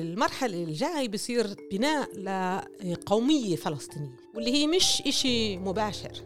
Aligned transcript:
المرحلة 0.00 0.62
الجاي 0.64 1.08
بصير 1.08 1.56
بناء 1.72 2.08
لقومية 2.84 3.56
فلسطينية 3.56 4.16
واللي 4.34 4.52
هي 4.52 4.66
مش 4.66 5.02
إشي 5.06 5.58
مباشر. 5.58 6.24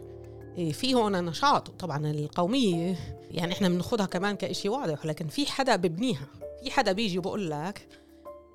إيه، 0.57 0.71
في 0.71 0.93
هون 0.95 1.25
نشاط. 1.25 1.69
طبعا 1.69 2.11
القومية 2.11 2.97
يعني 3.31 3.53
إحنا 3.53 3.69
بناخدها 3.69 4.05
كمان 4.05 4.35
كإشي 4.35 4.69
واضح 4.69 5.05
لكن 5.05 5.27
في 5.27 5.45
حدا 5.45 5.75
ببنيها. 5.75 6.27
في 6.63 6.71
حدا 6.71 6.91
بيجي 6.91 7.19
بقول 7.19 7.51
لك 7.51 7.87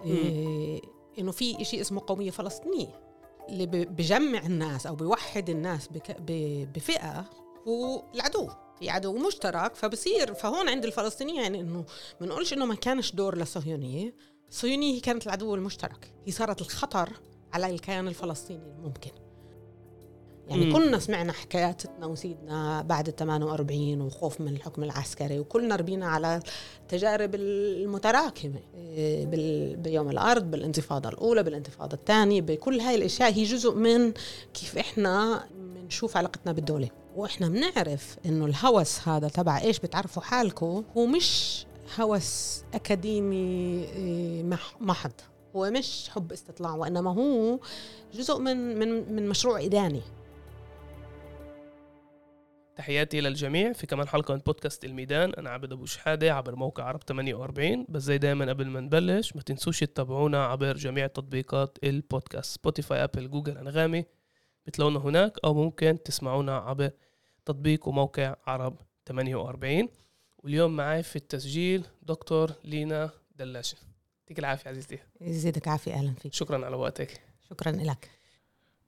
إيه 0.04 0.80
إنه 1.18 1.32
في 1.32 1.62
إشي 1.62 1.80
اسمه 1.80 2.02
قومية 2.06 2.30
فلسطينية. 2.30 3.00
اللي 3.48 3.66
بجمع 3.66 4.46
الناس 4.46 4.86
أو 4.86 4.94
بيوحد 4.94 5.50
الناس 5.50 5.88
بفئة 6.74 7.30
هو 7.68 8.02
العدو. 8.14 8.48
في 8.78 8.90
عدو 8.90 9.18
مشترك 9.26 9.74
فبصير 9.74 10.34
فهون 10.34 10.68
عند 10.68 10.84
الفلسطينيين 10.84 11.42
يعني 11.42 11.60
إنه 11.60 11.84
ما 12.20 12.26
نقولش 12.26 12.52
إنه 12.52 12.66
ما 12.66 12.74
كانش 12.74 13.12
دور 13.12 13.36
للصهيونية. 13.36 14.14
الصهيونيه 14.50 14.94
هي 14.94 15.00
كانت 15.00 15.26
العدو 15.26 15.54
المشترك. 15.54 16.12
هي 16.26 16.32
صارت 16.32 16.60
الخطر 16.60 17.12
على 17.52 17.66
الكيان 17.66 18.08
الفلسطيني 18.08 18.72
الممكن. 18.78 19.10
يعني 20.48 20.66
مم. 20.66 20.72
كلنا 20.72 20.98
سمعنا 20.98 21.32
حكايات 21.32 21.80
ستنا 21.80 22.06
وسيدنا 22.06 22.82
بعد 22.82 23.08
ال 23.08 23.16
48 23.16 24.00
وخوف 24.00 24.40
من 24.40 24.48
الحكم 24.48 24.82
العسكري 24.82 25.38
وكلنا 25.38 25.76
ربينا 25.76 26.06
على 26.06 26.40
التجارب 26.82 27.34
المتراكمة 27.34 28.60
إيه، 28.74 29.26
بيوم 29.76 30.10
الأرض 30.10 30.50
بالانتفاضة 30.50 31.08
الأولى 31.08 31.42
بالانتفاضة 31.42 31.94
الثانية 31.94 32.40
بكل 32.40 32.80
هاي 32.80 32.94
الأشياء. 32.94 33.32
هي 33.32 33.44
جزء 33.44 33.74
من 33.74 34.12
كيف 34.54 34.78
إحنا 34.78 35.44
بنشوف 35.54 36.16
علاقتنا 36.16 36.52
بالدولة. 36.52 36.88
وإحنا 37.16 37.48
بنعرف 37.48 38.16
إنه 38.26 38.46
الهوس 38.46 39.08
هذا 39.08 39.28
تبع 39.28 39.60
إيش؟ 39.60 39.78
بتعرفوا 39.78 40.22
حالكم. 40.22 40.84
هو 40.96 41.06
مش 41.06 41.66
هوس 42.00 42.64
أكاديمي 42.74 43.84
إيه، 43.84 44.42
محض. 44.80 45.12
هو 45.56 45.70
مش 45.70 46.08
حب 46.10 46.32
استطلاع 46.32 46.74
وإنما 46.74 47.14
هو 47.14 47.58
جزء 48.14 48.38
من 48.38 48.78
من 48.78 49.12
من 49.12 49.28
مشروع 49.28 49.60
إداني. 49.64 50.02
تحياتي 52.76 53.20
للجميع 53.20 53.72
في 53.72 53.86
كمان 53.86 54.08
حلقة 54.08 54.34
من 54.34 54.40
بودكاست 54.40 54.84
الميدان. 54.84 55.34
أنا 55.34 55.50
عبد 55.50 55.72
أبو 55.72 55.86
شحادة 55.86 56.34
عبر 56.34 56.56
موقع 56.56 56.84
عرب 56.84 57.02
48 57.02 57.86
بس 57.88 58.02
زي 58.02 58.18
دايما 58.18 58.48
قبل 58.48 58.66
ما 58.66 58.80
نبلش 58.80 59.36
ما 59.36 59.42
تنسوش 59.42 59.80
تتابعونا 59.80 60.44
عبر 60.44 60.76
جميع 60.76 61.06
تطبيقات 61.06 61.78
البودكاست. 61.84 62.54
Spotify 62.54 63.04
Apple 63.04 63.30
Google 63.30 63.58
أنغامي. 63.58 64.04
بتلاقونا 64.66 64.98
هناك 64.98 65.38
أو 65.44 65.54
ممكن 65.54 66.02
تسمعونا 66.02 66.56
عبر 66.56 66.90
تطبيق 67.44 67.88
وموقع 67.88 68.36
عرب 68.46 68.76
48 69.06 69.88
واليوم 70.48 70.76
معي 70.76 71.02
في 71.02 71.16
التسجيل 71.16 71.84
دكتور 72.02 72.52
لينا 72.64 73.10
دلاشة. 73.36 73.76
يعطيك 74.20 74.38
العافية 74.38 74.70
عزيزتي. 74.70 74.98
يزيدك 75.20 75.68
عافية 75.68 75.94
أهلا 75.94 76.12
فيك. 76.12 76.34
شكرا 76.34 76.66
على 76.66 76.76
وقتك. 76.76 77.20
شكرا 77.50 77.72
لك. 77.72 78.10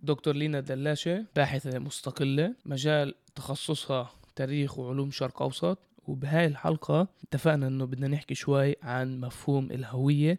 دكتور 0.00 0.34
لينا 0.34 0.60
دلاشة 0.60 1.24
باحثة 1.36 1.78
مستقلة 1.78 2.54
مجال 2.64 3.14
تخصصها 3.34 4.10
تاريخ 4.36 4.78
وعلوم 4.78 5.10
شرق 5.10 5.42
أوسط. 5.42 5.78
وبهاي 6.06 6.46
الحلقة 6.46 7.08
اتفقنا 7.24 7.66
إنه 7.66 7.84
بدنا 7.84 8.08
نحكي 8.08 8.34
شوي 8.34 8.76
عن 8.82 9.20
مفهوم 9.20 9.70
الهوية 9.70 10.38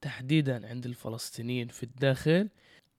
تحديدا 0.00 0.68
عند 0.68 0.86
الفلسطينيين 0.86 1.68
في 1.68 1.82
الداخل. 1.82 2.48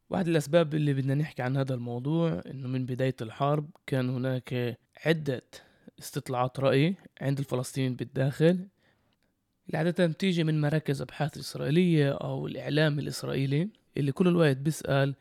واحد 0.10 0.28
الأسباب 0.28 0.74
اللي 0.76 0.94
بدنا 0.94 1.16
نحكي 1.16 1.42
عن 1.42 1.58
هذا 1.58 1.74
الموضوع 1.74 2.42
إنه 2.46 2.68
من 2.68 2.86
بداية 2.86 3.16
الحرب 3.22 3.70
كان 3.88 4.10
هناك 4.10 4.78
عدة 5.06 5.42
استطلاعات 6.00 6.60
رأي 6.60 6.96
عند 7.22 7.40
الفلسطينيين 7.40 7.96
بالداخل. 7.96 8.68
اللي 9.68 9.78
عادة 9.78 10.06
بتيجي 10.06 10.44
من 10.44 10.62
مراكز 10.62 11.02
أبحاث 11.02 11.38
إسرائيلية 11.38 12.12
أو 12.12 12.48
الإعلام 12.48 13.00
الإسرائيلي 13.00 13.70
اللي 13.98 14.12
كل 14.12 14.28
الوقت 14.28 14.58
بيسأل 14.58 15.16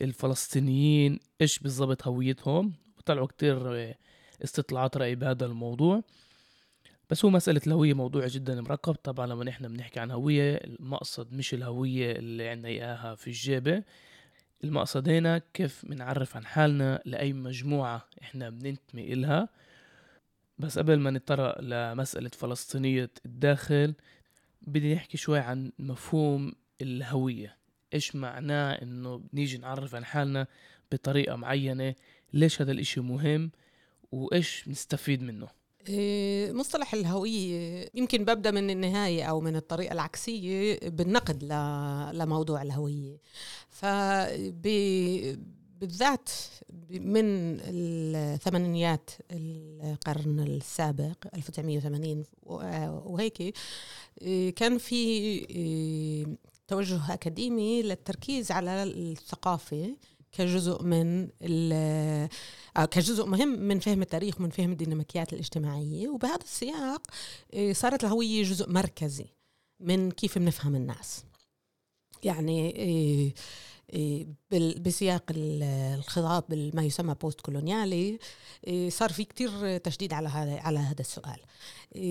الفلسطينيين 0.00 1.20
إيش 1.40 1.58
بالضبط 1.58 2.06
هويتهم. 2.06 2.72
وطلعوا 2.98 3.26
كتير 3.26 3.94
استطلاعات 4.44 4.96
رأي 4.96 5.14
بهذا 5.14 5.46
الموضوع. 5.46 6.02
بس 7.10 7.24
هو 7.24 7.30
مسألة 7.30 7.60
الهوية 7.66 7.94
موضوع 7.94 8.26
جدا 8.26 8.60
مركب. 8.60 8.94
طبعا 8.94 9.26
لما 9.26 9.44
نحن 9.44 9.68
بنحكي 9.68 10.00
عن 10.00 10.10
هوية 10.10 10.54
المقصد 10.54 11.32
مش 11.32 11.54
الهوية 11.54 12.12
اللي 12.12 12.48
عنا 12.48 12.68
إياها 12.68 13.14
في 13.14 13.26
الجيبة. 13.26 13.82
المقصد 14.64 15.08
هنا 15.08 15.42
كيف 15.54 15.86
بنعرف 15.86 16.36
عن 16.36 16.46
حالنا 16.46 17.02
لأي 17.04 17.32
مجموعة 17.32 18.08
إحنا 18.22 18.50
بننتمي 18.50 19.12
إلها. 19.12 19.48
بس 20.58 20.78
قبل 20.78 20.98
ما 20.98 21.10
نتطرق 21.10 21.60
لمسألة 21.60 22.28
فلسطينية 22.28 23.10
الداخل 23.26 23.94
بدي 24.62 24.94
نحكي 24.94 25.16
شوي 25.16 25.38
عن 25.38 25.72
مفهوم 25.78 26.52
الهوية. 26.82 27.56
إيش 27.94 28.16
معناه 28.16 28.72
إنه 28.72 29.16
بنيجي 29.32 29.58
نعرف 29.58 29.94
عن 29.94 30.04
حالنا 30.04 30.46
بطريقة 30.92 31.36
معينة؟ 31.36 31.94
ليش 32.32 32.62
هذا 32.62 32.72
الإشي 32.72 33.00
مهم؟ 33.00 33.50
وإيش 34.12 34.68
نستفيد 34.68 35.22
منه؟ 35.22 35.48
إيه، 35.88 36.52
مصطلح 36.52 36.94
الهوية 36.94 37.88
يمكن 37.94 38.24
ببدأ 38.24 38.50
من 38.50 38.70
النهاية 38.70 39.24
أو 39.24 39.40
من 39.40 39.56
الطريقة 39.56 39.92
العكسية 39.92 40.78
بالنقد 40.82 41.44
لموضوع 42.14 42.62
الهوية. 42.62 43.16
بالذات 45.80 46.30
من 46.90 47.24
الثمانينيات 47.60 49.10
القرن 49.30 50.40
السابق 50.40 51.16
1980 51.34 52.24
وهيك 52.42 53.54
إيه، 54.22 54.54
كان 54.54 54.78
في 54.78 54.94
إيه، 54.94 56.26
توجه 56.68 57.14
أكاديمي 57.14 57.82
للتركيز 57.82 58.50
على 58.50 58.82
الثقافة 58.82 59.96
كجزء 60.32 60.82
من 60.82 61.28
آه، 61.72 62.28
كجزء 62.90 63.26
مهم 63.26 63.48
من 63.48 63.78
فهم 63.80 64.02
التاريخ 64.02 64.40
ومن 64.40 64.50
فهم 64.50 64.72
الديناميكيات 64.72 65.32
الاجتماعية. 65.32 66.08
وبهذا 66.08 66.44
السياق 66.44 67.02
آه، 67.54 67.72
صارت 67.72 68.04
الهوية 68.04 68.42
جزء 68.42 68.70
مركزي 68.70 69.26
من 69.80 70.10
كيف 70.10 70.38
بنفهم 70.38 70.74
الناس. 70.76 71.24
يعني 72.22 72.74
آه، 72.76 73.32
بسياق 74.80 75.24
الخطاب 75.30 76.70
ما 76.74 76.82
يسمى 76.82 77.14
post 77.14 77.40
colonial 77.40 78.09
ي 78.09 78.18
صار 78.88 79.12
في 79.12 79.24
كتير 79.24 79.78
تشديد 79.78 80.12
على 80.12 80.28
هذا 80.28 80.60
على 80.60 80.78
هذا 80.78 81.00
السؤال. 81.00 81.40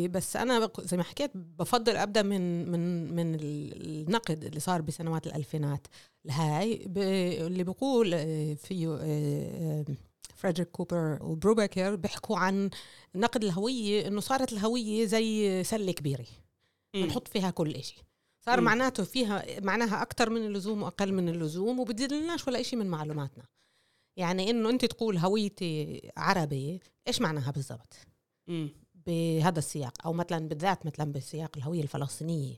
بس 0.09 0.35
أنا 0.35 0.69
زي 0.79 0.97
ما 0.97 1.03
حكيت 1.03 1.31
بفضل 1.35 1.97
أبدأ 1.97 2.21
من 2.21 2.71
من 2.71 3.15
من 3.15 3.37
النقد 3.41 4.43
اللي 4.43 4.59
صار 4.59 4.81
بسنوات 4.81 5.27
الألفينات 5.27 5.87
الهاي 6.25 6.85
اللي 7.47 7.63
بيقول 7.63 8.11
فيه 8.57 8.87
فريدريك 10.35 10.67
كوبر 10.71 11.19
وبروبكر 11.21 11.95
بيحكوا 11.95 12.37
عن 12.37 12.69
نقد 13.15 13.43
الهوية 13.43 14.07
إنه 14.07 14.21
صارت 14.21 14.53
الهوية 14.53 15.05
زي 15.05 15.63
سلة 15.63 15.91
كبيرة. 15.91 16.25
بنحط 16.93 17.27
فيها 17.27 17.49
كل 17.49 17.71
إشي. 17.71 18.03
صار 18.45 18.61
م. 18.61 18.63
معناته 18.63 19.03
فيها 19.03 19.59
معناها 19.59 20.01
أكثر 20.01 20.29
من 20.29 20.45
اللزوم 20.45 20.83
وأقل 20.83 21.13
من 21.13 21.29
اللزوم 21.29 21.79
وبدلناش 21.79 22.47
ولا 22.47 22.61
إشي 22.61 22.75
من 22.75 22.87
معلوماتنا. 22.87 23.45
يعني 24.17 24.49
إنه 24.49 24.69
أنت 24.69 24.85
تقول 24.85 25.17
هويتي 25.17 26.01
عربي 26.17 26.79
إيش 27.07 27.21
معناها 27.21 27.51
بالضبط؟ 27.51 27.93
بهذا 29.07 29.59
السياق. 29.59 30.05
أو 30.05 30.13
مثلا 30.13 30.47
بالذات 30.47 30.85
مثلا 30.85 31.11
بسياق 31.11 31.57
الهوية 31.57 31.81
الفلسطينية. 31.81 32.55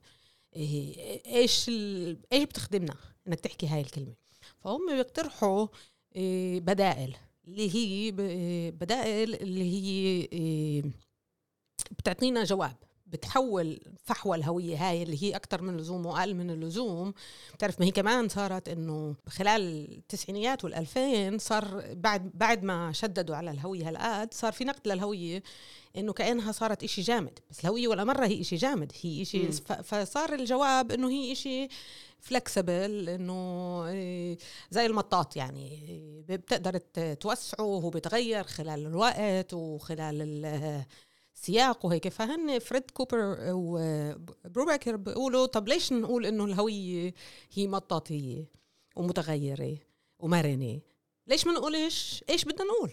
إيه، 0.55 1.21
إيش 1.35 1.69
إيش 2.33 2.43
بتخدمنا؟ 2.43 2.95
إنك 3.27 3.39
تحكي 3.39 3.67
هاي 3.67 3.81
الكلمة. 3.81 4.15
فهم 4.59 4.95
بيقترحوا 4.95 5.67
إيه، 6.15 6.59
بدائل. 6.59 7.15
اللي 7.47 7.75
هي 7.75 8.11
بدائل 8.71 9.33
اللي 9.33 9.71
هي 9.71 10.27
إيه، 10.33 10.83
بتعطينا 11.91 12.43
جواب. 12.43 12.75
بتحول 13.07 13.79
فحوى 14.05 14.37
الهوية 14.37 14.89
هاي 14.89 15.03
اللي 15.03 15.23
هي 15.23 15.35
أكثر 15.35 15.61
من 15.61 15.69
اللزوم 15.73 16.05
وأقل 16.05 16.33
من 16.33 16.49
اللزوم. 16.49 17.13
بتعرف 17.53 17.79
ما 17.79 17.85
هي 17.85 17.91
كمان 17.91 18.29
صارت 18.29 18.69
إنه 18.69 19.15
خلال 19.27 19.91
التسعينيات 19.97 20.63
والألفين 20.63 21.37
صار 21.37 21.83
بعد 21.93 22.31
بعد 22.33 22.63
ما 22.63 22.91
شددوا 22.91 23.35
على 23.35 23.51
الهوية 23.51 23.89
هالقد 23.89 24.33
صار 24.33 24.51
في 24.51 24.65
نقد 24.65 24.87
للهوية 24.87 25.43
إنه 25.97 26.13
كأنها 26.13 26.51
صارت 26.51 26.83
إشي 26.83 27.01
جامد. 27.01 27.39
بس 27.51 27.59
الهوية 27.59 27.87
ولا 27.87 28.03
مرة 28.03 28.25
هي 28.25 28.41
إشي 28.41 28.55
جامد 28.55 28.91
هي 29.01 29.21
إشي 29.21 29.51
فصار 29.83 30.33
الجواب 30.33 30.91
إنه 30.91 31.09
هي 31.09 31.31
إشي 31.31 31.67
فلكسبل 32.19 33.09
إنه 33.09 33.33
إيه، 33.87 34.37
زي 34.71 34.85
المطاط 34.85 35.35
يعني 35.35 35.79
بتقدر 36.29 36.77
توسعه 37.13 37.63
وبتغير 37.65 38.43
خلال 38.43 38.85
الوقت 38.85 39.53
وخلال 39.53 40.85
السياق 41.37 41.85
وهيك. 41.85 42.07
فهن 42.07 42.59
فريد 42.59 42.91
كوبر 42.91 43.37
وبروباكر 43.39 44.95
بيقولوا 44.95 45.45
طب 45.45 45.67
ليش 45.67 45.93
نقول 45.93 46.25
إنه 46.25 46.45
الهوية 46.45 47.13
هي 47.53 47.67
مطاطية 47.67 48.45
ومتغيرة 48.95 49.77
ومرنة؟ 50.19 50.79
ليش 51.27 51.47
ما 51.47 51.53
نقولش 51.53 52.23
إيش 52.29 52.45
بدنا 52.45 52.63
نقول؟ 52.63 52.91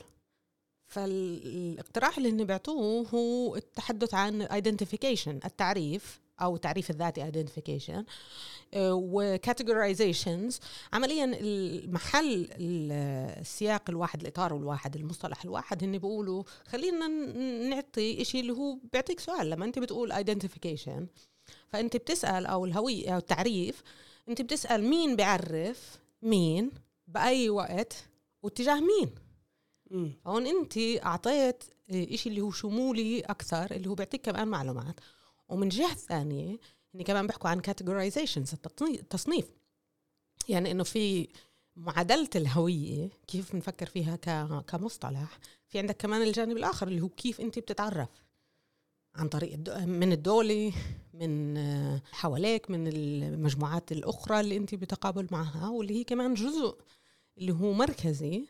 فالاقتراح 0.87 2.17
اللي 2.17 2.31
هن 2.31 2.44
بيعطوه 2.44 3.08
هو 3.08 3.56
التحدث 3.56 4.14
عن 4.14 4.46
identification 4.46 5.44
التعريف 5.44 6.20
أو 6.40 6.56
تعريف 6.56 6.90
الذاتي 6.90 7.32
identification. 7.32 8.04
وكاتيجورايزيشنز 8.76 10.60
عمليا 10.92 11.25
المحل 11.40 12.48
السياق 12.60 13.82
الواحد 13.88 14.20
الإطار 14.20 14.56
الواحد 14.56 14.96
المصطلح 14.96 15.44
الواحد 15.44 15.84
هن 15.84 15.98
بيقولوا 15.98 16.42
خلينا 16.66 17.08
نعطي 17.69 18.25
شيء 18.25 18.40
اللي 18.40 18.52
هو 18.52 18.78
بيعطيك 18.92 19.20
سؤال. 19.20 19.50
لما 19.50 19.64
أنت 19.64 19.78
بتقول 19.78 20.12
identification 20.12 21.02
فأنت 21.69 21.96
بتسأل 21.96 22.46
أو 22.46 22.64
الهويه 22.64 23.10
أو 23.10 23.19
التعريف 23.19 23.82
أنت 24.28 24.42
بتسأل 24.42 24.84
مين 24.84 25.16
بيعرف 25.16 25.98
مين 26.22 26.70
بأي 27.08 27.50
وقت 27.50 28.04
واتجاه 28.42 28.81
مين. 28.81 29.14
هون 30.26 30.46
أنت 30.46 30.78
أعطيت 30.78 31.64
إشي 31.90 32.28
اللي 32.28 32.40
هو 32.40 32.50
شمولي 32.50 33.20
أكثر 33.20 33.70
اللي 33.70 33.88
هو 33.90 33.94
بيعطيك 33.94 34.20
كمان 34.20 34.48
معلومات. 34.48 35.00
ومن 35.49 35.69
جهة 35.69 35.94
ثانية 35.94 36.58
هن 36.94 37.02
كمان 37.02 37.26
بيحكوا 37.26 37.50
عن 37.50 37.62
categorizations 37.62 38.55
التصنيف 38.82 39.50
يعني 40.49 40.70
إنه 40.70 40.85
في 40.85 41.29
معادلة 41.76 42.31
الهوية 42.37 43.08
كيف 43.26 43.52
بنفكر 43.52 43.87
فيها 43.87 44.17
كمصطلح 44.67 45.38
في 45.69 45.79
عندك 45.79 45.96
كمان 45.96 46.23
الجانب 46.23 46.56
الآخر 46.56 46.88
اللي 46.88 47.00
هو 47.00 47.08
كيف 47.08 47.41
أنت 47.41 47.58
بتتعرف. 47.58 48.08
عن 49.14 49.29
طريق 49.29 49.58
من 49.87 50.12
الدولة 50.12 50.73
من 51.14 51.58
حواليك 52.12 52.70
من 52.70 52.88
المجموعات 52.88 53.93
الأخرى 53.93 54.41
اللي 54.41 54.56
أنت 54.56 54.75
بتقابل 54.75 55.26
معها 55.31 55.69
واللي 55.69 55.94
هي 56.00 56.05
كمان 56.05 56.35
جزء 56.35 56.79
اللي 57.38 57.52
هو 57.52 57.73
مركزي 57.73 58.44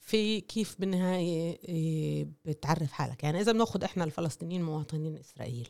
في 0.00 0.40
كيف 0.40 0.76
بالنهاية 0.78 1.58
إيه، 1.68 2.28
بتعرف 2.44 2.92
حالك. 2.92 3.24
يعني 3.24 3.40
إذا 3.40 3.52
بناخذ 3.52 3.84
إحنا 3.84 4.04
الفلسطينيين 4.04 4.62
مواطنين 4.62 5.16
إسرائيل 5.16 5.68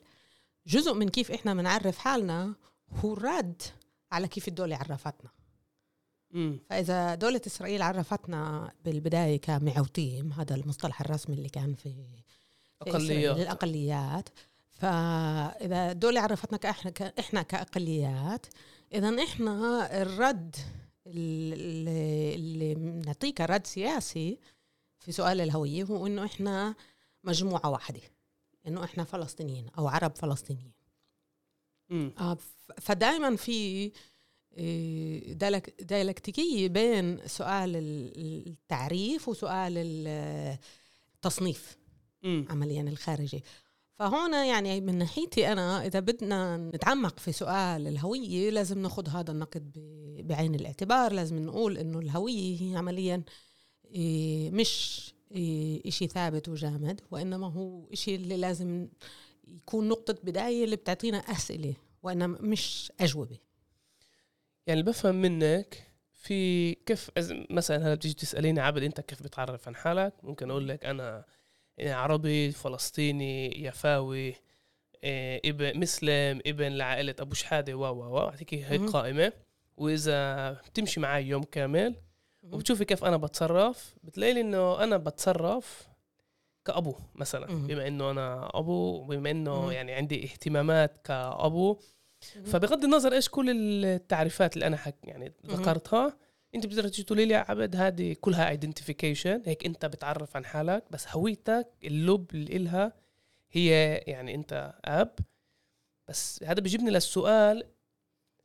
جزء 0.70 0.94
من 0.94 1.08
كيف 1.08 1.30
إحنا 1.30 1.54
بنعرف 1.54 1.98
حالنا 1.98 2.54
هو 3.04 3.12
الرد 3.12 3.62
على 4.12 4.28
كيف 4.28 4.48
الدولة 4.48 4.76
عرفتنا. 4.76 5.30
مم. 6.30 6.60
فإذا 6.70 7.14
دولة 7.14 7.40
إسرائيل 7.46 7.82
عرفتنا 7.82 8.72
بالبداية 8.84 9.40
كمعوتيم 9.40 10.32
هذا 10.32 10.54
المصطلح 10.54 11.00
الرسمي 11.00 11.36
اللي 11.36 11.48
كان 11.48 11.74
في, 11.74 11.94
في 12.84 12.90
أقليات 12.90 13.36
للأقليات 13.36 14.28
فإذا 14.70 15.92
الدولة 15.92 16.20
عرفتنا 16.20 16.58
كإحنا 16.58 16.92
إحنا 17.18 17.42
كأقليات 17.42 18.46
إذا 18.94 19.24
إحنا 19.24 19.88
الرد 20.02 20.56
اللي, 21.06 22.34
اللي 22.34 22.74
نعطيه 22.74 23.34
رد 23.40 23.66
سياسي 23.66 24.38
في 24.98 25.12
سؤال 25.12 25.40
الهوية 25.40 25.84
هو 25.84 26.06
إنه 26.06 26.24
إحنا 26.24 26.74
مجموعة 27.24 27.70
واحدة. 27.70 28.00
إنه 28.66 28.84
إحنا 28.84 29.04
فلسطينيين 29.04 29.66
أو 29.78 29.88
عرب 29.88 30.16
فلسطينيين. 30.16 30.72
آه 32.18 32.38
فدائما 32.80 33.36
في 33.36 33.90
آه، 34.58 35.18
دايلكتيكية 35.80 36.68
بين 36.68 37.28
سؤال 37.28 37.76
التعريف 38.46 39.28
وسؤال 39.28 39.74
التصنيف 41.16 41.76
عمليا 42.24 42.82
الخارجي. 42.82 43.44
فهون 43.98 44.34
يعني 44.34 44.80
من 44.80 44.98
ناحيتي 44.98 45.52
أنا 45.52 45.86
إذا 45.86 46.00
بدنا 46.00 46.56
نتعمق 46.56 47.18
في 47.18 47.32
سؤال 47.32 47.86
الهوية 47.86 48.50
لازم 48.50 48.78
ناخذ 48.78 49.08
هذا 49.08 49.32
النقد 49.32 49.72
بعين 50.24 50.54
الاعتبار. 50.54 51.12
لازم 51.12 51.38
نقول 51.38 51.78
إنه 51.78 51.98
الهوية 51.98 52.60
هي 52.60 52.76
عمليا 52.76 53.22
إيه، 53.94 54.50
مش 54.50 55.12
إشي 55.86 56.06
ثابت 56.06 56.48
وجامد 56.48 57.00
وإنما 57.10 57.52
هو 57.52 57.88
إشي 57.92 58.14
اللي 58.14 58.36
لازم 58.36 58.88
يكون 59.48 59.88
نقطة 59.88 60.16
بداية 60.22 60.64
اللي 60.64 60.76
بتعطينا 60.76 61.18
أسئلة 61.18 61.74
وإنما 62.02 62.38
مش 62.40 62.92
أجوبة. 63.00 63.38
يعني 64.66 64.82
بفهم 64.82 65.14
منك 65.14 65.90
في 66.12 66.74
كيف 66.74 67.10
مثلا 67.50 67.76
هلأ 67.76 67.94
بتيجي 67.94 68.14
تسأليني 68.14 68.60
عبد 68.60 68.82
أنت 68.82 69.00
كيف 69.00 69.22
بتعرف 69.22 69.68
عن 69.68 69.76
حالك؟ 69.76 70.14
ممكن 70.22 70.50
أقول 70.50 70.68
لك 70.68 70.84
أنا 70.84 71.24
عربي 71.80 72.50
فلسطيني 72.52 73.64
يفاوي 73.64 74.34
إيه، 75.04 75.40
إبن 75.44 75.80
مسلم 75.80 76.40
إبن 76.46 76.72
لعائلة 76.72 77.14
أبو 77.18 77.34
شحادة 77.34 77.74
و 77.74 77.84
و 77.84 78.18
و 78.18 78.32
هيك 78.50 78.80
قائمة. 78.80 79.32
وإذا 79.76 80.52
بتمشي 80.52 81.00
معي 81.00 81.28
يوم 81.28 81.42
كامل 81.42 81.94
وبتشوفي 82.42 82.84
كيف 82.84 83.04
أنا 83.04 83.16
بتصرف 83.16 83.94
بتلاقي 84.02 84.32
لي 84.32 84.40
إنه 84.40 84.82
أنا 84.84 84.96
بتصرف 84.96 85.88
كأبو 86.64 86.94
مثلا. 87.14 87.46
بما 87.46 87.86
إنه 87.86 88.10
أنا 88.10 88.50
أبو 88.54 88.72
وبما 88.72 89.30
إنه 89.30 89.72
يعني 89.72 89.92
عندي 89.92 90.24
اهتمامات 90.24 91.00
كأبو. 91.04 91.78
فبغض 92.44 92.84
النظر 92.84 93.12
إيش 93.12 93.28
كل 93.28 93.50
التعريفات 93.84 94.54
اللي 94.54 94.66
أنا 94.66 94.76
حك 94.76 94.96
يعني 95.04 95.32
ذكرتها 95.46 96.16
أنت 96.54 96.66
بتقدر 96.66 96.88
تيجي 96.88 97.02
تقولي 97.02 97.24
لي 97.24 97.34
يا 97.34 97.44
عبد 97.48 97.76
هذه 97.76 98.16
كلها 98.20 98.48
identification 98.48 99.42
هيك 99.46 99.66
أنت 99.66 99.86
بتعرف 99.86 100.36
عن 100.36 100.44
حالك 100.44 100.84
بس 100.90 101.06
هويتك 101.08 101.68
اللب 101.84 102.26
اللي 102.34 102.56
إلها 102.56 102.92
هي 103.52 103.96
يعني 104.06 104.34
أنت 104.34 104.74
أب. 104.84 105.18
بس 106.08 106.42
هذا 106.44 106.60
بيجيبني 106.60 106.90
للسؤال 106.90 107.64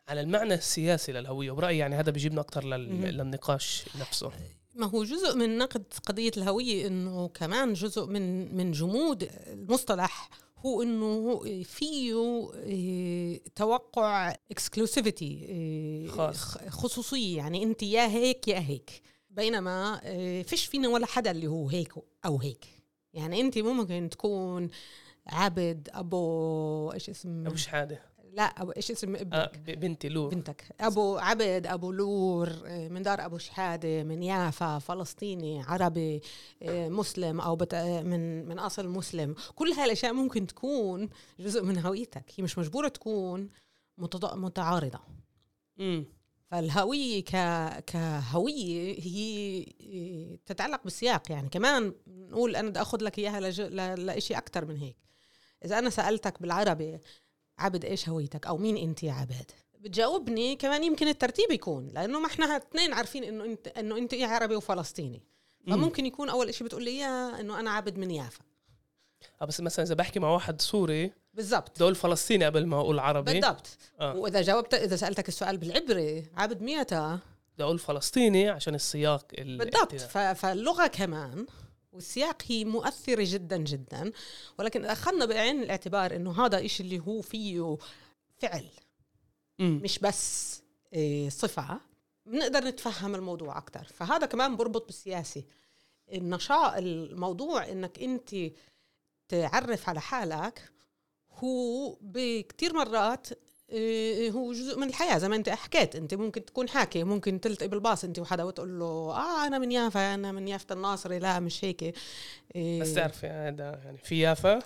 على 0.07 0.21
المعنى 0.21 0.53
السياسي 0.53 1.11
للهوية 1.11 1.51
وبرأيي 1.51 1.77
يعني 1.77 1.95
هذا 1.95 2.11
بيجيبنا 2.11 2.41
أكثر 2.41 2.63
للنقاش 2.65 3.85
نفسه. 3.99 4.31
ما 4.75 4.85
هو 4.85 5.03
جزء 5.03 5.35
من 5.35 5.57
نقد 5.57 5.83
قضية 6.05 6.31
الهوية 6.37 6.87
إنه 6.87 7.27
كمان 7.27 7.73
جزء 7.73 8.05
من 8.05 8.55
من 8.57 8.71
جمود 8.71 9.29
المصطلح 9.47 10.29
هو 10.57 10.81
إنه 10.81 11.39
فيه 11.63 12.15
إيه، 12.53 13.41
توقع 13.55 14.35
اكسكلوسيفيتي 14.51 16.07
خصوصية 16.69 17.37
يعني 17.37 17.63
أنت 17.63 17.83
يا 17.83 18.07
هيك 18.07 18.47
يا 18.47 18.59
هيك 18.59 19.01
بينما 19.29 20.01
إيه، 20.05 20.43
فيش 20.43 20.65
فينا 20.65 20.87
ولا 20.87 21.05
حدا 21.05 21.31
اللي 21.31 21.47
هو 21.47 21.69
هيك 21.69 21.93
أو 22.25 22.37
هيك. 22.37 22.65
يعني 23.13 23.41
أنت 23.41 23.57
ممكن 23.57 24.09
تكون 24.11 24.69
عبد 25.27 25.89
أبو 25.93 26.91
إيش 26.93 27.09
اسم 27.09 27.47
أبو 27.47 27.55
شحادة. 27.55 28.14
لا 28.35 28.43
أبو 28.43 28.71
إيش 28.71 28.91
اسم 28.91 29.15
ابنك؟ 29.15 29.33
آه 29.69 29.73
بنتي 29.73 30.09
لور. 30.09 30.29
بنتك. 30.29 30.63
أبو 30.79 31.17
عبد 31.17 31.67
أبو 31.67 31.91
لور 31.91 32.49
آه، 32.65 32.87
من 32.87 33.01
دار 33.01 33.25
أبو 33.25 33.37
شحادة 33.37 34.03
من 34.03 34.23
يافا 34.23 34.79
فلسطيني 34.79 35.61
عربي 35.61 36.21
آه، 36.63 36.89
مسلم 36.89 37.41
أو 37.41 37.55
بت... 37.55 37.75
من 37.75 38.45
من 38.47 38.59
أصل 38.59 38.87
مسلم. 38.87 39.35
كل 39.55 39.71
هاي 39.71 39.85
الأشياء 39.85 40.13
ممكن 40.13 40.47
تكون 40.47 41.09
جزء 41.39 41.63
من 41.63 41.77
هويتك. 41.77 42.31
هي 42.35 42.43
مش 42.43 42.57
مجبورة 42.57 42.87
تكون 42.87 43.49
متعارضة. 43.97 44.99
امم 45.79 46.05
فالهوية 46.51 47.23
ك... 47.23 47.31
كهوية 47.83 48.99
هي 48.99 49.65
آه، 49.93 50.37
تتعلق 50.45 50.83
بالسياق. 50.83 51.31
يعني 51.31 51.49
كمان 51.49 51.93
نقول 52.07 52.55
أنا 52.55 52.69
بدي 52.69 52.81
أخذ 52.81 53.03
لك 53.03 53.19
إياها 53.19 53.39
لج... 53.39 53.61
ل... 53.61 54.05
لإشي 54.05 54.33
أكتر 54.33 54.65
من 54.65 54.77
هيك. 54.77 54.97
إذا 55.65 55.79
أنا 55.79 55.89
سألتك 55.89 56.41
بالعربي 56.41 56.99
عبد 57.57 57.85
إيش 57.85 58.09
هويتك؟ 58.09 58.47
أو 58.47 58.57
مين 58.57 58.77
أنت 58.77 59.03
يا 59.03 59.13
عبد 59.13 59.51
بتجاوبني 59.79 60.55
كمان 60.55 60.83
يمكن 60.83 61.07
الترتيب 61.07 61.51
يكون 61.51 61.87
لأنه 61.87 62.19
ما 62.19 62.27
إحنا 62.27 62.57
اثنين 62.57 62.93
عارفين 62.93 63.23
إنه 63.23 63.45
انت 63.45 63.67
إنه 63.67 63.97
أنت 63.97 64.13
عربي 64.13 64.55
وفلسطيني. 64.55 65.21
فممكن 65.67 66.05
يكون 66.05 66.29
أول 66.29 66.53
شيء 66.53 66.67
بتقول 66.67 66.83
لي 66.83 66.91
إياه 66.91 67.39
إنه 67.39 67.59
أنا 67.59 67.71
عبد 67.71 67.97
من 67.97 68.11
يافا. 68.11 68.43
آه 69.41 69.45
بس 69.45 69.61
مثلا 69.61 69.85
إذا 69.85 69.93
بحكي 69.95 70.19
مع 70.19 70.29
واحد 70.29 70.61
سوري 70.61 71.11
بالضبط. 71.33 71.79
دول 71.79 71.95
فلسطيني 71.95 72.45
قبل 72.45 72.65
ما 72.65 72.79
أقول 72.79 72.99
عربي. 72.99 73.33
بالضبط. 73.33 73.67
آه. 73.99 74.15
وإذا 74.15 74.41
جاوبت 74.41 74.73
إذا 74.73 74.95
سألتك 74.95 75.27
السؤال 75.27 75.57
بالعبري 75.57 76.25
عبد 76.37 76.61
ميتا 76.61 77.19
بدي 77.53 77.63
أقول 77.63 77.79
فلسطيني 77.79 78.49
عشان 78.49 78.75
السياق 78.75 79.25
بالضبط. 79.37 79.95
فاللغة 80.35 80.87
كمان 80.87 81.45
والسياق 81.95 82.43
هي 82.45 82.65
مؤثرة 82.65 83.23
جدا 83.27 83.57
جدا. 83.57 84.11
ولكن 84.59 84.85
أخذنا 84.85 85.25
بعين 85.25 85.63
الاعتبار 85.63 86.15
إنه 86.15 86.45
هذا 86.45 86.65
إشي 86.65 86.83
اللي 86.83 86.99
هو 86.99 87.21
فيه 87.21 87.77
فعل. 88.37 88.65
م. 89.59 89.63
مش 89.63 89.99
بس 89.99 90.61
إيه، 90.93 91.29
صفة. 91.29 91.81
بنقدر 92.25 92.63
نتفهم 92.63 93.15
الموضوع 93.15 93.57
أكثر 93.57 93.83
فهذا 93.83 94.25
كمان 94.25 94.55
بربط 94.55 94.85
بالسياسي 94.85 95.45
النشاط 96.13 96.73
الموضوع 96.73 97.69
إنك 97.69 97.99
أنت 97.99 98.35
تعرف 99.27 99.89
على 99.89 100.01
حالك 100.01 100.71
هو 101.31 101.97
بكتير 102.01 102.73
مرات 102.73 103.27
هو 104.31 104.53
جزء 104.53 104.79
من 104.79 104.87
الحياة 104.87 105.17
زي 105.17 105.29
ما 105.29 105.35
أنت 105.35 105.49
حكيت. 105.49 105.95
أنت 105.95 106.13
ممكن 106.13 106.45
تكون 106.45 106.69
حاكي 106.69 107.03
ممكن 107.03 107.41
تلتقي 107.41 107.67
بالباص 107.67 108.03
أنت 108.03 108.19
وحدا 108.19 108.43
وتقول 108.43 108.79
له 108.79 108.85
آه 108.85 109.47
أنا 109.47 109.59
من 109.59 109.71
يافا 109.71 110.13
أنا 110.13 110.31
من 110.31 110.47
يافا 110.47 110.75
الناصري. 110.75 111.19
لا 111.19 111.39
مش 111.39 111.65
هيك. 111.65 111.95
إيه. 112.55 112.81
بس 112.81 112.93
تعرفي 112.93 113.27
هذا 113.27 113.81
يعني 113.85 113.97
في 113.97 114.19
يافا 114.19 114.59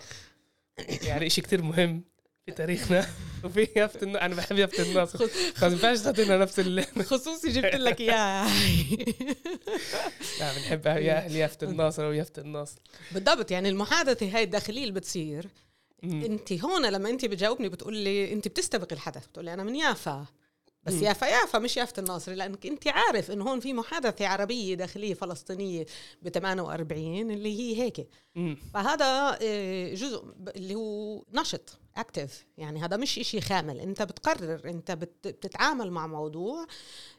يعني 1.04 1.28
إشي 1.28 1.42
كتير 1.42 1.62
مهم 1.62 2.04
في 2.46 2.52
تاريخنا. 2.52 3.08
وفي 3.44 3.68
يافت 3.76 4.04
الن... 4.04 4.16
أنا 4.16 4.36
بحب 4.36 4.58
يافت 4.58 4.80
الناصر 4.80 5.26
بس 5.26 5.64
ما 5.64 5.68
ينفعش 5.68 6.00
تعطينا 6.00 6.38
نفس 6.38 6.60
اللي 6.60 6.84
خصوصي 7.10 7.50
جبت 7.50 7.76
لك 7.76 8.02
اياه 8.02 8.48
لا 10.40 10.54
بنحب 10.54 10.88
يافت 11.36 11.64
الناصر 11.64 12.04
ويافت 12.06 12.40
الناصر. 12.40 12.80
بالضبط 13.12 13.52
يعني 13.52 13.70
المحادثة 13.70 14.36
هاي 14.36 14.44
الداخليه 14.44 14.82
اللي 14.82 14.94
بتصير. 14.94 15.48
انت 16.04 16.54
هون 16.54 16.86
لما 16.86 17.10
انت 17.10 17.26
بتجاوبني 17.26 17.70
بتقول 17.70 17.96
لي 17.96 18.34
انت 18.34 18.48
بتستبق 18.48 18.94
الحدث 18.94 19.28
بتقول 19.28 19.46
لي 19.46 19.54
أنا 19.54 19.64
من 19.64 19.76
يافا. 19.76 20.26
بس 20.84 20.94
مم. 20.94 21.04
يافا 21.04 21.26
يافا 21.26 21.60
مش 21.60 21.78
يافا 21.78 22.00
الناصري 22.02 22.36
لأنك 22.36 22.66
انت 22.66 22.88
عارف 22.88 23.32
انه 23.32 23.50
هون 23.50 23.60
في 23.60 23.74
محادثة 23.74 24.28
عربية 24.28 24.76
داخلية 24.76 25.14
فلسطينية 25.14 25.86
ب 26.22 26.30
48 26.30 27.32
اللي 27.32 27.60
هي 27.60 27.82
هيك. 27.82 28.08
مم. 28.36 28.58
فهذا 28.74 29.38
آه، 29.42 29.94
جزء 29.94 30.24
اللي 30.56 30.76
هو 30.76 31.24
نشط 31.34 31.78
اكتف 31.98 32.46
يعني 32.58 32.80
هذا 32.84 32.98
مش 32.98 33.20
إشي 33.20 33.42
خامل. 33.42 33.80
أنت 33.80 34.02
بتقرر 34.02 34.70
أنت 34.70 34.92
بت- 34.92 35.28
بتتعامل 35.28 35.92
مع 35.92 36.08
موضوع 36.08 36.66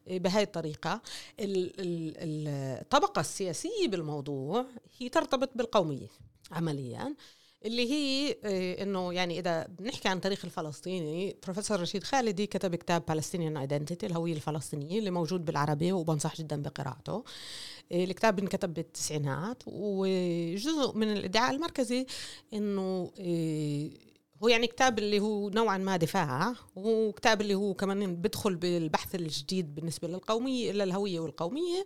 آه، 0.08 0.18
بهاي 0.18 0.42
الطريقة. 0.42 1.02
ال- 1.40 1.80
ال- 1.80 2.16
ال- 2.16 2.78
الطبقة 2.82 3.20
السياسية 3.20 3.88
بالموضوع 3.88 4.66
هي 4.98 5.08
ترتبط 5.08 5.50
بالقومية 5.54 6.08
عمليا. 6.50 7.14
اللي 7.64 7.90
هي 7.90 8.36
آه، 8.44 8.82
إنه 8.82 9.12
يعني 9.12 9.38
إذا 9.38 9.66
بنحكي 9.66 10.08
عن 10.08 10.20
تاريخ 10.20 10.44
الفلسطيني 10.44 11.36
بروفيسور 11.42 11.80
رشيد 11.80 12.04
خالدي 12.04 12.46
كتب 12.46 12.74
كتاب 12.74 13.02
Palestinian 13.10 13.68
Identity 13.68 14.04
الهويه 14.04 14.32
الفلسطينيه 14.32 14.98
اللي 14.98 15.10
موجود 15.10 15.44
بالعربي 15.44 15.92
وبنصح 15.92 16.36
جدا 16.36 16.62
بقراءته. 16.62 17.24
آه، 17.92 18.04
الكتاب 18.04 18.38
انكتب 18.38 18.74
بالتسعينات 18.74 19.62
وجزء 19.66 20.92
من 20.94 21.12
الإدعاء 21.12 21.54
المركزي 21.54 22.06
إنه 22.52 23.12
آه، 23.20 23.90
هو 24.42 24.48
يعني 24.48 24.66
كتاب 24.66 24.98
اللي 24.98 25.20
هو 25.20 25.50
نوعا 25.50 25.78
ما 25.78 25.96
دفاع 25.96 26.54
وكتاب 26.76 27.40
اللي 27.40 27.54
هو 27.54 27.74
كمان 27.74 28.16
بدخل 28.16 28.56
بالبحث 28.56 29.14
الجديد 29.14 29.74
بالنسبة 29.74 30.08
للقومية 30.08 30.72
للهويه 30.72 31.20
والقومية. 31.20 31.84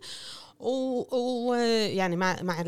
ويعني 0.59 2.15
مع 2.15 2.41
مع 2.41 2.63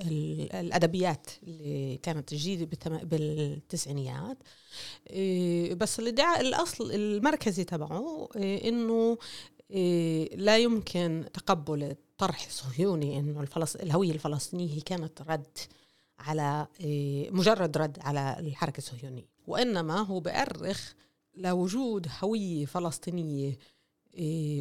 الأدبيات 0.00 1.30
اللي 1.42 1.96
كانت 2.02 2.34
جديده 2.34 2.68
بالتسعينيات. 3.02 4.38
إيه، 5.10 5.74
بس 5.74 6.00
الإدعاء 6.00 6.40
الأصل 6.40 6.92
المركزي 6.92 7.64
تبعه 7.64 8.28
إيه، 8.36 8.68
إنه 8.68 9.18
إيه، 9.70 10.36
لا 10.36 10.58
يمكن 10.58 11.24
تقبل 11.32 11.82
الطرح 11.82 12.46
الصهيوني 12.46 13.18
إنه 13.18 13.40
الفلس... 13.40 13.76
الهوية 13.76 14.12
الفلسطينية 14.12 14.74
هي 14.74 14.80
كانت 14.80 15.22
رد 15.22 15.58
على 16.18 16.66
مجرد 17.30 17.78
رد 17.78 17.98
على 18.00 18.36
الحركة 18.38 18.78
الصهيونية. 18.78 19.28
وإنما 19.46 20.00
هو 20.00 20.20
بأرخ 20.20 20.94
لوجود 21.34 22.06
هوية 22.22 22.66
فلسطينية 22.66 23.58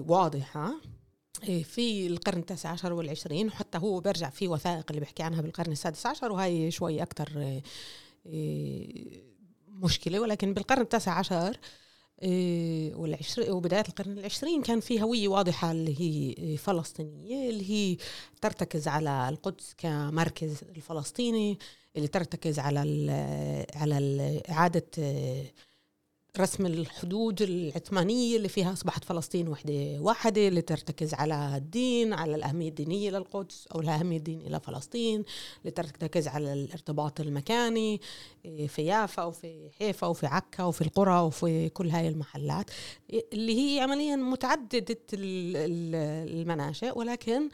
واضحة. 0.07 0.73
في 1.41 2.07
القرن 2.07 2.39
التاسع 2.39 2.69
عشر 2.69 2.93
والعشرين 2.93 3.47
وحتى 3.47 3.77
هو 3.77 3.99
بيرجع 3.99 4.29
في 4.29 4.47
وثائق 4.47 4.85
اللي 4.89 4.99
بيحكي 4.99 5.23
عنها 5.23 5.41
بالقرن 5.41 5.71
السادس 5.71 6.05
عشر 6.05 6.31
وهي 6.31 6.71
شوي 6.71 7.01
أكتر 7.01 7.61
إيه، 8.25 9.23
مشكلة. 9.67 10.19
ولكن 10.19 10.53
بالقرن 10.53 10.81
التاسع 10.81 11.11
عشر 11.11 11.57
إيه، 12.21 12.95
وبداية 13.49 13.83
القرن 13.89 14.11
العشرين 14.17 14.61
كان 14.61 14.79
في 14.79 15.01
هوية 15.01 15.27
واضحة 15.27 15.71
اللي 15.71 16.01
هي 16.01 16.33
إيه، 16.37 16.57
فلسطينية 16.57 17.49
اللي 17.49 17.69
هي 17.71 17.97
ترتكز 18.41 18.87
على 18.87 19.29
القدس 19.29 19.73
كمركز 19.77 20.57
الفلسطيني 20.75 21.59
اللي 21.95 22.07
ترتكز 22.07 22.59
على 22.59 22.83
ال 22.83 23.09
على 23.75 24.41
إعادة 24.49 24.85
إيه، 24.97 25.53
رسم 26.39 26.65
الحدود 26.65 27.41
العثمانية 27.41 28.37
اللي 28.37 28.49
فيها 28.49 28.73
أصبحت 28.73 29.03
فلسطين 29.03 29.47
وحدة 29.47 29.97
واحدة 29.99 30.47
اللي 30.47 30.61
ترتكز 30.61 31.13
على 31.13 31.53
الدين 31.57 32.13
على 32.13 32.35
الأهمية 32.35 32.69
الدينية 32.69 33.09
للقدس 33.11 33.67
أو 33.75 33.79
الأهمية 33.79 34.17
الدينية 34.17 34.49
لفلسطين 34.49 35.23
اللي 35.61 35.71
ترتكز 35.71 36.27
على 36.27 36.53
الارتباط 36.53 37.19
المكاني 37.21 38.01
إيه، 38.45 38.67
في 38.67 38.81
يافا 38.85 39.23
وفي 39.23 39.69
حيفا 39.79 40.07
وفي 40.07 40.25
عكا 40.25 40.63
وفي 40.63 40.81
القرى 40.81 41.19
وفي 41.19 41.69
كل 41.69 41.89
هاي 41.89 42.07
المحلات 42.07 42.69
اللي 43.33 43.55
هي 43.75 43.79
عمليا 43.79 44.15
متعددة 44.15 44.97
ال- 45.13 45.55
ال- 45.57 46.39
المناشئ 46.41 46.97
ولكن 46.97 47.49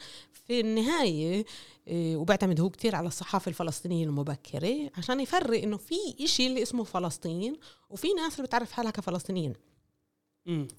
في 0.46 0.60
النهاية 0.60 1.44
وبعتمد 1.92 2.60
هو 2.60 2.70
كتير 2.70 2.94
على 2.94 3.08
الصحافة 3.08 3.48
الفلسطينية 3.48 4.04
المبكرة 4.04 4.90
عشان 4.96 5.20
يفرق 5.20 5.62
إنه 5.62 5.76
في 5.76 5.94
إشي 6.20 6.46
اللي 6.46 6.62
اسمه 6.62 6.84
فلسطين 6.84 7.56
وفي 7.90 8.12
ناس 8.12 8.36
اللي 8.36 8.46
بتعرف 8.46 8.72
حالها 8.72 8.90
كفلسطينيين. 8.90 9.54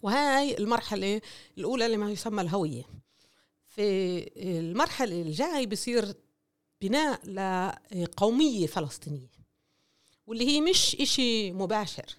وهاي 0.04 0.58
المرحلة 0.58 1.22
الأولى 1.58 1.88
لما 1.88 2.12
يسمى 2.12 2.42
الهوية. 2.42 2.84
في 3.68 4.30
المرحلة 4.38 5.22
الجاي 5.22 5.66
بصير 5.66 6.14
بناء 6.82 7.20
لقومية 7.92 8.68
فلسطينية 8.68 9.32
واللي 10.28 10.48
هي 10.48 10.62
مش 10.62 10.96
إشي 11.00 11.52
مباشر. 11.52 12.16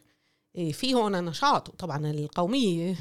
إيه، 0.57 0.73
في 0.73 0.95
هون 0.95 1.25
نشاط 1.25 1.71
طبعا 1.71 2.11
القومية 2.11 2.97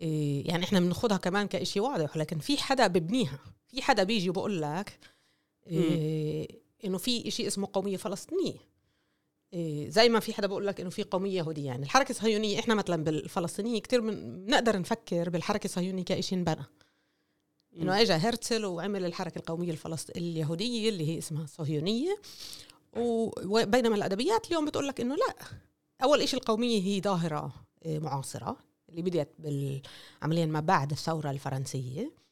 إيه، 0.00 0.48
يعني 0.48 0.64
إحنا 0.64 0.80
بناخدها 0.80 1.16
كمان 1.16 1.46
كإشي 1.46 1.80
واضح 1.80 2.16
ولكن 2.16 2.38
في 2.38 2.58
حدا 2.58 2.86
ببنيها. 2.86 3.38
في 3.74 3.82
حدا 3.82 4.02
بيجي 4.02 4.30
بقول 4.30 4.62
لك 4.62 4.98
إيه، 5.66 6.48
إنه 6.84 6.98
في 6.98 7.28
إشي 7.28 7.46
اسمه 7.46 7.68
قومية 7.72 7.96
فلسطينية. 7.96 8.54
إيه، 9.52 9.90
زي 9.90 10.08
ما 10.08 10.20
في 10.20 10.34
حدا 10.34 10.46
بقول 10.46 10.66
لك 10.66 10.80
إنه 10.80 10.90
في 10.90 11.02
قومية 11.02 11.36
يهودية. 11.38 11.66
يعني 11.66 11.82
الحركة 11.82 12.10
الصهيونية 12.10 12.58
إحنا 12.58 12.74
مثلا 12.74 13.04
بالفلسطينية 13.04 13.80
كثير 13.80 14.00
بنقدر 14.00 14.78
نفكر 14.78 15.30
بالحركة 15.30 15.64
الصهيونية 15.64 16.04
كشيء 16.04 16.38
انبنى 16.38 16.64
إنه 17.76 18.00
اجى 18.00 18.12
هرتزل 18.12 18.64
وعمل 18.64 19.04
الحركة 19.04 19.38
القومية 19.38 19.70
الفلسط... 19.70 20.16
اليهودية 20.16 20.88
اللي 20.88 21.08
هي 21.08 21.18
اسمها 21.18 21.44
الصهيونيه 21.44 22.20
وبينما 22.96 23.96
الأدبيات 23.96 24.46
اليوم 24.46 24.64
بتقول 24.64 24.88
لك 24.88 25.00
إنه 25.00 25.14
لا. 25.14 25.34
أول 26.02 26.28
شيء 26.28 26.40
القومية 26.40 26.82
هي 26.82 27.00
ظاهرة 27.00 27.54
إيه، 27.84 27.98
معاصرة 27.98 28.56
اللي 28.88 29.02
بدأت 29.02 29.34
بال... 29.38 29.82
عمليا 30.22 30.46
ما 30.46 30.60
بعد 30.60 30.90
الثورة 30.90 31.30
الفرنسية. 31.30 32.23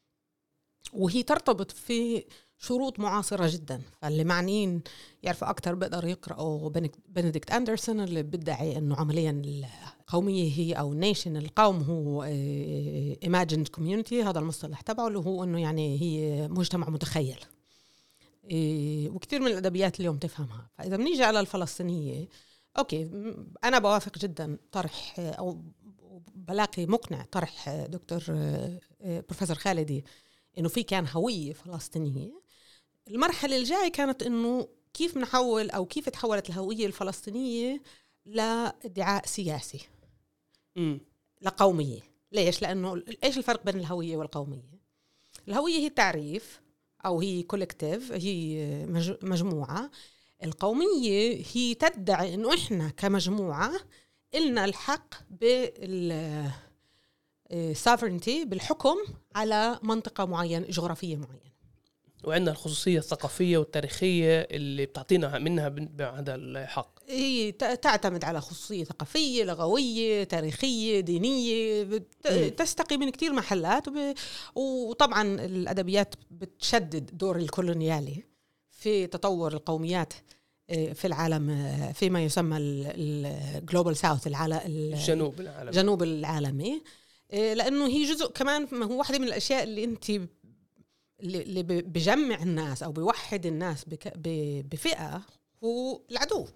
وهي 0.92 1.22
ترتبط 1.22 1.70
في 1.70 2.24
شروط 2.58 3.00
معاصرة 3.00 3.48
جدا 3.48 3.82
فاللي 4.02 4.24
معنيين 4.24 4.82
يعرفوا 5.22 5.50
أكثر 5.50 5.74
بيقدروا 5.74 6.10
يقرأوا 6.10 6.70
بنديكت 7.08 7.50
أندرسون 7.50 8.00
اللي 8.00 8.22
بيدعي 8.22 8.78
أنه 8.78 8.96
عمليا 8.96 9.42
القومية 9.44 10.52
هي 10.52 10.72
أو 10.72 10.94
نيشن 10.94 11.36
القوم 11.36 11.82
هو 11.82 12.26
imagined 13.24 13.78
community 13.78 14.12
هذا 14.12 14.38
المصطلح 14.38 14.80
تبعه 14.80 15.08
اللي 15.08 15.18
هو 15.18 15.44
أنه 15.44 15.60
يعني 15.60 16.02
هي 16.02 16.48
مجتمع 16.48 16.90
متخيل. 16.90 17.40
إيه، 18.50 19.10
وكثير 19.10 19.40
من 19.40 19.46
الأدبيات 19.46 20.00
اليوم 20.00 20.16
تفهمها. 20.16 20.70
فإذا 20.78 20.96
بنيجي 20.96 21.24
على 21.24 21.40
الفلسطينية 21.40 22.28
okay 22.78 23.10
أنا 23.64 23.78
بوافق 23.78 24.18
جدا 24.18 24.58
طرح 24.72 25.14
آه، 25.18 25.30
أو 25.30 25.62
بلاقي 26.34 26.86
مقنع 26.86 27.24
طرح 27.32 27.68
آه، 27.68 27.86
دكتور 27.86 28.24
آه، 28.30 28.80
آه، 29.02 29.20
بروفيسور 29.28 29.56
خالدي. 29.56 30.04
إنه 30.58 30.68
في 30.68 30.82
كان 30.82 31.06
هوية 31.08 31.52
فلسطينية. 31.52 32.42
المرحلة 33.08 33.56
الجاية 33.56 33.92
كانت 33.92 34.22
إنه 34.22 34.68
كيف 34.94 35.16
نحول 35.16 35.70
أو 35.70 35.86
كيف 35.86 36.08
تحولت 36.08 36.50
الهوية 36.50 36.86
الفلسطينية 36.86 37.82
لإدعاء 38.26 39.26
سياسي. 39.26 39.80
مم. 40.76 41.00
لقومية. 41.42 42.00
ليش؟ 42.32 42.62
لأنه 42.62 43.02
إيش 43.24 43.38
الفرق 43.38 43.64
بين 43.64 43.76
الهوية 43.80 44.16
والقومية؟ 44.16 44.80
الهوية 45.48 45.74
هي 45.74 45.88
تعريف 45.90 46.60
أو 47.06 47.20
هي 47.20 47.42
collective 47.42 48.12
هي 48.12 48.66
مج- 48.86 49.24
مجموعة. 49.24 49.90
القومية 50.44 51.44
هي 51.52 51.74
تدعي 51.74 52.34
إنه 52.34 52.54
إحنا 52.54 52.88
كمجموعة 52.88 53.72
إلنا 54.34 54.64
الحق 54.64 55.14
بال 55.30 56.50
sovereignty 57.84 58.46
بالحكم 58.46 58.96
على 59.34 59.78
منطقة 59.82 60.24
معينة 60.24 60.66
جغرافية 60.66 61.16
معينة 61.16 61.52
وعندنا 62.24 62.50
الخصوصية 62.50 62.98
الثقافية 62.98 63.58
والتاريخية 63.58 64.40
اللي 64.40 64.86
بتعطينا 64.86 65.38
منها 65.38 65.74
هذا 66.00 66.34
الحق 66.34 66.92
هي 67.08 67.52
تعتمد 67.52 68.24
على 68.24 68.40
خصوصية 68.40 68.84
ثقافية 68.84 69.44
لغوية 69.44 70.24
تاريخية 70.24 71.00
دينية. 71.00 72.02
تستقي 72.56 72.96
من 72.96 73.10
كتير 73.10 73.32
محلات. 73.32 73.84
وطبعا 74.54 75.22
الأدبيات 75.22 76.14
بتشدد 76.30 77.18
دور 77.18 77.36
الكولونيالي 77.36 78.24
في 78.70 79.06
تطور 79.06 79.52
القوميات 79.52 80.12
آه، 80.70 80.92
في 80.92 81.06
العالم 81.06 81.50
آه، 81.50 81.92
فيما 81.92 82.24
يسمى 82.24 82.56
الجلوبال 82.58 83.96
ساوث 83.96 84.26
العالم 84.26 84.60
الجنوب 84.66 85.40
العالم 85.40 85.68
الجنوب 85.68 86.02
العالمي 86.02 86.72
آه، 86.74 86.80
لأنه 87.32 87.86
هي 87.86 88.04
جزء 88.04 88.30
كمان 88.30 88.68
ما 88.72 88.86
هو 88.86 88.98
واحدة 88.98 89.18
من 89.18 89.24
الأشياء 89.28 89.62
اللي 89.62 89.84
أنت 89.84 90.10
اللي 91.20 91.62
بجمع 91.62 92.42
الناس 92.42 92.82
أو 92.82 92.92
بيوحد 92.92 93.46
الناس 93.46 93.84
بك- 93.84 94.12
ب- 94.16 94.68
بفئة 94.68 95.22
هو 95.64 96.00
العدو. 96.10 96.46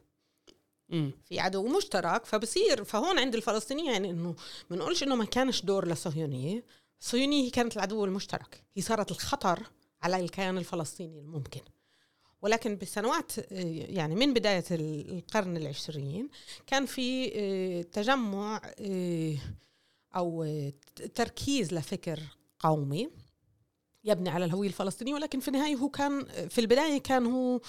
مم. 0.88 1.10
في 1.24 1.40
عدو 1.40 1.68
مشترك 1.76 2.24
فبصير 2.26 2.84
فهون 2.84 3.18
عند 3.18 3.34
الفلسطينيين 3.34 3.92
يعني 3.92 4.10
إنه 4.10 4.34
ما 4.70 4.76
نقولش 4.76 5.02
إنه 5.02 5.14
ما 5.16 5.24
كانش 5.24 5.62
دور 5.62 5.86
للصهيونية. 5.88 6.64
الصهيونية 7.00 7.44
هي 7.46 7.50
كانت 7.50 7.76
العدو 7.76 8.04
المشترك. 8.04 8.64
هي 8.76 8.82
صارت 8.82 9.10
الخطر 9.10 9.62
على 10.02 10.20
الكيان 10.20 10.58
الفلسطيني 10.58 11.20
الممكن. 11.20 11.60
ولكن 12.42 12.76
بسنوات 12.76 13.32
يعني 13.50 14.14
من 14.14 14.34
بداية 14.34 14.64
القرن 14.70 15.56
العشرين 15.56 16.28
كان 16.66 16.86
في 16.86 17.82
تجمع 17.92 18.60
أو 20.16 20.46
تركيز 21.14 21.74
لفكر 21.74 22.20
قومي 22.58 23.10
يبني 24.04 24.28
على 24.28 24.44
الهوية 24.44 24.68
الفلسطينية 24.68 25.14
ولكن 25.14 25.40
في 25.40 25.48
النهاية 25.48 25.74
هو 25.74 25.88
كان 25.88 26.24
في 26.48 26.60
البداية 26.60 26.98
كان 26.98 27.26
هو 27.26 27.60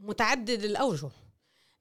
متعدد 0.00 0.64
الأوجه 0.64 1.10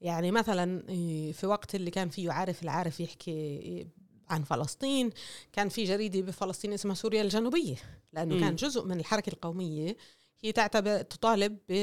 يعني 0.01 0.31
مثلا 0.31 0.83
في 1.31 1.47
وقت 1.47 1.75
اللي 1.75 1.91
كان 1.91 2.09
فيه 2.09 2.31
عارف 2.31 2.63
العارف 2.63 2.99
يحكي 2.99 3.87
عن 4.29 4.43
فلسطين 4.43 5.09
كان 5.53 5.69
في 5.69 5.83
جريدة 5.83 6.21
بفلسطين 6.21 6.73
اسمها 6.73 6.95
سوريا 6.95 7.21
الجنوبية 7.21 7.75
لأنه 8.13 8.35
م. 8.35 8.39
كان 8.39 8.55
جزء 8.55 8.85
من 8.85 8.99
الحركة 8.99 9.29
القومية 9.29 9.97
هي 10.41 10.51
تعتبر 10.51 11.01
تطالب 11.01 11.57
ب 11.69 11.73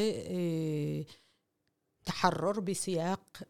تحرر 2.04 2.60
بسياق 2.60 3.42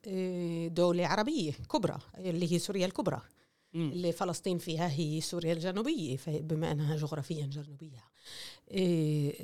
دولة 0.69 1.07
عربية 1.07 1.53
كبرى 1.53 1.99
اللي 2.19 2.53
هي 2.53 2.59
سوريا 2.59 2.87
الكبرى. 2.87 3.21
اللي 3.75 4.13
فلسطين 4.13 4.59
فيها 4.59 4.91
هي 4.91 5.21
سوريا 5.21 5.53
الجنوبية 5.53 6.19
بما 6.27 6.73
أنها 6.73 6.97
جغرافيا 6.97 7.47
جنوبية. 7.47 8.05
إيه، 8.71 9.35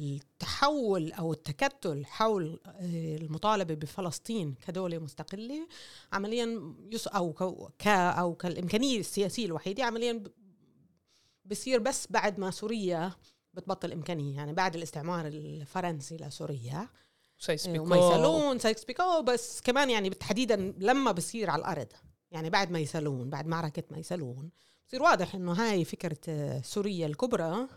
التحول 0.00 1.12
أو 1.12 1.32
التكتل 1.32 2.06
حول 2.06 2.60
إيه، 2.80 3.16
المطالبة 3.16 3.74
بفلسطين 3.74 4.54
كدولة 4.66 4.98
مستقلة 4.98 5.68
عمليا 6.12 6.74
يص 6.92 7.08
أو 7.08 7.32
ك 7.78 7.86
أو 7.86 8.34
كالإمكانية 8.34 8.98
السياسية 8.98 9.46
الوحيدة 9.46 9.84
عمليا 9.84 10.22
بصير 11.44 11.78
بس 11.78 12.06
بعد 12.10 12.38
ما 12.38 12.50
سوريا 12.50 13.12
بتبطل 13.54 13.92
إمكانية 13.92 14.36
يعني 14.36 14.52
بعد 14.52 14.76
الاستعمار 14.76 15.26
الفرنسي 15.26 16.16
لسوريا. 16.16 16.88
سايكس 17.40 17.66
بيكو 17.66 17.84
وميسلون 17.84 18.58
سايكس 18.58 18.84
بيكو 18.84 19.22
بس 19.22 19.60
كمان 19.60 19.90
يعني 19.90 20.10
تحديدا 20.10 20.74
لما 20.78 21.12
بصير 21.12 21.50
على 21.50 21.60
الأرض. 21.60 21.88
يعني 22.30 22.50
بعد 22.50 22.70
ميسلون 22.70 23.30
بعد 23.30 23.46
معركة 23.46 23.82
ميسلون 23.90 24.50
بصير 24.88 25.02
واضح 25.02 25.34
إنه 25.34 25.52
هاي 25.52 25.84
فكرة 25.84 26.18
آه، 26.28 26.60
سوريا 26.60 27.06
الكبرى 27.06 27.68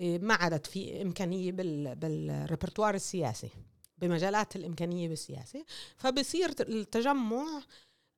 آه، 0.00 0.18
ما 0.18 0.34
عادت 0.34 0.66
في 0.66 1.02
إمكانية 1.02 1.52
بال 1.52 1.94
بال 1.96 2.12
repertoire 2.12 2.94
السياسي 2.94 3.50
بمجالات 3.98 4.56
الإمكانية 4.56 5.08
بالسياسة. 5.08 5.64
فبصير 5.96 6.50
التجمع 6.60 7.62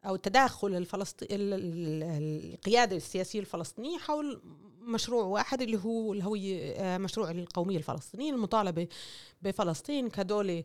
أو 0.04 0.14
التداخل 0.14 0.74
الفلسطيني 0.74 1.34
القيادة 1.34 2.96
السياسية 2.96 3.40
الفلسطينية 3.40 3.98
حول 3.98 4.42
مشروع 4.88 5.24
واحد 5.24 5.62
اللي 5.62 5.78
هو 5.84 6.12
الهوية 6.12 6.72
آه، 6.72 6.98
مشروع 6.98 7.30
القومية 7.30 7.76
الفلسطينية 7.76 8.30
المطالبة 8.30 8.88
بفلسطين 9.42 10.10
كدولة 10.10 10.64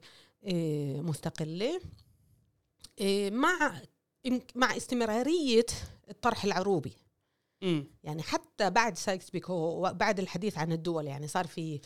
مستقلة. 1.02 1.82
مع 3.30 3.82
مع 4.56 4.78
استمرارية 4.78 5.66
الطرح 6.10 6.44
العروبي. 6.44 6.94
م. 7.62 7.84
يعني 8.04 8.24
حتى 8.24 8.70
بعد 8.70 8.98
سايكس 8.98 9.30
بيكو 9.30 9.54
وبعد 9.54 10.20
الحديث 10.20 10.58
عن 10.58 10.72
الدول 10.72 11.08
يعني 11.08 11.28
صار 11.28 11.48
في 11.48 11.80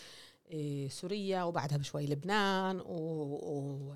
سوريا 0.89 1.43
وبعدها 1.43 1.77
بشوي 1.77 2.07
لبنان 2.07 2.79
و, 2.79 2.83
و 2.85 3.95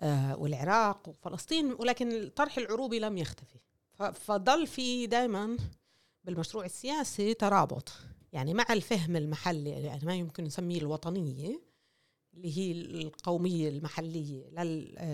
آه، 0.00 0.36
والعراق 0.36 1.08
وفلسطين 1.08 1.72
ولكن 1.78 2.12
الطرح 2.12 2.58
العروبي 2.58 2.98
لم 2.98 3.18
يختفي. 3.18 3.58
فظل 4.12 4.66
في 4.66 5.06
دائما 5.06 5.56
بالمشروع 6.28 6.64
السياسي 6.64 7.34
ترابط 7.34 7.92
يعني 8.32 8.54
مع 8.54 8.66
الفهم 8.70 9.16
المحلي 9.16 9.70
يعني 9.70 10.06
ما 10.06 10.14
يمكن 10.14 10.44
نسميه 10.44 10.78
الوطنيه 10.78 11.60
اللي 12.34 12.58
هي 12.58 12.72
القومية 12.72 13.68
المحلية 13.68 14.48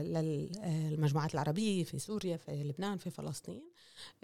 للمجموعات 0.02 1.34
العربية 1.34 1.84
في 1.84 1.98
سوريا 1.98 2.36
في 2.36 2.62
لبنان 2.62 2.98
في 2.98 3.10
فلسطين. 3.10 3.62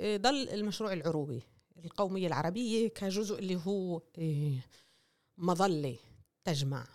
ضل 0.00 0.48
المشروع 0.48 0.92
العروبي. 0.92 1.42
القومية 1.84 2.26
العربية 2.26 2.88
كجزء 2.88 3.38
اللي 3.38 3.60
هو 3.66 4.02
آه، 4.18 4.52
مظلة 5.38 5.96
تجمع. 6.44 6.86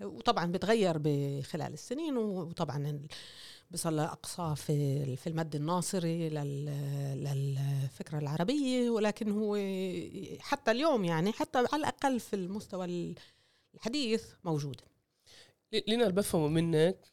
وطبعا 0.00 0.52
بتغير 0.52 0.98
بخلال 0.98 1.72
السنين 1.72 2.16
وطبعا 2.16 3.06
بصل 3.70 3.98
أقصى 3.98 4.54
في 4.56 5.16
في 5.16 5.26
المد 5.26 5.54
الناصري 5.54 6.28
للفكرة 7.14 8.18
العربية 8.18 8.90
ولكن 8.90 9.30
هو 9.30 9.56
حتى 10.40 10.70
اليوم 10.70 11.04
يعني 11.04 11.32
حتى 11.32 11.58
على 11.58 11.66
الأقل 11.74 12.20
في 12.20 12.36
المستوى 12.36 13.14
الحديث 13.74 14.24
موجود. 14.44 14.80
اللي 15.74 15.94
أنا 15.94 16.08
بفهمه 16.08 16.48
منك 16.48 17.12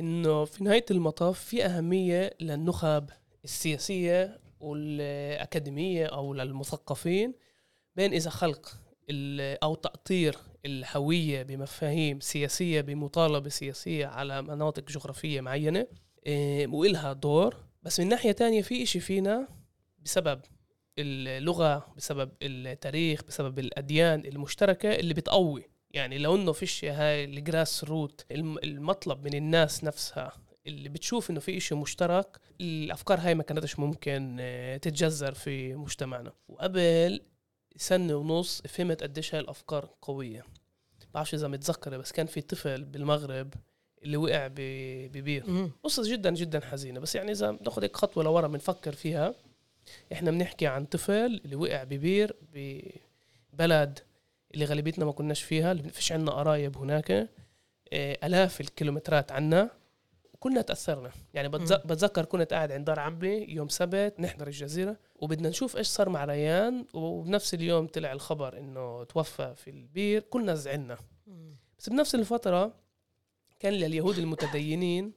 إنه 0.00 0.44
في 0.44 0.64
نهاية 0.64 0.84
المطاف 0.90 1.40
في 1.40 1.64
أهمية 1.64 2.36
للنخب 2.40 3.10
السياسية 3.44 4.40
والأكاديمية 4.60 6.06
أو 6.06 6.34
للمثقفين 6.34 7.34
بين 7.96 8.12
إذا 8.12 8.30
خلق 8.30 8.78
أو 9.62 9.74
تأطير 9.74 10.36
الهوية 10.66 11.42
بمفاهيم 11.42 12.20
سياسية 12.20 12.80
بمطالبة 12.80 13.48
سياسية 13.48 14.06
على 14.06 14.42
مناطق 14.42 14.90
جغرافية 14.90 15.40
معينة 15.40 15.86
إيه، 16.26 16.66
وإلها 16.66 17.12
دور. 17.12 17.56
بس 17.82 18.00
من 18.00 18.08
ناحية 18.08 18.32
تانية 18.32 18.62
في 18.62 18.82
إشي 18.82 19.00
فينا 19.00 19.48
بسبب 20.04 20.40
اللغة 20.98 21.86
بسبب 21.96 22.30
التاريخ 22.42 23.24
بسبب 23.24 23.58
الأديان 23.58 24.24
المشتركة 24.24 24.94
اللي 24.94 25.14
بتقوي. 25.14 25.64
يعني 25.90 26.18
لو 26.18 26.34
إنه 26.36 26.52
فيش 26.52 26.84
هاي 26.84 27.24
الجراس 27.24 27.84
روت 27.84 28.26
المطلب 28.30 29.24
من 29.24 29.34
الناس 29.34 29.84
نفسها 29.84 30.32
اللي 30.66 30.88
بتشوف 30.88 31.30
إنه 31.30 31.40
في 31.40 31.56
إشي 31.56 31.74
مشترك 31.74 32.40
الأفكار 32.60 33.18
هاي 33.20 33.34
ما 33.34 33.42
كانتش 33.42 33.78
ممكن 33.78 34.36
آه، 34.40 34.76
تتجذر 34.76 35.34
في 35.34 35.74
مجتمعنا. 35.74 36.32
وقبل 36.48 37.20
سنة 37.76 38.14
ونص 38.14 38.62
فهمت 38.62 39.02
قديش 39.02 39.34
هاي 39.34 39.40
الأفكار 39.40 39.88
قوية. 40.02 40.44
بعرفش 41.14 41.34
إذا 41.34 41.48
متذكرة 41.48 41.96
بس 41.96 42.12
كان 42.12 42.26
في 42.26 42.40
طفل 42.40 42.84
بالمغرب 42.84 43.54
اللي 44.02 44.16
وقع 44.16 44.48
ببير. 44.54 45.44
قصة 45.82 46.02
جدا 46.12 46.30
جدا 46.30 46.60
حزينة. 46.60 47.00
بس 47.00 47.14
يعني 47.14 47.32
إذا 47.32 47.50
ناخذ 47.50 47.82
هيك 47.82 47.96
خطوة 47.96 48.24
لورا 48.24 48.46
بنفكر 48.46 48.92
فيها 48.92 49.34
إحنا 50.12 50.30
بنحكي 50.30 50.66
عن 50.66 50.84
طفل 50.84 51.40
اللي 51.44 51.56
وقع 51.56 51.84
ببير 51.84 52.36
ببلد 53.52 53.98
اللي 54.54 54.64
غالبيتنا 54.64 55.04
ما 55.04 55.12
كناش 55.12 55.42
فيها 55.42 55.72
اللي 55.72 55.88
فيش 55.90 56.12
عنا 56.12 56.30
قرايب 56.30 56.78
هناك. 56.78 57.10
آه، 57.92 58.18
آلاف 58.26 58.60
الكيلومترات 58.60 59.32
عنا 59.32 59.70
وكلنا 60.32 60.62
تأثرنا. 60.62 61.10
يعني 61.34 61.48
بتذكر 61.48 62.24
كنت 62.24 62.52
قاعد 62.52 62.72
عند 62.72 62.84
دار 62.84 63.00
عمي 63.00 63.46
يوم 63.48 63.68
سبت 63.68 64.14
نحضر 64.20 64.46
الجزيرة. 64.46 64.96
وبدنا 65.24 65.48
نشوف 65.48 65.76
إيش 65.76 65.86
صار 65.86 66.08
مع 66.08 66.24
ريان 66.24 66.86
وبنفس 66.94 67.54
اليوم 67.54 67.86
طلع 67.86 68.12
الخبر 68.12 68.58
إنه 68.58 69.04
توفى 69.04 69.54
في 69.56 69.70
البير 69.70 70.22
كلنا 70.22 70.54
زعلنا. 70.54 70.98
بس 71.78 71.88
بنفس 71.88 72.14
الفترة 72.14 72.74
كان 73.60 73.72
لليهود 73.72 74.18
المتدينين 74.18 75.12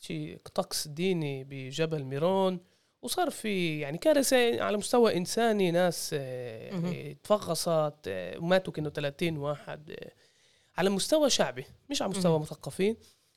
شيء 0.00 0.40
طقس 0.54 0.88
ديني 0.88 1.44
بجبل 1.44 2.04
ميرون 2.04 2.60
وصار 3.02 3.30
في 3.30 3.80
يعني 3.80 3.98
كارثه 3.98 4.62
على 4.62 4.76
مستوى 4.76 5.16
إنساني 5.16 5.70
ناس 5.70 6.10
آه، 6.18 7.12
تفغصت 7.12 7.94
آه، 8.08 8.38
وماتوا 8.38 8.72
كانوا 8.72 8.90
30 8.90 9.36
واحد 9.36 9.90
آه، 9.90 10.12
على 10.78 10.90
مستوى 10.90 11.30
شعبي 11.30 11.64
مش 11.90 12.02
على 12.02 12.10
مستوى 12.10 12.38
مثقفين. 12.38 12.96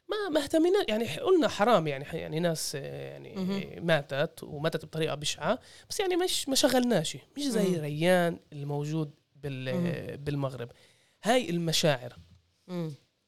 ما 0.10 0.30
ما 0.30 0.44
اهتمينا 0.44 0.86
يعني 0.88 1.18
قلنا 1.18 1.48
حرام 1.48 1.88
يعني 1.88 2.06
يعني 2.14 2.40
ناس 2.40 2.76
يعني 2.76 3.36
ماتت 3.84 4.44
وماتت 4.44 4.86
بطريقة 4.86 5.16
بشعة 5.16 5.60
بس 5.90 6.00
يعني 6.00 6.16
مش 6.16 6.50
ما 6.50 6.56
شغلناش 6.56 7.18
مش 7.38 7.44
زي 7.44 7.80
ريان 7.80 8.40
الموجود 8.54 9.12
بال 9.36 10.18
بالمغرب. 10.18 10.70
هاي 11.24 11.50
المشاعر. 11.50 12.18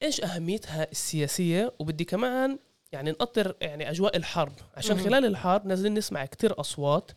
إيش 0.03 0.21
أهميتها 0.21 0.91
السياسية؟ 0.91 1.73
وبدي 1.79 2.03
كمان 2.03 2.59
يعني 2.91 3.11
نقطر 3.11 3.55
يعني 3.61 3.89
أجواء 3.89 4.17
الحرب. 4.17 4.53
عشان 4.77 4.97
مم. 4.97 5.03
خلال 5.03 5.25
الحرب 5.25 5.65
نازلين 5.65 5.93
نسمع 5.93 6.25
كتير 6.25 6.59
أصوات 6.59 7.11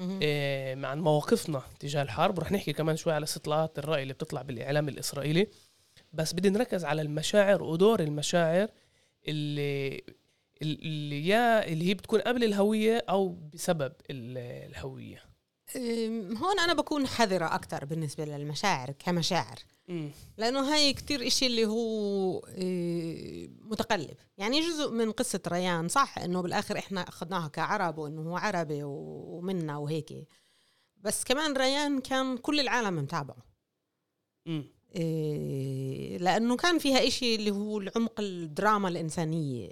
إيه 0.00 0.86
عن 0.86 1.00
مواقفنا 1.00 1.62
تجاه 1.80 2.02
الحرب. 2.02 2.38
ورح 2.38 2.52
نحكي 2.52 2.72
كمان 2.72 2.96
شوي 2.96 3.12
على 3.12 3.24
استطلاعات 3.24 3.78
الرأي 3.78 4.02
اللي 4.02 4.14
بتطلع 4.14 4.42
بالإعلام 4.42 4.88
الإسرائيلي. 4.88 5.46
بس 6.12 6.32
بدي 6.32 6.50
نركز 6.50 6.84
على 6.84 7.02
المشاعر 7.02 7.62
ودور 7.62 8.00
المشاعر 8.00 8.68
اللي 9.28 10.02
اللي 10.62 11.26
يا 11.26 11.68
اللي 11.68 11.88
هي 11.88 11.94
بتكون 11.94 12.20
قبل 12.20 12.44
الهوية 12.44 13.04
أو 13.08 13.28
بسبب 13.28 13.92
الهوية. 14.10 15.22
هون 16.36 16.60
أنا 16.64 16.74
بكون 16.74 17.06
حذرة 17.06 17.54
أكثر 17.54 17.84
بالنسبة 17.84 18.24
للمشاعر 18.24 18.90
كمشاعر. 18.90 19.58
لأنه 20.38 20.74
هاي 20.74 20.92
كتير 20.92 21.26
إشي 21.26 21.46
اللي 21.46 21.66
هو 21.66 22.40
متقلب. 23.60 24.16
يعني 24.38 24.60
جزء 24.60 24.90
من 24.90 25.12
قصة 25.12 25.40
ريان 25.48 25.88
صح 25.88 26.18
إنه 26.18 26.40
بالآخر 26.40 26.78
إحنا 26.78 27.00
أخذناها 27.00 27.48
كعرب 27.48 27.98
وإنه 27.98 28.22
هو 28.22 28.36
عربي 28.36 28.80
ومنا 28.82 29.76
وهيك. 29.76 30.28
بس 30.96 31.24
كمان 31.24 31.56
ريان 31.56 32.00
كان 32.00 32.36
كل 32.36 32.60
العالم 32.60 32.96
متابعه. 32.96 33.44
لأنه 36.20 36.56
كان 36.56 36.78
فيها 36.78 37.06
إشي 37.06 37.34
اللي 37.34 37.50
هو 37.50 37.78
العمق 37.78 38.20
الدراما 38.20 38.88
الإنسانية 38.88 39.70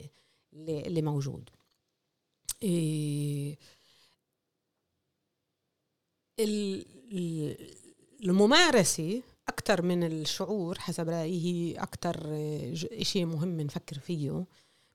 اللي, 0.53 1.03
موجود. 1.03 1.51
إيه 2.63 3.57
الممارسة 8.25 9.23
أكثر 9.49 9.83
من 9.83 10.05
الشعور 10.05 10.79
حسب 10.79 11.09
رأيي 11.09 11.45
هي 11.45 11.75
أكثر 11.83 12.17
شيء 13.03 13.27
مهم 13.27 13.61
نفكر 13.61 13.99
فيه 13.99 14.45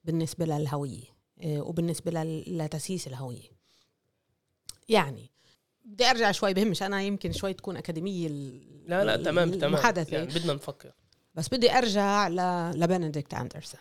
بالنسبة 0.03 0.45
للهوية 0.45 1.03
إيه، 1.41 1.61
وبالنسبة 1.61 2.23
لتأسيس 2.47 3.07
الهوية. 3.07 3.49
يعني 4.89 5.29
بدي 5.87 6.05
أرجع 6.05 6.31
شوي 6.31 6.53
بهمش 6.53 6.83
أنا 6.83 7.01
يمكن 7.01 7.31
شوي 7.31 7.53
تكون 7.53 7.77
أكاديمية 7.77 8.27
لا 8.87 9.03
لا 9.03 9.15
تمام 9.15 9.51
تمام. 9.51 9.63
المحادثة. 9.63 10.17
يعني 10.17 10.27
بدنا 10.27 10.53
نفكر. 10.53 10.91
بس 11.35 11.49
بدي 11.49 11.71
أرجع 11.71 12.27
ل 12.27 12.35
لبنديكت 12.79 13.33
أندرسون. 13.33 13.79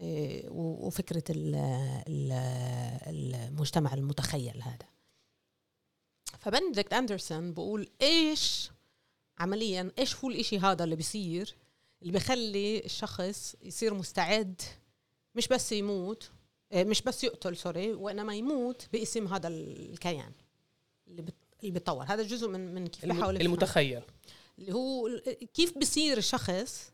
إيه 0.00 0.48
وفكرة 0.50 1.22
ال 1.30 1.54
ال 2.08 2.32
المجتمع 3.06 3.94
المتخيل 3.94 4.62
هذا. 4.62 4.86
فبنديكت 6.38 6.92
أندرسون 6.92 7.52
بقول 7.52 7.88
إيش 8.02 8.70
عمليا 9.38 9.92
إيش 9.98 10.16
هو 10.16 10.30
الإشي 10.30 10.58
هذا 10.58 10.84
اللي 10.84 10.96
بيصير 10.96 11.54
اللي 12.02 12.12
بخلي 12.12 12.84
الشخص 12.84 13.56
يصير 13.62 13.94
مستعد 13.94 14.62
مش 15.34 15.48
بس 15.48 15.72
يموت 15.72 16.30
إيه، 16.72 16.84
مش 16.84 17.02
بس 17.02 17.24
يقتل 17.24 17.56
سوري 17.56 17.94
وإنما 17.94 18.34
يموت 18.34 18.88
باسم 18.92 19.26
هذا 19.26 19.48
الكيان. 19.48 20.32
اللي 21.08 21.24
اللي 21.60 21.70
بيتطور 21.72 22.04
هذا 22.04 22.22
جزء 22.22 22.48
من 22.48 22.74
من 22.74 22.86
كيف 22.86 23.06
بحاول 23.06 23.36
المتخيل. 23.36 24.02
اللي 24.58 24.72
هو 24.72 25.08
كيف 25.54 25.78
بصير 25.78 26.18
الشخص 26.18 26.92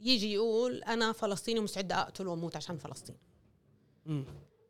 يجي 0.00 0.32
يقول 0.32 0.82
أنا 0.82 1.12
فلسطيني 1.12 1.60
ومستعد 1.60 1.92
أقتل 1.92 2.26
وأموت 2.26 2.56
عشان 2.56 2.78
فلسطين؟ 2.78 3.16
م. 4.06 4.22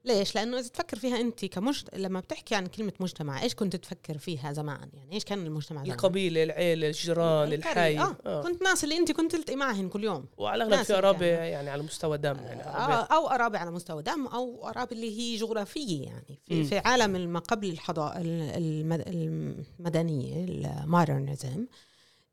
ليش؟ 0.05 0.35
لأنه 0.35 0.59
إذا 0.59 0.69
تفكر 0.69 0.99
فيها 0.99 1.21
انت 1.21 1.45
كمجت... 1.45 1.95
لما 1.95 2.21
بتحكي 2.21 2.55
عن 2.55 2.67
كلمة 2.67 2.93
مجتمع 3.01 3.43
إيش 3.43 3.55
كنت 3.55 3.77
تفكر 3.77 4.19
فيها 4.19 4.53
زمان؟ 4.53 4.89
يعني 4.93 5.15
إيش 5.15 5.25
كان 5.25 5.47
المجتمع 5.47 5.85
زمان؟ 5.85 5.93
القبيلة، 5.93 6.43
العيلة، 6.43 6.87
الجيران، 6.87 7.53
الحي 7.53 7.99
آه. 7.99 8.17
آه. 8.27 8.43
كنت 8.43 8.63
ناس 8.63 8.85
اللي 8.85 8.97
انت 8.97 9.13
كنت 9.13 9.33
تلتقي 9.33 9.57
معهم 9.57 9.89
كل 9.89 10.05
يوم 10.05 10.27
وعلى 10.39 10.65
الأغلب 10.65 10.83
في 10.85 10.93
قرابه 10.93 11.27
يعني. 11.27 11.51
يعني 11.51 11.71
على 11.71 11.83
مستوى 11.83 12.19
دم 12.19 12.37
يعني 12.37 12.63
آه 12.63 13.03
أو 13.03 13.27
قرابه 13.27 13.59
على 13.59 13.71
مستوى 13.71 14.03
دم 14.03 14.27
أو 14.27 14.61
قرابه 14.63 14.93
اللي 14.93 15.19
هي 15.19 15.37
جغرافية 15.37 16.05
يعني 16.05 16.41
في, 16.47 16.65
في 16.65 16.79
عالم 16.79 17.11
ما 17.11 17.39
قبل 17.39 17.71
الحضاره 17.71 18.13
المدنية 19.79 20.45
المودرنزم 20.45 21.67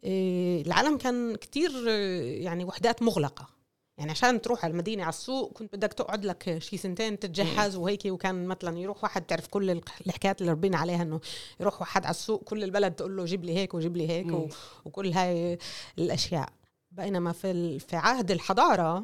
إيه، 0.03 0.61
العالم 0.65 0.97
كان 0.97 1.35
كتير 1.35 1.87
يعني 1.87 2.65
وحدات 2.65 3.01
مغلقة 3.01 3.56
يعني 3.97 4.11
عشان 4.11 4.41
تروح 4.41 4.65
على 4.65 4.71
المدينة 4.71 5.03
على 5.03 5.09
السوق 5.09 5.53
كنت 5.53 5.75
بدك 5.75 5.93
تقعد 5.93 6.25
لك 6.25 6.59
شي 6.59 6.77
سنتين 6.77 7.19
تتجهز 7.19 7.75
وهيك 7.75 8.05
وكان 8.05 8.45
مثلا 8.47 8.79
يروح 8.79 9.03
واحد 9.03 9.21
تعرف 9.21 9.47
كل 9.47 9.81
الحكايات 10.07 10.41
اللي 10.41 10.51
ربينا 10.51 10.77
عليها 10.77 11.01
إنه 11.01 11.19
يروح 11.59 11.81
واحد 11.81 12.05
على 12.05 12.11
السوق 12.11 12.43
كل 12.43 12.63
البلد 12.63 12.93
تقول 12.93 13.17
له 13.17 13.25
جيب 13.25 13.43
لي 13.45 13.55
هيك 13.55 13.73
وجيب 13.73 13.97
لي 13.97 14.09
هيك 14.09 14.31
و... 14.31 14.47
وكل 14.85 15.11
هاي 15.11 15.57
الأشياء. 15.99 16.49
بينما 16.91 17.31
في 17.31 17.79
في 17.79 17.95
عهد 17.95 18.31
الحضارة 18.31 19.03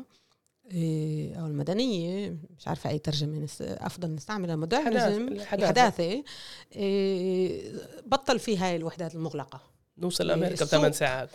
إيه، 0.71 1.35
أو 1.35 1.45
المدنية 1.45 2.37
مش 2.57 2.67
عارفة 2.67 2.89
أي 2.89 2.99
ترجمة 2.99 3.47
أفضل 3.61 4.15
نستعملها 4.15 4.55
مودرنزم 4.55 5.27
الحداثه 5.27 6.23
إيه، 6.75 7.71
بطل 8.05 8.39
في 8.39 8.57
هاي 8.57 8.75
الوحدات 8.75 9.15
المغلقة. 9.15 9.61
نوصل 9.97 10.27
لأمريكا 10.27 10.65
بثمان 10.65 10.91
ساعات. 10.91 11.29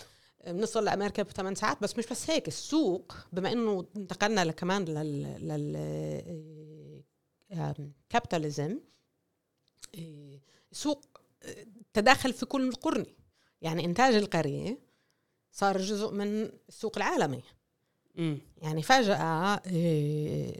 بنوصل 0.52 0.84
لأمريكا 0.84 1.22
بثمان 1.22 1.54
ساعات 1.54 1.82
بس 1.82 1.98
مش 1.98 2.06
بس 2.06 2.30
هيك 2.30 2.48
السوق 2.48 3.12
بما 3.32 3.52
إنه 3.52 3.86
انتقلنا 3.96 4.52
كمان 4.52 4.84
لل 4.84 5.22
لل 5.48 7.02
كابيتاليزم 8.10 8.78
السوق 10.72 11.04
تداخل 11.92 12.32
في 12.32 12.46
كل 12.46 12.72
قرن 12.72 13.06
يعني 13.62 13.84
إنتاج 13.84 14.14
القرية 14.14 14.78
صار 15.52 15.78
جزء 15.78 16.12
من 16.12 16.50
السوق 16.68 16.96
العالمي. 16.96 17.42
يعني 18.62 18.82
فجأة 18.82 19.62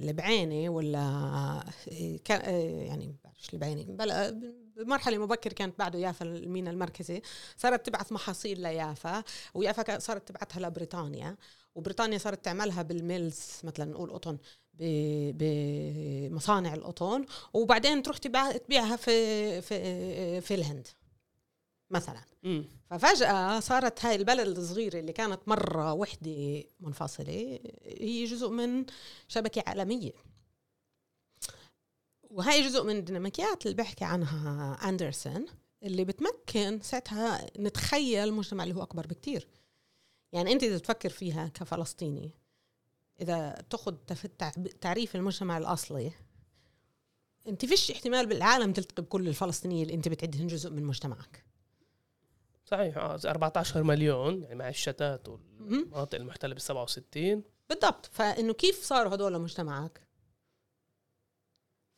لبعيني 0.01 0.68
ولا 0.68 1.64
يعني 2.61 3.16
بعرفش 3.24 3.55
لبعيني 3.55 3.85
بمرحلة 4.79 5.19
مبكرة 5.19 5.53
كانت 5.53 5.79
بعده 5.79 5.99
يافا 5.99 6.25
المينا 6.25 6.71
المركزي 6.71 7.23
صارت 7.57 7.87
تبعث 7.87 8.12
محاصيل 8.12 8.61
ليافا 8.62 9.25
ويافا 9.55 9.99
صارت 9.99 10.29
تبعثها 10.29 10.61
لبريطانيا 10.61 11.37
وبريطانيا 11.75 12.19
صارت 12.19 12.45
تعملها 12.45 12.83
بال 12.83 12.99
mills 12.99 13.40
مثلا 13.64 13.85
نقول 13.93 14.11
قطن 14.12 14.38
بمصانع 15.35 16.75
القطن 16.75 17.25
وبعدين 17.53 18.03
تروح 18.03 18.19
تبيعها 18.19 18.97
في 18.97 19.62
في 19.62 20.41
في 20.41 20.55
الهند 20.55 20.88
مثلا 21.91 22.21
م. 22.43 22.62
ففجأة 22.91 23.61
صارت 23.61 24.05
هاي 24.05 24.14
البلد 24.14 24.59
الصغيرة 24.59 24.99
اللي 25.01 25.12
كانت 25.12 25.41
مرة 25.47 25.93
وحدة 25.93 26.62
منفصلة 26.81 27.59
هي 28.01 28.25
جزء 28.25 28.49
من 28.49 28.85
شبكة 29.29 29.62
عالمية 29.67 30.12
وهي 32.31 32.62
جزء 32.62 32.85
من 32.85 32.97
الديناميكيات 32.97 33.67
اللي 33.67 33.77
بحكي 33.77 34.05
عنها 34.05 34.73
أندرسون 34.88 35.47
اللي 35.83 36.05
بتمكن 36.05 36.81
ساعتها 36.81 37.47
نتخيل 37.59 38.33
مجتمع 38.33 38.64
اللي 38.64 38.75
هو 38.75 38.83
أكبر 38.83 39.07
بكتير. 39.07 39.49
يعني 40.33 40.53
أنت 40.53 40.62
إذا 40.62 40.79
تفكر 40.79 41.09
فيها 41.09 41.49
كفلسطيني 41.49 42.31
إذا 43.21 43.64
تأخذ 43.71 43.95
تعريف 44.81 45.17
المجتمع 45.17 45.59
الأصلي 45.59 46.12
أنت 47.49 47.64
فيش 47.64 47.91
احتمال 47.91 48.27
بالعالم 48.27 48.73
تلتقي 48.73 49.03
بكل 49.03 49.29
الفلسطينيين 49.29 49.83
اللي 49.83 49.95
أنت 49.95 50.09
بتعدهم 50.09 50.47
جزء 50.47 50.71
من 50.71 50.85
مجتمعك. 50.85 51.45
صحيح 52.64 52.97
آه 52.97 53.21
14 53.25 53.83
مليون 53.83 54.43
يعني 54.43 54.55
مع 54.55 54.69
الشتات 54.69 55.29
والمناطق 55.29 56.14
المحتلة 56.19 56.55
بال 56.55 56.62
67 56.62 57.43
بالضبط. 57.69 58.07
فإنه 58.12 58.53
كيف 58.53 58.85
صاروا 58.85 59.14
هدول 59.14 59.38
مجتمعك؟ 59.41 60.08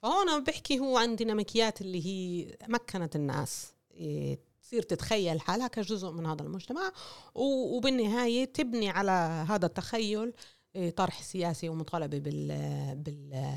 فهون 0.03 0.45
بحكي 0.45 0.79
هو 0.79 0.99
عن 0.99 1.17
ديناميكيات 1.17 1.81
اللي 1.81 2.07
هي 2.07 2.57
مكنت 2.69 3.17
الناس. 3.17 3.73
إيه، 3.95 4.39
تصير 4.63 4.83
تتخيل 4.83 5.41
حالها 5.41 5.69
كجزء 5.69 6.11
من 6.11 6.27
هذا 6.27 6.43
المجتمع 6.43 6.93
وبالنهاية 7.35 8.45
تبني 8.45 8.91
على 8.91 9.11
هذا 9.49 9.67
التخيل 9.67 10.33
إيه، 10.77 10.91
طرح 10.91 11.23
سياسي 11.23 11.69
ومطالبة 11.69 12.19
بال 12.19 12.49
بال 12.97 13.49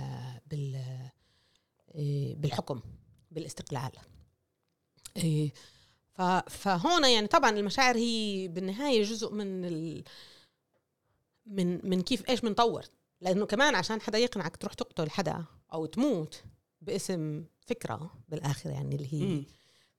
بال 0.48 0.82
إيه، 1.96 2.36
بالحكم 2.36 2.82
بالاستقلال. 3.32 3.92
فهون 6.50 7.06
يعني 7.06 7.28
طبعا 7.28 7.50
المشاعر 7.50 7.98
هي 7.98 8.48
بالنهاية 8.48 9.04
جزء 9.04 9.34
من 9.34 9.66
ال... 9.66 10.04
من 11.46 11.90
من 11.90 12.02
كيف 12.02 12.30
إيش 12.30 12.42
بنطور. 12.42 12.84
لأنه 13.22 13.46
كمان 13.46 13.76
عشان 13.76 14.02
حدا 14.02 14.18
يقنعك 14.18 14.58
تروح 14.58 14.74
تقتل 14.74 15.10
حدا 15.10 15.46
أو 15.74 15.86
تموت 15.86 16.44
باسم 16.82 17.46
فكرة 17.68 18.14
بالآخر 18.30 18.70
يعني 18.70 18.96
اللي 18.96 19.14
هي 19.14 19.26
م. 19.26 19.46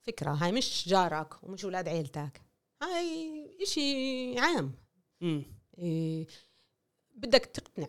فكرة. 0.01 0.31
هاي 0.31 0.53
مش 0.53 0.89
جارك 0.89 1.45
ومش 1.45 1.65
أولاد 1.65 1.89
عيلتك. 1.89 2.43
هاي 2.83 3.57
إشي 3.63 4.39
عام. 4.39 4.73
إيه 5.79 6.27
بدك 7.15 7.45
تقنع 7.45 7.89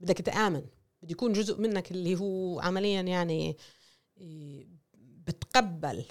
بدك 0.00 0.18
تآمن. 0.18 0.66
بده 1.02 1.12
يكون 1.12 1.32
جزء 1.32 1.60
منك 1.60 1.90
اللي 1.90 2.16
هو 2.16 2.60
عمليا 2.60 3.00
يعني 3.00 3.56
إيه 4.18 4.66
بتقبل 4.94 6.04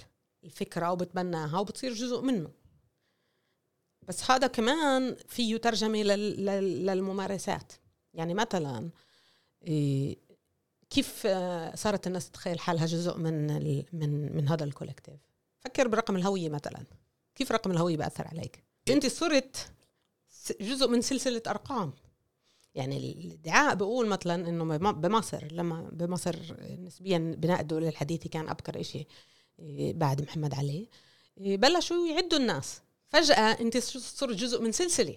الفكرة 0.44 0.92
وبتبناها 0.92 1.58
وبتصير 1.58 1.92
جزء 1.92 2.20
منه. 2.20 2.50
بس 4.02 4.30
هذا 4.30 4.46
كمان 4.46 5.16
فيه 5.28 5.56
ترجمة 5.56 6.02
للممارسات. 6.02 7.72
يعني 8.14 8.34
مثلا 8.34 8.90
إيه، 9.62 10.18
كيف 10.92 11.26
صارت 11.74 12.06
الناس 12.06 12.30
تتخيل 12.30 12.60
حالها 12.60 12.86
جزء 12.86 13.16
من 13.16 13.46
من 13.92 14.36
من 14.36 14.48
هذا 14.48 14.64
الكولكتيف 14.64 15.20
فكر 15.60 15.88
برقم 15.88 16.16
الهوية 16.16 16.48
مثلا. 16.48 16.84
كيف 17.34 17.52
رقم 17.52 17.70
الهوية 17.70 17.96
بأثر 17.96 18.28
عليك؟ 18.28 18.64
أنت 18.88 19.06
صرت 19.06 19.72
جزء 20.60 20.88
من 20.88 21.00
سلسلة 21.00 21.42
أرقام. 21.46 21.92
يعني 22.74 22.96
الادعاء 22.96 23.74
بقول 23.74 24.06
مثلا 24.06 24.48
إنه 24.48 24.92
بمصر 24.92 25.52
لما 25.52 25.88
بمصر 25.92 26.36
نسبيا 26.78 27.34
بناء 27.38 27.60
الدولة 27.60 27.88
الحديثة 27.88 28.30
كان 28.30 28.48
أبكر 28.48 28.82
شيء 28.82 29.06
إيه، 29.58 29.92
بعد 29.92 30.22
محمد 30.22 30.54
علي 30.54 30.88
إيه، 31.38 31.56
بلشوا 31.56 32.08
يعدوا 32.08 32.38
الناس. 32.38 32.80
فجأة 33.08 33.60
أنت 33.60 33.78
صرت 33.78 34.36
جزء 34.36 34.62
من 34.62 34.72
سلسلة. 34.72 35.16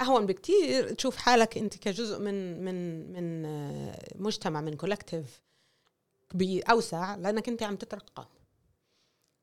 أهون 0.00 0.26
بكتير. 0.26 0.92
تشوف 0.94 1.16
حالك 1.16 1.58
أنت 1.58 1.76
كجزء 1.76 2.18
من 2.18 2.64
من 2.64 3.12
من 3.12 3.44
آه، 3.44 4.08
مجتمع 4.14 4.60
من 4.60 4.76
collective 4.76 5.42
كبير 6.30 6.64
أوسع 6.70 7.14
لأنك 7.16 7.48
أنت 7.48 7.62
عم 7.62 7.76
تترقى. 7.76 8.28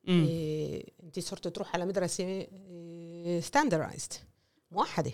إيه 0.07 0.85
أنت 1.03 1.19
صرت 1.19 1.47
تروح 1.47 1.73
على 1.75 1.85
مدرسة 1.85 2.47
standardized 3.39 4.13
موحدة 4.71 5.11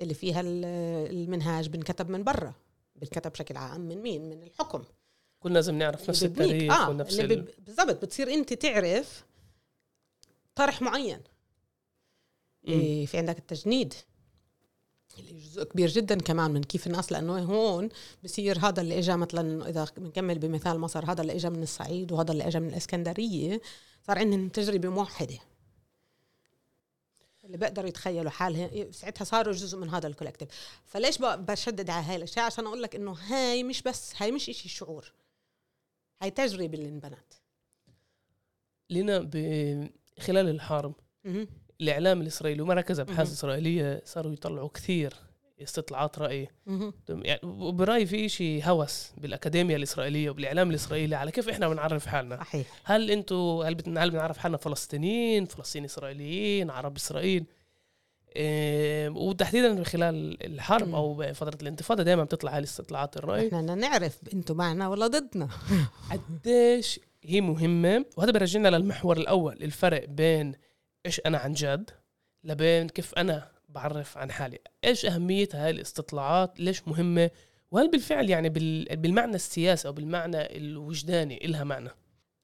اللي 0.00 0.14
فيها 0.14 0.40
ال- 0.40 0.64
المنهاج 1.10 1.68
بنكتب 1.68 2.10
من 2.10 2.24
برا 2.24 2.54
بنكتب 2.96 3.32
بشكل 3.32 3.56
عام 3.56 3.80
من 3.80 4.02
مين؟ 4.02 4.28
من 4.30 4.42
الحكم. 4.42 4.84
كلنا 5.40 5.54
لازم 5.54 5.74
نعرف 5.74 6.08
نفس. 6.10 6.24
التاريخ 6.24 6.72
آه 6.72 6.90
ونفس 6.90 7.20
ال... 7.20 7.42
بالضبط 7.58 8.02
بتصير 8.04 8.34
أنت 8.34 8.52
تعرف 8.52 9.24
طرح 10.54 10.82
معين. 10.82 11.20
إيه 12.68 13.06
في 13.06 13.18
عندك 13.18 13.38
التجنيد. 13.38 13.94
اللي 15.18 15.40
جزء 15.40 15.64
كبير 15.64 15.88
جدا 15.88 16.18
كمان 16.18 16.50
من 16.50 16.64
كيف 16.64 16.86
الناس 16.86 17.12
لأنه 17.12 17.38
هون 17.38 17.88
بصير 18.24 18.58
هذا 18.58 18.80
اللي 18.80 18.98
اجى 18.98 19.16
مثلا 19.16 19.68
إذا 19.68 19.86
بنكمل 19.96 20.38
بمثال 20.38 20.78
مصر 20.78 21.12
هذا 21.12 21.22
اللي 21.22 21.32
اجى 21.32 21.50
من 21.50 21.62
الصعيد 21.62 22.12
وهذا 22.12 22.32
اللي 22.32 22.46
اجى 22.46 22.60
من 22.60 22.68
الإسكندرية 22.68 23.60
صار 24.06 24.18
عندهم 24.18 24.48
تجربة 24.48 24.88
موحدة. 24.88 25.38
اللي 27.44 27.56
بيقدروا 27.56 27.88
يتخيلوا 27.88 28.30
حالهم 28.30 28.92
ساعتها 28.92 29.24
صاروا 29.24 29.52
جزء 29.52 29.78
من 29.78 29.88
هذا 29.88 30.06
الكولكتيف. 30.06 30.48
فليش 30.86 31.18
بشدد 31.20 31.90
على 31.90 32.06
هاي 32.06 32.16
الأشياء؟ 32.16 32.46
عشان 32.46 32.66
أقول 32.66 32.82
لك 32.82 32.96
إنه 32.96 33.12
هاي 33.12 33.62
مش 33.62 33.82
بس 33.82 34.12
هاي 34.16 34.32
مش 34.32 34.48
إشي 34.48 34.68
شعور. 34.68 35.12
هاي 36.22 36.30
تجربة 36.30 36.78
اللي 36.78 36.88
انبنت. 36.88 37.34
لنا. 38.90 39.30
خلال 40.20 40.48
الحرب. 40.48 40.94
الإعلام 41.80 42.20
الإسرائيلي 42.20 42.62
ومراكز 42.62 43.00
أبحاث. 43.00 43.32
إسرائيلية 43.32 44.02
صاروا 44.04 44.32
يطلعوا 44.32 44.68
كثير 44.68 45.14
استطلاعات 45.62 46.18
رأي. 46.18 46.48
يعني 47.08 47.40
وبرأيي 47.42 48.06
في 48.06 48.28
شيء 48.28 48.62
هوس 48.64 49.12
بالأكاديمية 49.16 49.76
الإسرائيلية 49.76 50.30
وبالإعلام 50.30 50.70
الإسرائيلي 50.70 51.14
على 51.14 51.30
كيف 51.30 51.48
إحنا 51.48 51.68
بنعرف 51.68 52.06
حالنا. 52.06 52.36
صحيح. 52.36 52.66
هل 52.84 53.10
أنتوا 53.10 53.64
هل 53.64 53.98
هل 53.98 54.10
بنعرف 54.10 54.38
حالنا 54.38 54.56
فلسطينيين 54.58 55.44
فلسطيني 55.44 55.86
إسرائيليين 55.86 56.70
عرب 56.70 56.96
إسرائيل؟ 56.96 57.44
إيه 58.36 59.08
وتحديدا 59.08 59.84
خلال 59.84 60.46
الحرب. 60.46 60.94
أو 60.94 61.32
فتره 61.32 61.58
الانتفاضة 61.62 62.02
دائما 62.02 62.24
بتطلع 62.24 62.52
هاي 62.52 62.58
الاستطلاعات 62.58 63.16
الرأي. 63.16 63.46
إحنا 63.46 63.60
بدنا 63.60 63.74
نعرف 63.74 64.18
أنتم 64.32 64.56
معنا 64.56 64.88
ولا 64.88 65.06
ضدنا. 65.06 65.48
قديش 66.10 67.00
هي 67.24 67.40
مهمة؟ 67.40 68.04
وهذا 68.16 68.30
بيرجعنا 68.30 68.68
للمحور 68.68 69.16
الأول 69.16 69.62
الفرق 69.62 70.04
بين 70.08 70.52
إيش 71.06 71.20
أنا 71.26 71.38
عن 71.38 71.52
جد؟ 71.52 71.90
لبين 72.44 72.88
كيف 72.88 73.14
أنا 73.14 73.48
بعرف 73.68 74.18
عن 74.18 74.32
حالي. 74.32 74.58
إيش 74.84 75.06
أهمية 75.06 75.48
هاي 75.54 75.70
الاستطلاعات؟ 75.70 76.60
ليش 76.60 76.88
مهمة؟ 76.88 77.30
وهل 77.70 77.90
بالفعل 77.90 78.30
يعني 78.30 78.48
بال- 78.48 78.96
بالمعنى 78.96 79.34
السياسي 79.34 79.88
أو 79.88 79.92
بالمعنى 79.92 80.56
الوجداني 80.56 81.44
إلها 81.44 81.64
معنى؟ 81.64 81.90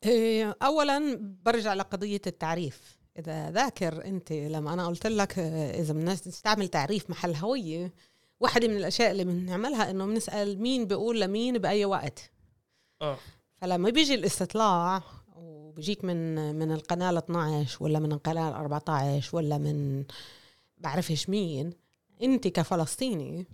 إيه، 0.05 0.57
اولا 0.63 1.19
برجع 1.45 1.75
لقضية 1.75 2.21
التعريف. 2.27 2.99
إذا 3.19 3.51
ذاكر 3.51 4.05
أنت 4.05 4.33
لما 4.33 4.73
أنا 4.75 4.87
قلت 4.87 5.07
لك 5.07 5.39
إذا 5.39 5.93
بدنا 5.93 6.13
نستعمل 6.13 6.69
تعريف 6.69 7.11
محل 7.11 7.35
هوية 7.35 7.93
واحدة 8.41 8.69
من 8.69 8.77
الأشياء 8.77 9.11
اللي 9.11 9.25
بنعملها 9.25 9.91
إنه 9.91 10.07
بنسأل 10.07 10.61
مين 10.61 10.85
بيقول 10.85 11.21
لمين 11.21 11.59
بأي 11.59 11.85
وقت. 11.85 12.31
آه. 13.03 13.19
فلما 13.57 13.91
بيجي 13.91 14.15
الاستطلاع 14.15 15.03
وبيجيك 15.71 16.05
من 16.05 16.55
من 16.59 16.73
القناة 16.73 17.11
ال 17.11 17.17
12 17.17 17.85
ولا 17.85 17.99
من 17.99 18.13
القناة 18.13 18.49
ال 18.49 18.55
14 18.55 19.37
ولا 19.37 19.59
من 19.59 20.05
بعرفش 20.79 21.29
مين 21.29 21.73
انت 22.23 22.49
كفلسطيني 22.49 23.47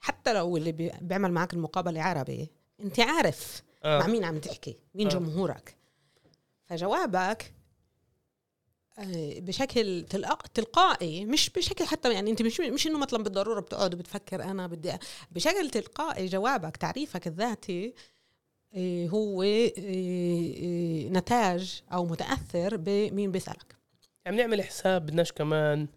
حتى 0.00 0.32
لو 0.32 0.56
اللي 0.56 0.72
بي- 0.72 0.92
بيعمل 1.00 1.32
معك 1.32 1.54
المقابلة 1.54 2.02
عربي 2.02 2.50
انت 2.80 3.00
عارف 3.00 3.62
آه. 3.84 3.98
مع 3.98 4.06
مين 4.06 4.24
عم 4.24 4.38
تحكي 4.38 4.76
مين 4.94 5.06
آه. 5.06 5.10
جمهورك 5.10 5.76
فجوابك 6.64 7.52
آه، 8.98 9.40
بشكل 9.40 10.06
تلق- 10.10 10.46
تلقائي 10.46 11.24
مش 11.24 11.50
بشكل 11.50 11.84
حتى 11.84 12.12
يعني 12.12 12.30
انت 12.30 12.42
مش 12.42 12.60
مش 12.60 12.86
انه 12.86 12.98
مثلا 12.98 13.22
بالضرورة 13.22 13.60
بتقعد 13.60 13.94
وبتفكر 13.94 14.42
أنا 14.44 14.66
بدي 14.66 14.92
بشكل 15.30 15.70
تلقائي 15.70 16.26
جوابك 16.26 16.76
تعريفك 16.76 17.26
الذاتي 17.26 17.94
هو 19.08 19.42
آه، 19.42 19.72
آه، 19.78 21.08
نتاج 21.08 21.82
أو 21.92 22.04
متأثر 22.06 22.76
بمين 22.76 23.32
بيسألك. 23.32 23.76
يعني 24.24 24.36
نعمل 24.36 24.62
حساب 24.62 25.06
بدناش 25.06 25.32
كمان 25.32 25.88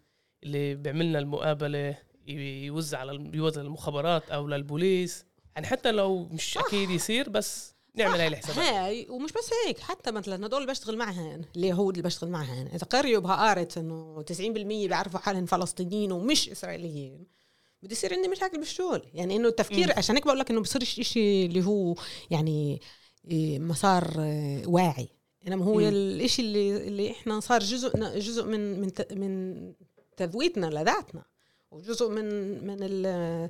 اللي 0.43 0.75
بيعملنا 0.75 1.19
المقابلة 1.19 1.97
ي- 2.27 2.65
يوزع 2.65 2.97
على 2.99 3.29
يوزع 3.33 3.61
للمخابرات 3.61 4.29
أو 4.29 4.47
للبوليس. 4.47 5.25
يعني 5.55 5.67
حتى 5.67 5.91
لو 5.91 6.23
مش 6.25 6.57
أكيد 6.57 6.89
يصير 6.89 7.29
بس 7.29 7.75
نعمل 7.95 8.19
هاي 8.19 8.27
الحسابات. 8.27 8.57
هاي 8.59 9.07
ومش 9.09 9.31
بس 9.31 9.49
هيك 9.67 9.79
حتى 9.79 10.11
مثلا 10.11 10.45
هدول 10.45 10.61
اللي 10.61 10.71
بشتغل 10.71 10.97
معهن 10.97 11.41
اليهود 11.55 11.93
اللي 11.97 12.03
بشتغل 12.07 12.29
معهن 12.29 12.67
إذا 12.67 12.85
قريوا 12.87 13.21
بها 13.21 13.35
قارت 13.35 13.77
انه 13.77 14.21
90% 14.21 14.41
بيعرفوا 14.87 15.19
حالهم 15.19 15.45
فلسطينيين 15.45 16.11
ومش 16.11 16.49
إسرائيليين 16.49 17.25
بده 17.83 17.91
يصير 17.91 18.13
عندي 18.13 18.27
مشاكل 18.27 18.57
بالشغل 18.57 19.01
يعني 19.13 19.35
إنه 19.35 19.47
التفكير. 19.47 19.97
عشان 19.97 20.15
هيك 20.15 20.25
بقول 20.25 20.39
لك 20.39 20.51
إنه 20.51 20.61
بصيرش 20.61 20.99
شيء 21.01 21.45
اللي 21.45 21.65
هو 21.65 21.95
يعني 22.31 22.81
إيه، 23.31 23.59
مسار 23.59 24.13
آه، 24.19 24.61
واعي 24.67 25.07
إنما 25.47 25.65
هو. 25.65 25.79
الشيء 25.79 26.45
اللي 26.45 26.87
اللي 26.87 27.11
إحنا 27.11 27.39
صار 27.39 27.59
جزء 27.59 28.17
جزء 28.19 28.45
من 28.45 28.81
من 28.81 28.91
من 29.11 29.73
تذويتنا 30.17 30.65
لذاتنا 30.65 31.23
وجزء 31.71 32.09
من 32.09 32.25
من 32.67 32.77
ال- 32.81 33.49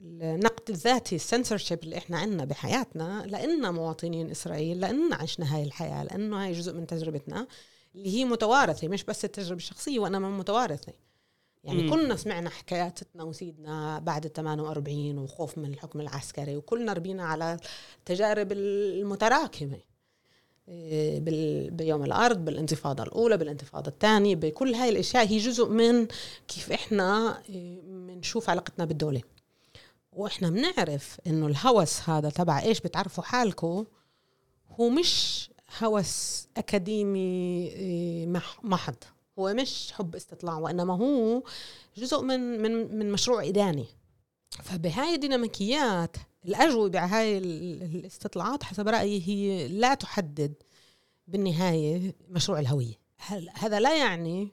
النقد 0.00 0.70
الذاتي 0.70 1.16
السنسورشيب 1.16 1.82
اللي 1.82 1.98
إحنا 1.98 2.18
عندنا 2.18 2.44
بحياتنا 2.44 3.24
لأننا 3.26 3.70
مواطنين 3.70 4.30
إسرائيل 4.30 4.80
لأننا 4.80 5.16
عشنا 5.16 5.56
هاي 5.56 5.62
الحياة 5.62 6.04
لأنه 6.04 6.44
هاي 6.44 6.52
جزء 6.52 6.72
من 6.72 6.86
تجربتنا 6.86 7.46
اللي 7.94 8.14
هي 8.14 8.24
متوارثة 8.24 8.88
مش 8.88 9.04
بس 9.04 9.24
التجربة 9.24 9.56
الشخصية 9.56 9.98
وإنما 9.98 10.30
متوارثة 10.30 10.92
يعني 11.66 11.82
مم. 11.82 11.90
كلنا 11.90 12.16
سمعنا 12.16 12.50
حكايات 12.50 12.98
ستنا 12.98 13.22
وسيدنا 13.24 13.98
بعد 13.98 14.24
ال 14.24 14.32
48 14.32 15.18
وخوف 15.18 15.58
من 15.58 15.64
الحكم 15.74 16.00
العسكري 16.00 16.56
وكلنا 16.56 16.92
ربينا 16.92 17.24
على 17.24 17.56
التجارب 17.98 18.52
المتراكمة 18.52 19.78
إيه، 20.68 21.20
بيوم 21.70 22.04
الأرض 22.04 22.44
بالانتفاضة 22.44 23.02
الأولى 23.02 23.36
بالانتفاضة 23.36 23.88
الثانية 23.90 24.36
بكل 24.36 24.74
هاي 24.74 24.88
الأشياء. 24.88 25.26
هي 25.26 25.38
جزء 25.38 25.68
من 25.68 26.06
كيف 26.48 26.72
إحنا 26.72 27.38
إيه، 27.48 27.80
بنشوف 27.82 28.50
علاقتنا 28.50 28.84
بالدولة. 28.84 29.22
وإحنا 30.12 30.50
بنعرف 30.50 31.20
إنه 31.26 31.46
الهوس 31.46 32.08
هذا 32.08 32.30
تبع 32.30 32.60
إيش؟ 32.62 32.80
بتعرفوا 32.80 33.24
حالكم 33.24 33.84
هو 34.80 34.88
مش 34.88 35.50
هوس 35.82 36.46
أكاديمي 36.56 37.66
إيه، 37.68 38.26
مح- 38.26 38.64
محض. 38.64 38.94
هو 39.38 39.54
مش 39.54 39.92
حب 39.92 40.14
استطلاع 40.16 40.58
وإنما 40.58 40.94
هو 40.96 41.42
جزء 41.96 42.22
من 42.22 42.62
من 42.62 42.98
من 42.98 43.12
مشروع 43.12 43.44
إداني. 43.44 43.86
فبهاي 44.62 45.14
الديناميكيات 45.14 46.16
الأجوبة 46.44 46.98
على 47.00 47.10
هاي 47.10 47.38
ال- 47.38 47.82
الاستطلاعات 47.82 48.62
حسب 48.62 48.88
رأيي 48.88 49.22
هي 49.28 49.68
لا 49.68 49.94
تحدد 49.94 50.54
بالنهاية 51.26 52.14
مشروع 52.28 52.58
الهوية. 52.58 52.94
هذا 53.54 53.80
لا 53.80 53.98
يعني 53.98 54.48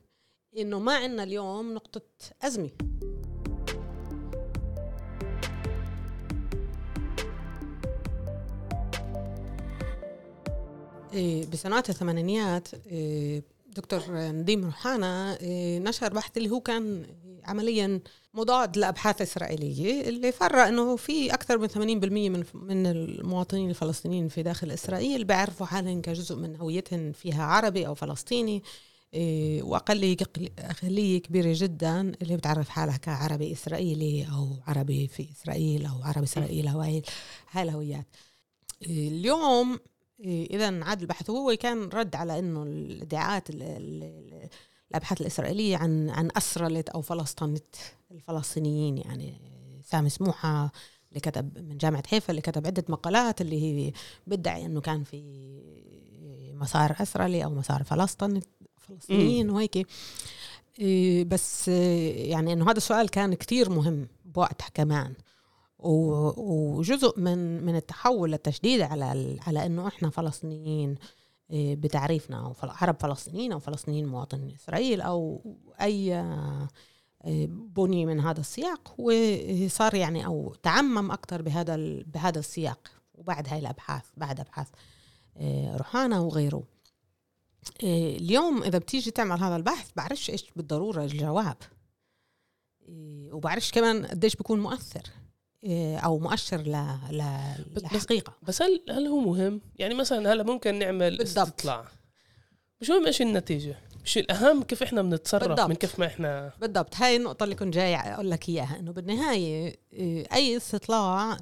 إنه 0.57 0.79
ما 0.79 0.95
عندنا 0.95 1.23
اليوم 1.23 1.73
نقطة 1.73 2.01
أزمة؟ 2.41 2.69
إيه، 11.13 11.45
بسنوات 11.45 11.89
الثمانينيات 11.89 12.67
إيه، 12.87 13.43
دكتور 13.73 14.03
نديم 14.09 14.65
روحانا 14.65 15.37
إيه، 15.41 15.79
نشر 15.79 16.13
بحث 16.13 16.37
اللي 16.37 16.49
هو 16.49 16.59
كان 16.59 17.05
عمليا 17.43 17.99
مضاد 18.33 18.77
لأبحاث 18.77 19.21
إسرائيلية 19.21 20.09
اللي 20.09 20.31
فرق 20.31 20.67
إنه 20.67 20.95
في 20.95 21.33
أكثر 21.33 21.57
من 21.57 21.67
80% 21.67 21.77
من 22.29 22.43
من 22.53 22.87
المواطنين 22.87 23.69
الفلسطينيين 23.69 24.27
في 24.27 24.43
داخل 24.43 24.71
إسرائيل 24.71 25.23
بيعرفوا 25.23 25.65
حالهم 25.65 26.01
كجزء 26.01 26.35
من 26.35 26.55
هويتهم 26.55 27.11
فيها 27.11 27.43
عربي 27.43 27.87
أو 27.87 27.95
فلسطيني 27.95 28.63
إيه، 29.13 29.63
واقليه 29.63 30.17
أقلية 30.59 31.21
كبيرة 31.21 31.53
جدا 31.57 32.11
اللي 32.21 32.37
بتعرف 32.37 32.69
حالها 32.69 32.97
كعربي 32.97 33.53
إسرائيلي 33.53 34.27
أو 34.31 34.49
عربي 34.67 35.07
في 35.07 35.27
إسرائيل 35.31 35.85
أو 35.85 36.03
عربي 36.03 36.23
إسرائيل 36.23 36.67
أو 36.67 36.79
هاي 36.81 37.03
الهويات. 37.55 38.05
إيه، 38.81 39.07
اليوم 39.07 39.79
اذا 40.19 40.83
عاد 40.83 41.01
البحث 41.01 41.29
هو 41.29 41.55
كان 41.59 41.89
رد 41.89 42.15
على 42.15 42.39
إنه 42.39 42.63
الادعاءات 42.63 43.49
ال- 43.49 43.61
ال- 43.63 44.03
ال- 44.03 44.49
الأبحاث 44.91 45.21
الإسرائيلية 45.21 45.77
عن 45.77 46.09
عن 46.09 46.29
أسرلت 46.37 46.89
أو 46.89 47.01
فلسطنت 47.01 47.75
الفلسطينيين 48.11 48.97
يعني 48.97 49.41
سامي 49.83 50.09
سموحة 50.09 50.71
اللي 51.09 51.19
كتب 51.19 51.57
من 51.57 51.77
جامعة 51.77 52.07
حيفا 52.07 52.29
اللي 52.29 52.41
كتب 52.41 52.67
عدة 52.67 52.83
مقالات 52.89 53.41
اللي 53.41 53.61
هي 53.63 53.93
بيدعي 54.27 54.65
إنه 54.65 54.81
كان 54.81 55.03
في 55.03 55.23
مسار 56.53 56.95
أسرلي 57.01 57.43
أو 57.43 57.49
مسار 57.49 57.83
فلسطين 57.83 58.41
فلسطينيين 58.77 59.49
وهيك. 59.49 59.87
إيه، 60.79 61.23
بس 61.23 61.69
إيه، 61.69 62.31
يعني 62.31 62.53
إنه 62.53 62.65
هذا 62.65 62.77
السؤال 62.77 63.09
كان 63.09 63.33
كتير 63.33 63.69
مهم 63.69 64.07
بوقتها 64.25 64.67
كمان. 64.73 65.13
وجزء 65.87 67.19
من 67.19 67.65
من 67.65 67.75
التحول 67.75 68.31
للتشديد 68.31 68.81
على 68.81 69.37
على 69.47 69.65
إنه 69.65 69.87
إحنا 69.87 70.09
فلسطينيين 70.09 70.95
آه، 71.51 71.73
بتعريفنا 71.73 72.53
فل- 72.53 72.69
عرب 72.69 72.95
فلسطينيين 72.99 73.51
أو 73.51 73.59
فلسطينيين 73.59 74.05
مواطنين 74.07 74.55
إسرائيل 74.55 75.01
أو 75.01 75.41
أي 75.81 76.15
آه، 76.15 76.67
بني 77.47 78.05
من 78.05 78.19
هذا 78.19 78.39
السياق 78.39 78.95
وصار 78.97 79.95
يعني 79.95 80.25
أو 80.25 80.53
تعمم 80.63 81.11
أكثر 81.11 81.41
بهذا 81.41 81.75
بهذا 82.05 82.39
السياق 82.39 82.91
وبعد 83.15 83.47
هاي 83.49 83.59
الأبحاث 83.59 84.05
بعد 84.17 84.39
أبحاث 84.39 84.67
آه، 85.37 85.77
روحانا 85.77 86.19
وغيره. 86.19 86.63
اليوم 87.83 88.63
إذا 88.63 88.77
بتيجي 88.77 89.11
تعمل 89.11 89.39
هذا 89.43 89.55
البحث 89.55 89.89
بعرفش 89.95 90.29
إيش 90.29 90.51
بالضرورة 90.55 91.03
الجواب. 91.03 91.57
وبعرفش 93.31 93.71
كمان 93.71 94.05
قديش 94.05 94.35
بيكون 94.35 94.59
مؤثر. 94.59 95.01
آه، 95.65 95.97
أو 95.97 96.19
مؤشر 96.19 96.57
ل... 96.61 96.71
ل... 97.11 97.23
بس- 98.47 98.61
هل 98.61 98.83
هل 98.89 99.07
هو 99.07 99.19
مهم؟ 99.19 99.61
يعني 99.79 99.93
مثلا 99.93 100.33
هلأ 100.33 100.43
ممكن 100.43 100.79
نعمل 100.79 101.17
بالضبط. 101.17 101.47
استطلاع 101.47 101.85
مش 102.81 102.89
مهم 102.89 103.05
إيش 103.05 103.21
النتيجة 103.21 103.75
مش 104.05 104.17
الأهم 104.17 104.63
كيف 104.63 104.83
إحنا 104.83 105.01
بنتصرف 105.01 105.47
بالضبط. 105.47 105.69
من 105.69 105.75
كيف 105.75 105.99
ما 105.99 106.05
إحنا 106.05 106.51
بالضبط 106.61 106.95
هاي 106.95 107.15
النقطة 107.15 107.43
اللي 107.43 107.55
كنت 107.55 107.73
جاي 107.73 107.95
أقول 107.95 108.31
لك 108.31 108.49
إياها 108.49 108.79
إنه 108.79 108.91
بالنهاية 108.91 109.75
إيه، 109.93 110.25
أي 110.33 110.57
استطلاع 110.57 111.37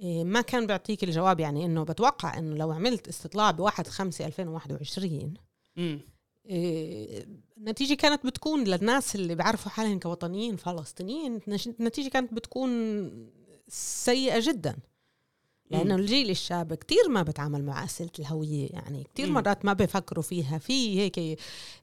إيه، 0.00 0.24
ما 0.24 0.40
كان 0.40 0.66
بيعطيك 0.66 1.04
الجواب 1.04 1.40
يعني 1.40 1.64
إنه 1.64 1.82
بتوقع 1.84 2.38
إنه 2.38 2.56
لو 2.56 2.72
عملت 2.72 3.08
استطلاع 3.08 3.50
بواحد 3.50 3.86
خمسة 3.86 4.26
2021 4.26 5.34
مم. 5.76 6.00
إيه، 6.46 7.26
النتيجة 7.58 7.94
كانت 7.94 8.26
بتكون 8.26 8.64
للناس 8.64 9.14
اللي 9.14 9.34
بيعرفوا 9.34 9.70
حالهم 9.70 9.98
كوطنيين 9.98 10.56
فلسطينيين 10.56 11.40
النتيجة 11.80 12.08
كانت 12.08 12.34
بتكون 12.34 12.70
سيئة 13.68 14.40
جدا 14.40 14.76
لأنه 15.70 15.94
مم. 15.94 16.00
الجيل 16.00 16.30
الشاب 16.30 16.74
كتير 16.74 17.08
ما 17.08 17.22
بتعامل 17.22 17.64
مع 17.64 17.84
أسئلة 17.84 18.10
الهوية 18.18 18.68
يعني 18.70 19.04
كتير 19.04 19.26
مم. 19.26 19.34
مرات 19.34 19.64
ما 19.64 19.72
بيفكروا 19.72 20.22
فيها 20.22 20.58
في 20.58 21.00
هيك 21.00 21.18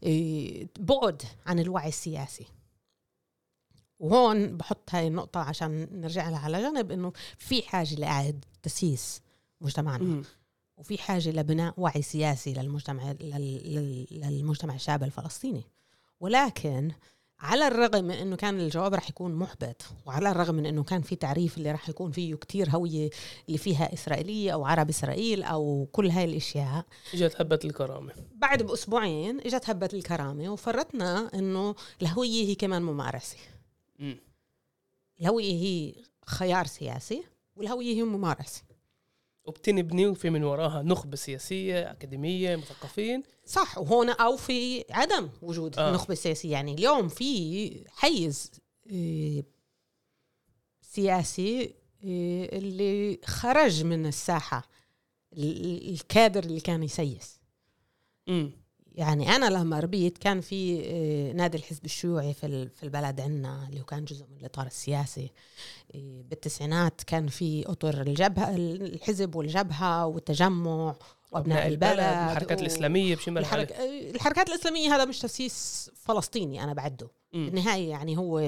إيه، 0.03 0.67
بعد 0.79 1.21
عن 1.45 1.59
الوعي 1.59 1.89
السياسي 1.89 2.45
وهون 3.99 4.57
بحط 4.57 4.89
هاي 4.95 5.07
النقطة 5.07 5.39
عشان 5.39 5.87
نرجع 5.91 6.29
لها 6.29 6.39
على 6.39 6.61
جنب 6.61 6.91
إنه 6.91 7.13
في 7.37 7.61
حاجة 7.61 7.95
لإعادة 7.95 8.39
تسييس 8.63 9.21
مجتمعنا 9.61 10.03
مم. 10.03 10.23
وفي 10.77 10.97
حاجة 10.97 11.29
لبناء 11.29 11.73
وعي 11.77 12.01
سياسي 12.01 12.53
للمجتمع 12.53 13.11
لل- 13.11 13.29
لل- 13.65 14.07
للمجتمع 14.11 14.75
الشعبي 14.75 15.05
الفلسطيني 15.05 15.63
ولكن 16.19 16.91
على 17.43 17.67
الرغم 17.67 18.03
من 18.05 18.11
إنه 18.11 18.35
كان 18.35 18.59
الجواب 18.59 18.93
رح 18.93 19.09
يكون 19.09 19.35
محبط 19.35 19.81
وعلى 20.05 20.31
الرغم 20.31 20.55
من 20.55 20.65
إنه 20.65 20.83
كان 20.83 21.01
في 21.01 21.15
تعريف 21.15 21.57
اللي 21.57 21.71
رح 21.71 21.89
يكون 21.89 22.11
فيه 22.11 22.35
كتير 22.35 22.69
هوية 22.69 23.09
اللي 23.47 23.57
فيها 23.57 23.93
إسرائيلية 23.93 24.51
أو 24.51 24.65
عرب 24.65 24.89
إسرائيل 24.89 25.43
أو 25.43 25.87
كل 25.91 26.09
هاي 26.09 26.23
الأشياء. 26.23 26.85
إجت 27.13 27.41
هبة 27.41 27.59
الكرامة. 27.65 28.13
بعد 28.35 28.63
بأسبوعين 28.63 29.39
إجت 29.39 29.69
هبة 29.69 29.89
الكرامة 29.93 30.49
وفرتنا 30.49 31.31
إنه 31.33 31.75
الهوية 32.01 32.45
هي 32.45 32.55
كمان 32.55 32.81
ممارسة. 32.81 33.37
مم. 33.99 34.17
الهوية 35.21 35.53
هي 35.53 35.93
خيار 36.25 36.65
سياسي 36.65 37.23
والهوية 37.55 37.95
هي 37.95 38.03
ممارسة. 38.03 38.61
وبتنبني 39.45 40.07
وفي 40.07 40.29
من 40.29 40.43
وراها 40.43 40.81
نخبة 40.81 41.15
سياسية 41.15 41.91
أكاديمية 41.91 42.55
مثقفين 42.55 43.23
صح 43.45 43.77
وهون 43.77 44.09
أو 44.09 44.37
في 44.37 44.85
عدم 44.89 45.29
وجود 45.41 45.79
آه. 45.79 45.91
نخبة 45.93 46.15
سياسية 46.15 46.51
يعني 46.51 46.73
اليوم 46.73 47.07
في 47.07 47.85
حيز 47.89 48.51
آه، 48.91 49.43
سياسي 50.81 51.63
آه، 52.05 52.57
اللي 52.57 53.19
خرج 53.25 53.83
من 53.83 54.05
الساحة 54.05 54.67
ال- 55.33 55.89
الكادر 55.93 56.43
اللي 56.43 56.59
كان 56.59 56.83
يسيس 56.83 57.39
مم. 58.27 58.51
يعني 58.95 59.29
أنا 59.29 59.45
لما 59.49 59.79
ربيت 59.79 60.17
كان 60.17 60.41
في 60.41 60.81
آه، 60.85 61.33
نادي 61.33 61.57
الحزب 61.57 61.85
الشيوعي 61.85 62.33
في 62.33 62.69
في 62.69 62.83
البلد 62.83 63.21
عندنا 63.21 63.67
اللي 63.69 63.79
هو 63.81 63.85
كان 63.85 64.05
جزء 64.05 64.25
من 64.31 64.37
الإطار 64.37 64.65
السياسي. 64.65 65.31
آه، 65.95 66.21
بالتسعينات 66.29 67.03
كان 67.03 67.27
في 67.27 67.63
أطر 67.67 68.01
الجبهة 68.01 68.55
الحزب 68.55 69.35
والجبهة 69.35 70.05
والتجمع 70.05 70.95
وأبناء 71.33 71.67
البلد 71.67 71.99
الحركات 71.99 72.57
و- 72.57 72.61
الإسلامية 72.61 73.15
بشمل 73.15 73.37
الحرك... 73.37 73.71
الحركات 74.15 74.49
الإسلامية 74.49 74.95
هذا 74.95 75.05
مش 75.05 75.19
تأسيس 75.19 75.89
فلسطيني 75.95 76.63
أنا 76.63 76.73
بعده 76.73 77.11
مم. 77.33 77.45
بالنهاية 77.45 77.89
يعني 77.89 78.17
هو 78.17 78.39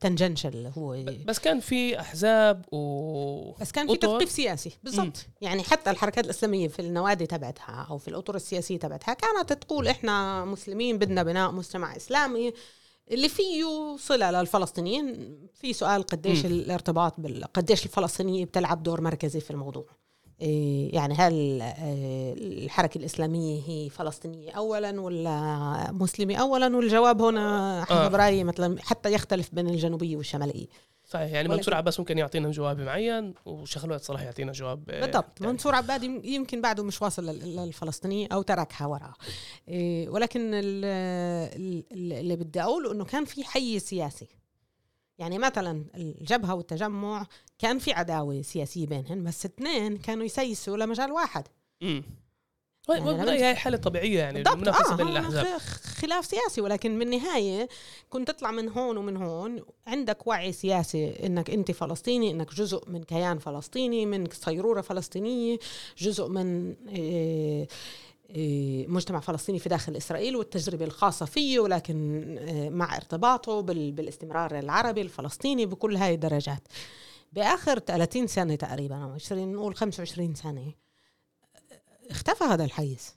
تنجنشل 0.00 0.70
هو 0.78 0.96
بس 1.26 1.38
كان 1.38 1.60
في 1.60 2.00
أحزاب 2.00 2.64
و 2.72 3.52
بس 3.60 3.72
كان 3.72 3.86
في. 3.88 3.96
تثقيف 3.96 4.30
سياسي 4.30 4.70
بالضبط 4.84 5.26
يعني 5.40 5.62
حتى 5.62 5.90
الحركات 5.90 6.24
الإسلامية 6.24 6.68
في 6.68 6.78
النوادي 6.82 7.26
تبعتها 7.26 7.86
أو 7.90 7.98
في 7.98 8.08
الأطر 8.08 8.34
السياسية 8.34 8.78
تبعتها 8.78 9.14
كانت 9.14 9.52
تقول 9.52 9.88
إحنا 9.88 10.44
مسلمين 10.44 10.98
بدنا 10.98 11.22
بناء 11.22 11.50
مجتمع 11.50 11.96
إسلامي 11.96 12.52
اللي 13.10 13.28
فيه 13.28 13.64
صلة 13.98 14.30
للفلسطينيين 14.30 15.36
في 15.54 15.72
سؤال 15.72 16.02
قديش 16.02 16.44
مم. 16.46 16.52
الارتباط 16.52 17.14
بال... 17.20 17.44
قديش 17.44 17.84
الفلسطينية 17.84 18.44
بتلعب 18.44 18.82
دور 18.82 19.00
مركزي 19.00 19.40
في 19.40 19.50
الموضوع 19.50 19.86
يعني 20.40 21.14
هل 21.14 21.58
آه، 21.62 22.32
الحركة 22.32 22.98
الإسلامية 22.98 23.62
هي 23.66 23.90
فلسطينية 23.90 24.50
أولا 24.52 25.00
ولا 25.00 25.92
مسلمة 25.92 26.34
أولا؟ 26.36 26.76
والجواب 26.76 27.22
هنا 27.22 27.84
حسب 27.84 28.14
آه. 28.14 28.16
رأيي 28.16 28.44
مثلا 28.44 28.76
حتى 28.82 29.12
يختلف 29.12 29.48
بين 29.54 29.68
الجنوبية 29.68 30.16
والشمالية. 30.16 30.66
صحيح 31.10 31.32
يعني 31.32 31.48
منصور 31.48 31.74
عباس 31.74 32.00
ممكن 32.00 32.18
يعطينا 32.18 32.50
جواب 32.50 32.80
معين 32.80 33.34
وشغلات 33.46 34.00
صلاح 34.04 34.22
يعطينا 34.22 34.52
جواب 34.52 34.90
آه، 34.90 35.00
بالضبط. 35.06 35.38
تاني. 35.38 35.52
منصور 35.52 35.74
عباد 35.74 36.02
يم- 36.02 36.20
يمكن 36.24 36.60
بعده 36.60 36.82
مش 36.84 37.02
واصل 37.02 37.26
لل- 37.26 37.56
للفلسطينية 37.56 38.28
أو 38.32 38.42
تركها 38.42 38.86
وراء. 38.86 39.12
إيه، 39.68 40.08
ولكن 40.08 40.40
ال- 40.54 40.84
ال- 41.92 42.12
اللي 42.12 42.36
بدي 42.36 42.62
أقوله 42.62 42.92
إنه 42.92 43.04
كان 43.04 43.24
في 43.24 43.44
حي 43.44 43.78
سياسي. 43.78 44.26
يعني 45.18 45.38
مثلا 45.38 45.84
الجبهة 45.94 46.54
والتجمع 46.54 47.26
كان 47.58 47.78
في 47.78 47.92
عداوة 47.92 48.42
سياسية 48.42 48.86
بينهم 48.86 49.24
بس 49.24 49.44
اثنين 49.44 49.96
كانوا 49.96 50.24
يسيسوا 50.24 50.76
لمجال 50.76 51.12
واحد. 51.12 51.48
امم 51.82 52.04
يعني 52.88 53.10
يعني 53.10 53.30
هي 53.30 53.54
حالة 53.54 53.76
طبيعية 53.76 54.18
يعني 54.18 54.42
بالضبط. 54.42 54.54
المنافسة 54.54 54.92
آه 54.92 54.96
بين 54.96 55.08
الأحزاب 55.08 55.58
خلاف 55.98 56.26
سياسي 56.26 56.60
ولكن 56.60 56.98
بالنهاية 56.98 57.68
كنت 58.10 58.30
تطلع 58.30 58.50
من 58.50 58.68
هون 58.68 58.96
ومن 58.96 59.16
هون. 59.16 59.62
عندك 59.86 60.26
وعي 60.26 60.52
سياسي 60.52 61.26
إنك 61.26 61.50
أنت 61.50 61.70
فلسطيني 61.70 62.30
إنك 62.30 62.54
جزء 62.54 62.90
من 62.90 63.02
كيان 63.02 63.38
فلسطيني 63.38 64.06
من 64.06 64.26
صيرورة 64.32 64.80
فلسطينية 64.80 65.58
جزء 65.98 66.28
من 66.28 66.74
إيه 66.88 67.68
مجتمع 68.88 69.20
فلسطيني 69.20 69.58
في 69.58 69.68
داخل 69.68 69.96
إسرائيل 69.96 70.36
والتجربة 70.36 70.84
الخاصة 70.84 71.26
فيه 71.26 71.60
ولكن 71.60 72.24
إيه 72.38 72.70
مع 72.70 72.96
ارتباطه 72.96 73.60
بال- 73.60 73.92
بالاستمرار 73.92 74.58
العربي 74.58 75.00
الفلسطيني 75.00 75.66
بكل 75.66 75.96
هاي 75.96 76.14
الدرجات. 76.14 76.68
بآخر 77.32 77.78
30 77.78 78.26
سنة 78.26 78.54
تقريبا 78.54 78.96
أو 79.04 79.10
20 79.12 79.52
نقول 79.52 79.74
25 79.74 80.34
سنة 80.34 80.72
اختفى 82.10 82.44
هذا 82.44 82.64
الحيز. 82.64 83.14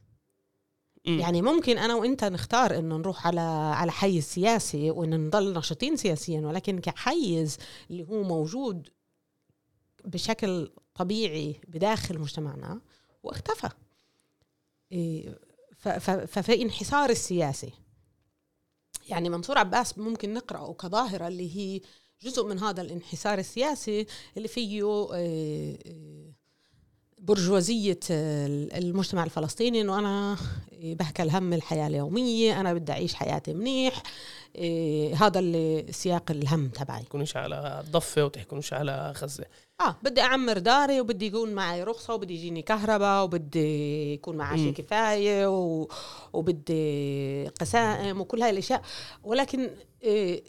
يعني 1.20 1.42
ممكن 1.42 1.78
أنا 1.78 1.96
وأنت 1.96 2.24
نختار 2.24 2.78
إنه 2.78 2.98
نروح 2.98 3.28
على 3.28 3.40
على 3.76 3.92
حيز 3.92 4.24
سياسي 4.24 4.92
وإن 4.92 5.20
نضل 5.28 5.54
نشيطين 5.58 5.96
سياسيا 5.96 6.42
ولكن 6.42 6.80
كحيز 6.80 7.58
اللي 7.92 8.04
هو 8.04 8.24
موجود 8.24 8.90
بشكل 10.06 10.72
طبيعي 10.96 11.62
بداخل 11.68 12.20
مجتمعنا 12.20 12.82
واختفى. 13.24 13.68
إيه، 13.68 13.87
ففي 16.28 16.62
انحسار 16.62 17.10
السياسي. 17.10 17.72
يعني 19.10 19.30
منصور 19.30 19.58
عباس 19.58 19.98
ممكن 19.98 20.34
نقرأه 20.34 20.74
كظاهرة 20.74 21.28
اللي 21.28 21.58
هي 21.58 21.82
جزء 22.22 22.46
من 22.46 22.60
هذا 22.60 22.82
الانحسار 22.82 23.40
السياسي 23.40 24.06
اللي 24.38 24.48
فيه 24.48 25.14
إيه، 25.14 25.78
إيه، 25.86 26.34
برجوازية 27.20 28.00
المجتمع 28.10 29.24
الفلسطيني 29.24 29.82
إنه 29.82 30.00
أنا 30.00 30.38
بهكل 30.72 31.30
هم 31.30 31.54
الحياة 31.54 31.88
اليومية 31.88 32.60
أنا 32.60 32.74
بدي 32.74 32.92
أعيش 32.92 33.14
حياتي 33.14 33.54
منيح. 33.54 34.04
إيه 34.58 35.16
هذا 35.16 35.40
اللي 35.40 35.86
سياق 35.92 36.32
الهم 36.32 36.70
تبعي. 36.70 37.02
تحكونوش 37.04 37.38
على 37.38 37.82
الضفة 37.86 38.26
وتحكونوش 38.26 38.74
على 38.74 39.14
غزة. 39.18 39.46
آه 39.82 39.96
بدي 40.04 40.22
أعمر 40.22 40.58
داري 40.58 41.02
وبدي 41.02 41.26
يكون 41.26 41.54
معي 41.54 41.84
رخصة 41.84 42.14
وبدي 42.14 42.34
يجيني 42.34 42.62
كهرباء 42.62 43.24
وبدي 43.24 44.14
يكون 44.14 44.38
معاشي 44.38 44.66
مم. 44.66 44.74
كفاية 44.74 45.48
و... 45.48 45.88
وبدي 46.34 47.48
قسائم 47.48 48.22
وكل 48.22 48.42
هاي 48.42 48.50
الأشياء. 48.50 48.82
ولكن 49.24 49.70
إيه 50.04 50.44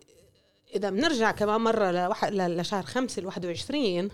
إذا 0.74 0.90
بنرجع 0.90 1.30
كمان 1.30 1.60
مرة 1.60 1.90
لوح... 1.90 2.24
لشهر 2.24 2.82
خمسة 2.82 3.20
ال 3.20 3.26
21 3.26 4.08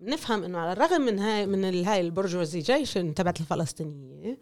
بنفهم 0.00 0.44
إنه 0.44 0.58
على 0.58 0.72
الرغم 0.72 1.00
من 1.00 1.18
هاي 1.18 1.46
من 1.46 1.84
هاي 1.84 2.00
البرجوازيجيشن 2.00 3.14
تبعت 3.14 3.40
الفلسطينية 3.40 4.38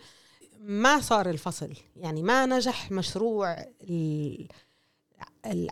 ما 0.60 1.00
صار 1.00 1.30
الفصل. 1.30 1.72
يعني 1.96 2.22
ما 2.22 2.46
نجح 2.46 2.90
مشروع 2.92 3.56
ال- 3.82 4.48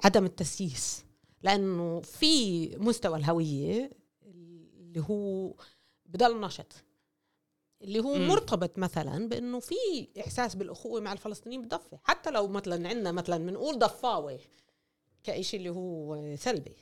عدم 0.05 0.25
التسييس. 0.25 1.05
لأنه 1.43 2.01
في 2.01 2.69
مستوى 2.77 3.19
الهوية 3.19 3.91
اللي 4.27 5.05
هو 5.11 5.55
بضل 6.07 6.41
نشط 6.41 6.85
اللي 7.83 8.01
هو 8.01 8.15
مم. 8.15 8.29
مرتبط 8.29 8.79
مثلا 8.79 9.29
بإنه 9.29 9.61
في 9.61 9.75
إحساس 10.21 10.55
بالأخوة 10.55 11.01
مع 11.01 11.13
الفلسطينيين 11.13 11.61
بالضفه 11.61 11.99
حتى 12.05 12.31
لو 12.31 12.49
مثلا 12.49 12.89
عندنا 12.89 13.13
مثلا 13.13 13.47
بنقول 13.47 13.79
ضفاوي 13.79 14.39
كإشي 15.25 15.57
اللي 15.57 15.71
هو 15.71 16.37
سلبي. 16.37 16.77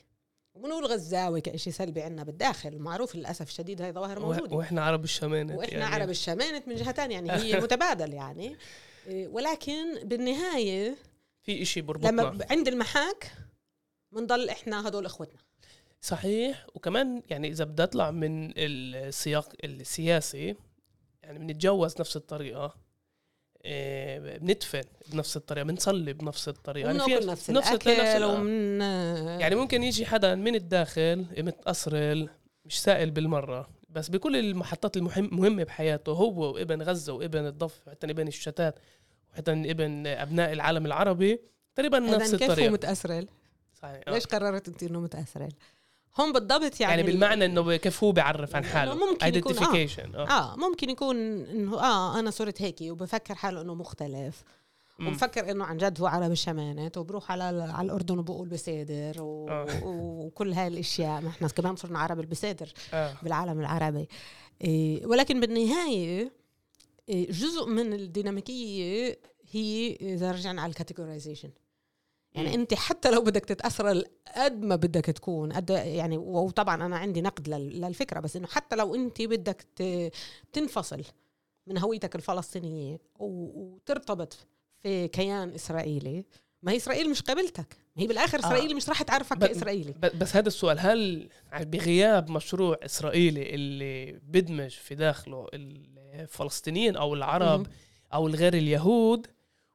وبنقول 0.55 0.85
غزاوي 0.85 1.41
كإشي 1.41 1.71
سلبي 1.71 2.01
عندنا 2.01 2.23
بالداخل. 2.23 2.79
معروف 2.79 3.15
للأسف 3.15 3.47
الشديد 3.47 3.81
هاي 3.81 3.91
ظواهر 3.91 4.19
موجودة. 4.19 4.55
وإحنا 4.55 4.81
عرب 4.85 5.03
الشمانة 5.03 5.57
وإحنا 5.57 5.79
يعني. 5.79 5.95
عرب 5.95 6.09
الشمانة 6.09 6.63
من 6.67 6.75
جهة 6.75 6.91
ثانية 6.91 7.15
يعني 7.15 7.31
هي 7.31 7.59
متبادل 7.63 8.13
يعني. 8.13 8.57
إيه، 9.07 9.27
ولكن 9.27 9.99
بالنهاية 10.03 10.95
في 11.43 11.61
إشي 11.61 11.81
بربطنا. 11.81 12.21
لما 12.21 12.45
عند 12.49 12.67
المحاك 12.67 13.31
بنضل 14.11 14.49
إحنا 14.49 14.87
هدول 14.87 15.05
إخوتنا. 15.05 15.39
صحيح. 16.01 16.65
وكمان 16.75 17.23
يعني 17.29 17.47
إذا 17.47 17.63
بدي 17.63 17.83
أطلع 17.83 18.11
من 18.11 18.53
السياق 18.57 19.53
السياسي 19.63 20.55
يعني 21.23 21.39
بنتجوز 21.39 21.95
نفس 21.99 22.15
الطريقة 22.15 22.75
إيه، 23.65 24.37
بندفن 24.37 24.83
بنفس 25.11 25.37
الطريقة 25.37 25.63
بنصلي 25.63 26.13
بنفس 26.13 26.47
الطريقة. 26.47 26.87
يعني 26.87 26.99
في 26.99 27.27
نفس 27.27 27.49
نفس 27.49 27.67
الأكل 27.67 27.91
نفس 27.91 28.21
ومن 28.21 28.81
يعني 29.41 29.55
ممكن 29.55 29.83
يجي 29.83 30.05
حدا 30.05 30.35
من 30.35 30.55
الداخل 30.55 31.25
متأصرل 31.37 32.29
مش 32.65 32.81
سائل 32.81 33.11
بالمرة 33.11 33.69
بس 33.89 34.09
بكل 34.09 34.35
المحطات 34.35 34.97
المهم 34.97 35.29
مهمة 35.31 35.63
بحياته 35.63 36.11
هو 36.11 36.53
وابن 36.53 36.81
غزة 36.81 37.13
وابن 37.13 37.45
الضفة 37.45 37.81
وحتى 37.87 38.07
ابن 38.07 38.27
الشتات. 38.27 38.79
وحتى 39.33 39.51
ابن 39.51 40.07
أبناء 40.07 40.53
العالم 40.53 40.85
العربي 40.85 41.39
تقريبا 41.75 41.99
نفس 41.99 42.33
إذن 42.33 42.37
كيف 42.37 42.49
هو؟ 42.51 42.55
صحيح 43.81 44.01
آه. 44.07 44.11
ليش 44.11 44.25
قررت 44.25 44.67
أنت 44.67 44.83
إنه 44.83 44.99
متأسرل؟ 44.99 45.49
هم 46.17 46.33
بالضبط 46.33 46.79
يعني 46.81 46.91
يعني 46.93 47.03
بالمعنى 47.03 47.45
إنه 47.45 47.75
كيف 47.75 48.03
هو 48.03 48.11
بيعرف 48.11 48.55
عن 48.55 48.65
حاله 48.65 48.95
ممكن 48.95 49.25
يكون- 49.37 49.57
آه. 49.57 49.65
آه, 50.15 50.53
آه 50.53 50.55
ممكن 50.55 50.89
يكون 50.89 51.15
إنه 51.45 51.79
آه 51.79 52.19
أنا 52.19 52.31
صرت 52.31 52.61
هيك 52.61 52.75
وبفكر 52.81 53.35
حاله 53.35 53.61
إنه 53.61 53.73
مختلف 53.75 54.43
مم. 54.99 55.07
وبفكر 55.07 55.51
إنه 55.51 55.65
عن 55.65 55.77
جد 55.77 56.01
هو 56.01 56.07
عرب 56.07 56.31
الشمانات 56.31 56.97
وبروح 56.97 57.31
على 57.31 57.43
على 57.43 57.85
الأردن 57.85 58.19
وبقول 58.19 58.47
بسادر 58.47 59.21
و... 59.21 59.49
آه. 59.49 59.67
وكل 59.83 60.53
هاي 60.53 60.67
الاشياء 60.67 61.21
ما 61.21 61.29
إحنا 61.29 61.47
كمان 61.47 61.75
صرنا 61.75 61.99
عرب 61.99 62.19
البسادر 62.19 62.73
آه. 62.93 63.13
بالعالم 63.23 63.59
العربي 63.59 64.07
إيه 64.61 65.05
ولكن 65.05 65.39
بالنهاية 65.39 66.31
جزء 67.09 67.65
من 67.65 67.93
الديناميكية 67.93 69.19
هي 69.51 69.95
إذا 70.01 70.31
رجعنا 70.31 70.61
على 70.61 70.69
الكاتيجورايزيشن 70.69 71.49
يعني. 72.33 72.53
أنت 72.55 72.73
حتى 72.73 73.11
لو 73.11 73.21
بدك 73.21 73.45
تتأثر 73.45 74.03
قد 74.37 74.61
ما 74.61 74.75
بدك 74.75 75.05
تكون 75.05 75.53
قد 75.53 75.69
يعني 75.69 76.17
وطبعا 76.17 76.85
أنا 76.85 76.97
عندي 76.97 77.21
نقد 77.21 77.49
لل- 77.49 77.81
للفكرة 77.81 78.19
بس 78.19 78.35
إنه 78.35 78.47
حتى 78.47 78.75
لو 78.75 78.95
أنت 78.95 79.21
بدك 79.21 79.65
تنفصل 80.53 81.01
من 81.67 81.77
هويتك 81.77 82.15
الفلسطينية 82.15 82.99
وترتبط 83.19 84.37
في 84.83 85.07
كيان 85.07 85.49
إسرائيلي 85.49 86.25
ما 86.63 86.71
هي 86.71 86.77
إسرائيل 86.77 87.09
مش 87.09 87.21
قابلتك 87.21 87.77
ما 87.95 88.03
هي 88.03 88.07
بالآخر 88.07 88.37
آه. 88.37 88.39
إسرائيل 88.47 88.75
مش 88.75 88.89
راح 88.89 89.01
تعرفك 89.03 89.37
ب- 89.37 89.45
كإسرائيلي 89.45 89.93
بس 90.01 90.35
هذا 90.35 90.47
السؤال 90.47 90.79
هل 90.79 91.29
بغياب 91.53 92.29
مشروع 92.29 92.77
إسرائيلي 92.83 93.55
اللي 93.55 94.11
بدمج 94.11 94.69
في 94.71 94.95
داخله 94.95 95.47
الفلسطينيين 96.13 96.95
أو 96.95 97.13
العرب 97.13 97.59
مم. 97.59 97.65
أو 98.13 98.27
الغير 98.27 98.53
اليهود 98.53 99.27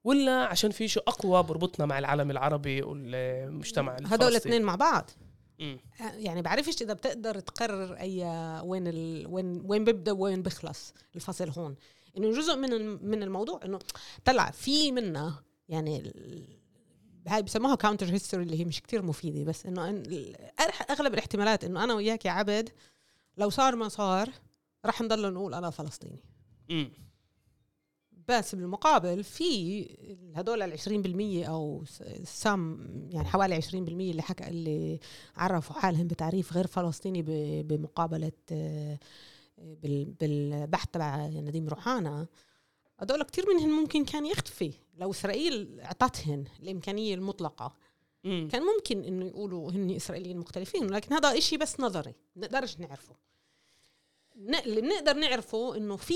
ولا 0.04 0.44
عشان 0.44 0.70
في 0.70 0.88
شيء 0.88 1.02
أقوى 1.06 1.42
بربطنا 1.42 1.86
مع 1.86 1.98
العالم 1.98 2.30
العربي 2.30 2.82
والمجتمع 2.82 3.92
الفلسطيني 3.92 4.14
هدول 4.14 4.28
الاثنين 4.28 4.62
مع 4.62 4.74
بعض 4.74 5.10
مم. 5.58 5.78
يعني 6.00 6.42
بعرفش 6.42 6.82
إذا 6.82 6.92
بتقدر 6.92 7.40
تقرر 7.40 7.94
أي 7.94 8.24
وين 8.64 8.86
ال... 8.86 9.26
وين 9.26 9.62
وين 9.64 9.84
بيبدأ 9.84 10.12
وين 10.12 10.42
بيخلص 10.42 10.94
الفصل 11.16 11.50
هون 11.50 11.76
إنه 12.16 12.30
جزء 12.30 12.56
من 12.56 12.70
من 13.10 13.22
الموضوع 13.22 13.60
إنه 13.64 13.78
طلع 14.24 14.50
في 14.50 14.92
منا 14.92 15.34
يعني 15.68 16.12
هاي 17.26 17.42
بسموها 17.42 17.74
counter 17.74 18.06
history 18.06 18.42
اللي 18.42 18.60
هي 18.60 18.64
مش 18.64 18.80
كتير 18.82 19.02
مفيدة 19.02 19.44
بس 19.44 19.66
إنه 19.66 20.02
أغلب 20.90 21.14
الاحتمالات 21.14 21.64
إنه 21.64 21.84
أنا 21.84 21.94
وياك 21.94 22.24
يا 22.24 22.30
عبد 22.30 22.70
لو 23.36 23.50
صار 23.50 23.76
ما 23.76 23.88
صار 23.88 24.30
رح 24.88 25.00
نضل 25.00 25.32
نقول 25.32 25.54
أنا 25.54 25.70
فلسطيني 25.70 26.22
مم. 26.70 26.90
بس 28.28 28.54
بالمقابل 28.54 29.24
في 29.24 29.82
هدول 30.34 30.62
ال 30.62 30.78
20% 31.44 31.48
أو 31.48 31.84
سام 32.24 32.86
يعني 33.10 33.28
حوالي 33.28 33.62
20% 33.62 33.74
اللي 33.74 34.22
حكى 34.22 34.48
اللي 34.48 35.00
عرفوا 35.36 35.76
حالهم 35.76 36.06
بتعريف 36.06 36.52
غير 36.52 36.66
فلسطيني 36.66 37.22
بمقابلة 37.62 38.32
بال- 39.58 40.04
بالبحث 40.20 40.86
تبع 40.92 41.26
نديم 41.26 41.68
روحانا 41.68 42.26
هدول 42.98 43.22
كتير 43.22 43.44
منهم 43.54 43.68
ممكن 43.80 44.04
كان 44.04 44.26
يختفي 44.26 44.72
لو 44.98 45.10
إسرائيل 45.10 45.80
أعطتهن 45.80 46.44
الإمكانية 46.62 47.14
المطلقة 47.14 47.74
مم. 48.24 48.48
كان 48.52 48.62
ممكن 48.62 49.04
إنه 49.04 49.26
يقولوا 49.26 49.70
هن 49.70 49.90
إسرائيليين 49.90 50.38
مختلفين 50.38 50.84
ولكن 50.86 51.14
هذا 51.14 51.38
إشي 51.38 51.56
بس 51.56 51.80
نظري 51.80 52.14
نقدرش 52.36 52.78
نعرفه 52.78 53.14
اللي 54.38 54.80
بنقدر 54.80 55.12
نعرفه 55.14 55.76
إنه 55.76 55.96
في 55.96 56.14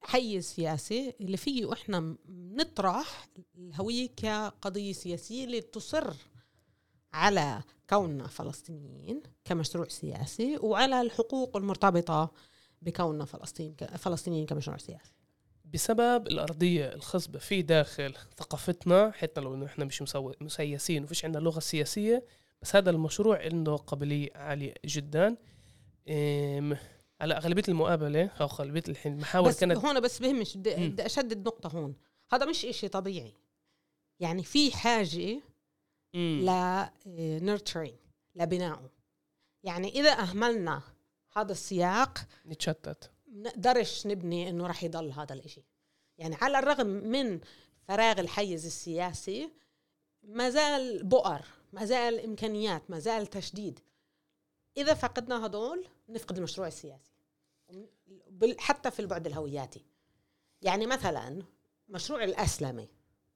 حيز 0.00 0.44
سياسي 0.44 1.14
اللي 1.20 1.36
فيه 1.36 1.72
إحنا 1.72 2.00
م- 2.00 2.18
نطرح 2.28 3.28
الهوية 3.58 4.08
كقضية 4.16 4.92
سياسية 4.92 5.44
اللي 5.44 5.60
تصر 5.60 6.14
على 7.12 7.62
كوننا 7.90 8.26
فلسطينيين 8.26 9.22
كمشروع 9.44 9.88
سياسي 9.88 10.56
وعلى 10.56 11.00
الحقوق 11.00 11.56
المرتبطة 11.56 12.32
بكوننا 12.82 13.24
فلسطين 13.24 13.76
فلسطينيين 13.96 14.46
كمشروع 14.46 14.76
سياسي. 14.76 15.12
بسبب 15.64 16.26
الأرضية 16.26 16.92
الخصبة 16.92 17.38
في 17.38 17.62
داخل 17.62 18.14
ثقافتنا 18.38 19.10
حتى 19.10 19.40
لو 19.40 19.54
إنه 19.54 19.66
إحنا 19.66 19.84
مش 19.84 20.02
مسيسين 20.40 21.04
وفيش 21.04 21.24
عندنا 21.24 21.42
لغة 21.42 21.60
سياسية 21.60 22.24
بس 22.62 22.76
هذا 22.76 22.90
المشروع 22.90 23.42
عنده 23.42 23.76
قابلية 23.76 24.28
عالية 24.34 24.74
جدا. 24.84 25.36
على 27.20 27.34
أغلبية 27.34 27.62
المقابلة 27.68 28.26
أو 28.26 28.46
أغلبية 28.46 28.82
الحين 28.88 29.12
المحاور 29.12 29.48
بس 29.48 29.60
كانت 29.60 29.84
هون 29.84 30.00
بس 30.00 30.18
بهمش 30.18 30.56
بدي 30.56 31.06
أشدد 31.06 31.46
نقطة 31.46 31.68
هون. 31.68 31.94
هذا 32.32 32.46
مش 32.46 32.64
إشي 32.64 32.88
طبيعي. 32.88 33.34
يعني 34.20 34.42
في 34.42 34.76
حاجة 34.76 35.40
مم. 36.14 36.40
ل 36.44 36.86
nurturing 37.38 37.94
لبنائه 38.34 38.90
يعني 39.62 39.88
إذا 39.88 40.12
أهملنا 40.12 40.82
هذا 41.36 41.52
السياق 41.52 42.18
نتشتت. 42.46 43.10
نقدرش 43.32 44.06
نبني 44.06 44.48
إنه 44.48 44.66
رح 44.66 44.84
يضل 44.84 45.12
هذا 45.12 45.32
الإشي. 45.32 45.62
يعني 46.18 46.36
على 46.40 46.58
الرغم 46.58 46.86
من 46.86 47.40
فراغ 47.88 48.20
الحيز 48.20 48.66
السياسي 48.66 49.50
ما 50.22 50.50
زال 50.50 51.04
بؤر 51.04 51.40
ما 51.72 51.84
زال 51.84 52.20
إمكانيات 52.20 52.90
ما 52.90 52.98
زال 52.98 53.26
تشديد. 53.26 53.80
إذا 54.76 54.94
فقدنا 54.94 55.46
هدول 55.46 55.84
نفقد 56.08 56.36
المشروع 56.36 56.66
السياسي. 56.66 57.12
حتى 58.58 58.90
في 58.90 59.00
البعد 59.00 59.26
الهوياتي. 59.26 59.84
يعني 60.62 60.86
مثلا 60.86 61.42
مشروع 61.88 62.24
الأسلمي 62.24 62.88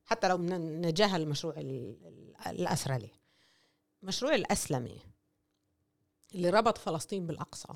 حتى 0.04 0.28
لو 0.28 0.38
نتجاهل 0.40 1.22
ال- 1.60 2.34
الأسرلي. 2.46 3.10
مشروع 4.02 4.34
الأسلمي 4.34 4.98
اللي 6.34 6.50
ربط 6.50 6.78
فلسطين 6.78 7.26
بالأقصى 7.26 7.68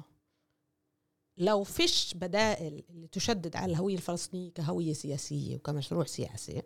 لو 1.37 1.65
فيش 1.65 2.15
بدائل 2.15 2.85
اللي 2.91 3.07
تشدد 3.09 3.57
على 3.57 3.73
الهوية 3.73 3.95
الفلسطينية 3.97 4.51
كهوية 4.53 4.93
سياسية 4.93 5.57
وكمشروع 5.57 6.05
سياسي 6.05 6.63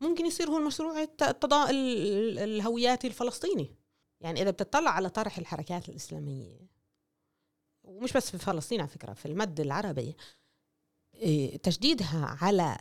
ممكن 0.00 0.26
يصير 0.26 0.48
هو 0.50 0.56
المشروع 0.58 1.02
الت- 1.02 1.22
التضاء 1.22 1.70
ال- 1.70 2.38
الهوياتي 2.38 3.06
الفلسطيني. 3.06 3.74
يعني 4.20 4.42
إذا 4.42 4.50
بتطلع 4.50 4.90
على 4.90 5.10
طرح 5.10 5.38
الحركات 5.38 5.88
الإسلامية 5.88 6.66
ومش 7.84 8.12
بس 8.12 8.30
في 8.30 8.38
فلسطين 8.38 8.80
على 8.80 8.88
فكرة 8.88 9.12
في 9.12 9.26
المد 9.26 9.60
العربي 9.60 10.16
إيه، 11.14 11.56
تشديدها 11.56 12.26
على 12.40 12.78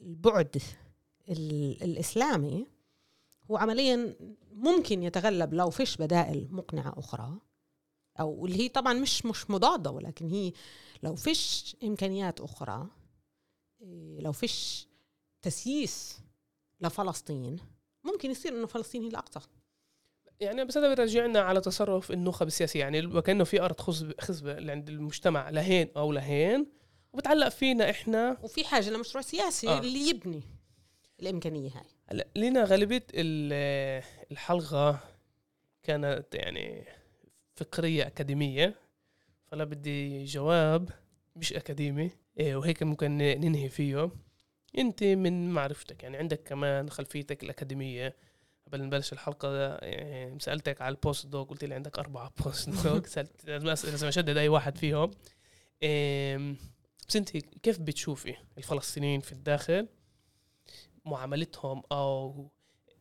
البعد 0.00 0.62
ال- 1.28 1.82
الإسلامي 1.82 2.66
هو 3.50 3.56
عمليا 3.56 4.16
ممكن 4.52 5.02
يتغلب 5.02 5.54
لو 5.54 5.70
فيش 5.70 5.96
بدائل 5.96 6.48
مقنعة 6.50 6.94
أخرى 6.98 7.38
أو 8.20 8.46
اللي 8.46 8.58
هي 8.60 8.68
طبعا 8.68 8.92
مش 8.92 9.26
مش 9.26 9.50
مضادة 9.50 9.90
ولكن 9.90 10.28
هي 10.28 10.52
لو 11.02 11.14
فيش 11.14 11.76
إمكانيات 11.84 12.40
أخرى 12.40 12.86
إيه، 13.80 14.20
لو 14.20 14.32
فيش 14.32 14.88
تسييس 15.42 16.18
لفلسطين 16.80 17.56
ممكن 18.04 18.30
يصير 18.30 18.52
إنه 18.52 18.66
فلسطين 18.66 19.02
هي 19.02 19.08
الأقصى. 19.08 19.40
يعني 20.40 20.64
بس 20.64 20.78
هذا 20.78 20.94
بيرجعنا 20.94 21.40
على 21.40 21.60
تصرف 21.60 22.10
النخب 22.10 22.46
السياسية. 22.46 22.80
يعني 22.80 23.06
وكأنه 23.06 23.44
في 23.44 23.68
خصبة 23.78 24.14
خصبة 24.20 24.70
عند 24.72 24.88
المجتمع 24.88 25.50
لهين 25.50 25.88
أو 25.96 26.12
لهين 26.12 26.66
وبتعلق 27.12 27.48
فينا 27.48 27.90
إحنا. 27.90 28.36
وفي 28.42 28.64
حاجة 28.64 28.90
لمشروع 28.90 29.22
سياسي 29.22 29.68
آه. 29.68 29.78
اللي 29.78 30.08
يبني 30.08 30.42
الإمكانية 31.20 31.70
هاي. 31.70 31.84
هلا 32.06 32.26
لينا 32.36 32.64
غالبية 32.64 33.06
ال- 33.14 34.02
الحلقة 34.32 35.00
كانت 35.82 36.34
يعني 36.34 36.84
فكرية 37.56 38.06
أكاديمية 38.06 38.74
فلا 39.46 39.64
بدي 39.64 40.24
جواب 40.24 40.90
مش 41.36 41.52
أكاديمي. 41.52 42.10
إيه 42.40 42.56
وهيك 42.56 42.82
ممكن 42.82 43.18
ننهي 43.18 43.68
فيه. 43.68 44.10
أنت 44.78 45.04
من 45.04 45.50
معرفتك 45.50 46.02
يعني 46.02 46.16
عندك 46.16 46.42
كمان 46.42 46.90
خلفيتك 46.90 47.42
الأكاديمية. 47.42 48.14
قبل 48.68 48.82
نبلش 48.82 49.12
الحلقة 49.12 49.48
إيه 49.76 50.38
سألتك 50.38 50.80
على 50.82 50.94
ال 50.94 51.00
post 51.00 51.26
doc 51.26 51.50
قلت 51.50 51.64
لي 51.64 51.74
عندك 51.74 51.98
أربعة 51.98 52.32
post 52.44 52.70
doc 52.86 53.06
سألت 53.06 53.44
لازم 53.46 54.06
احدد 54.06 54.36
أي 54.36 54.48
واحد 54.48 54.78
فيهم. 54.78 55.10
بس 57.08 57.16
أنت 57.16 57.36
كيف 57.36 57.78
بتشوفي 57.78 58.34
الفلسطينيين 58.58 59.20
في 59.20 59.32
الداخل؟ 59.32 59.88
معاملتهم 61.04 61.82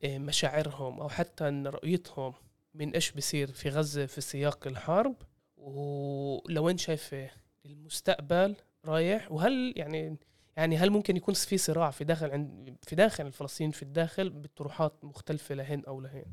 إيه، 0.04 0.20
مشاعرهم 0.20 1.02
أو 1.02 1.10
حتى 1.10 1.44
رؤيتهم 1.66 2.34
من 2.74 2.92
إيش 2.92 3.12
بصير 3.12 3.52
في 3.52 3.70
غزة 3.70 4.06
في 4.06 4.22
سياق 4.22 4.68
الحرب؟ 4.68 5.16
ولو 5.58 6.70
أنت 6.70 6.80
شايفة 6.80 7.30
المستقبل 7.66 8.56
رايح 8.86 9.32
وهل 9.32 9.74
يعني 9.76 10.18
يعني 10.58 10.78
هل 10.78 10.90
ممكن 10.90 11.18
يكون 11.18 11.34
في 11.34 11.58
صراع 11.58 11.92
في 11.92 12.04
داخل 12.04 12.32
عند 12.32 12.78
في 12.84 12.96
داخل 12.96 13.28
الفلسطينيين 13.28 13.72
في 13.72 13.84
الداخل 13.84 14.30
بطروحات 14.30 15.04
مختلفة 15.04 15.56
لهن 15.56 15.84
أو 15.86 16.02
لهن؟ 16.02 16.26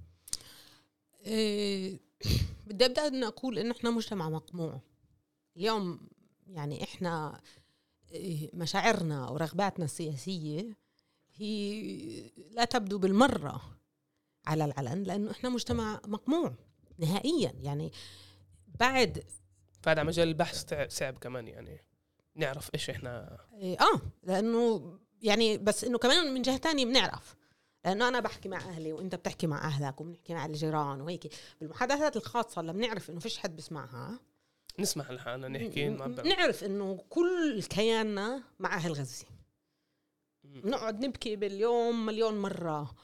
إيه 1.27 2.01
بدي 2.67 2.85
أبدأ 2.85 3.07
ان 3.07 3.25
أقول 3.25 3.59
ان 3.59 3.71
إحنا 3.71 3.91
مجتمع 3.91 4.29
مقموع. 4.29 4.81
اليوم 5.57 6.09
يعني 6.47 6.83
إحنا 6.83 7.41
إيه، 8.13 8.51
مشاعرنا 8.55 9.29
ورغباتنا 9.29 9.85
السياسية 9.85 10.77
هي 11.35 12.31
لا 12.51 12.65
تبدو 12.65 12.99
بالمرة 12.99 13.79
على 14.47 14.65
العلن 14.65 15.03
لأنه 15.03 15.31
إحنا 15.31 15.51
مجتمع 15.51 16.01
مقموع 16.07 16.55
نهائيا. 16.99 17.53
يعني 17.63 17.93
بعد 18.67 19.25
فهذا 19.83 20.03
مجال 20.03 20.29
البحث 20.29 20.75
صعب 20.89 21.19
كمان 21.19 21.49
يعني. 21.49 21.94
نعرف 22.37 22.71
إيش 22.75 22.91
إحنا. 22.91 23.39
إيه، 23.55 23.81
آه 23.81 24.01
لأنه 24.23 24.99
يعني 25.23 25.59
بس 25.59 25.85
إنه 25.85 25.99
كمان 25.99 26.35
من 26.35 26.43
جهة 26.43 26.57
تانية 26.57 26.85
بنعرف. 26.85 27.37
لأنه 27.85 28.09
أنا 28.09 28.21
بحكي 28.21 28.49
مع 28.49 28.57
أهلي 28.57 28.93
وأنت 28.93 29.15
بتحكي 29.15 29.47
مع 29.47 29.65
أهلك 29.65 30.01
وبنحكي 30.01 30.35
مع 30.35 30.47
الجيران 30.47 31.01
وهيك. 31.01 31.35
بالمحادثات 31.61 32.17
الخاصة 32.17 32.63
لما 32.63 32.73
بنعرف 32.73 33.11
إنه 33.11 33.21
فيش 33.21 33.39
حد 33.39 33.57
بسمعها 33.57 34.21
نسمح 34.79 35.11
لحالنا 35.11 35.49
نحكي 35.49 35.89
نعرف 35.89 36.65
إنه 36.65 37.05
كل 37.09 37.63
كياننا 37.63 38.43
مع 38.59 38.75
أهل 38.75 38.93
غزة. 38.93 39.27
بنقعد 40.45 41.05
نبكي 41.05 41.37
باليوم 41.37 42.07
مليون 42.07 42.43
مرة 42.43 42.95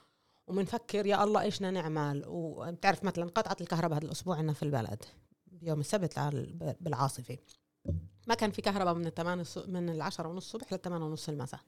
وبنفكر 0.46 1.06
يا 1.06 1.24
الله 1.24 1.42
إيش 1.42 1.56
بدنا 1.56 1.70
نعمل؟ 1.70 2.24
وبتعرف 2.26 3.04
مثلا 3.04 3.24
قطعت 3.24 3.60
الكهرباء 3.60 3.98
هذا 3.98 4.06
الأسبوع 4.06 4.36
عندنا 4.36 4.52
في 4.52 4.62
البلد 4.62 5.04
بيوم 5.46 5.80
السبت 5.80 6.18
بالعاصفة. 6.80 7.38
ما 8.26 8.34
كان 8.34 8.50
في 8.50 8.62
كهرباء 8.62 8.94
من 8.94 9.06
الثمان 9.06 9.44
من 9.66 9.88
العشرة 9.88 10.28
ونص 10.28 10.54
الصبح 10.54 10.72
للثمان 10.72 11.02
ونص 11.02 11.28
المساء. 11.28 11.60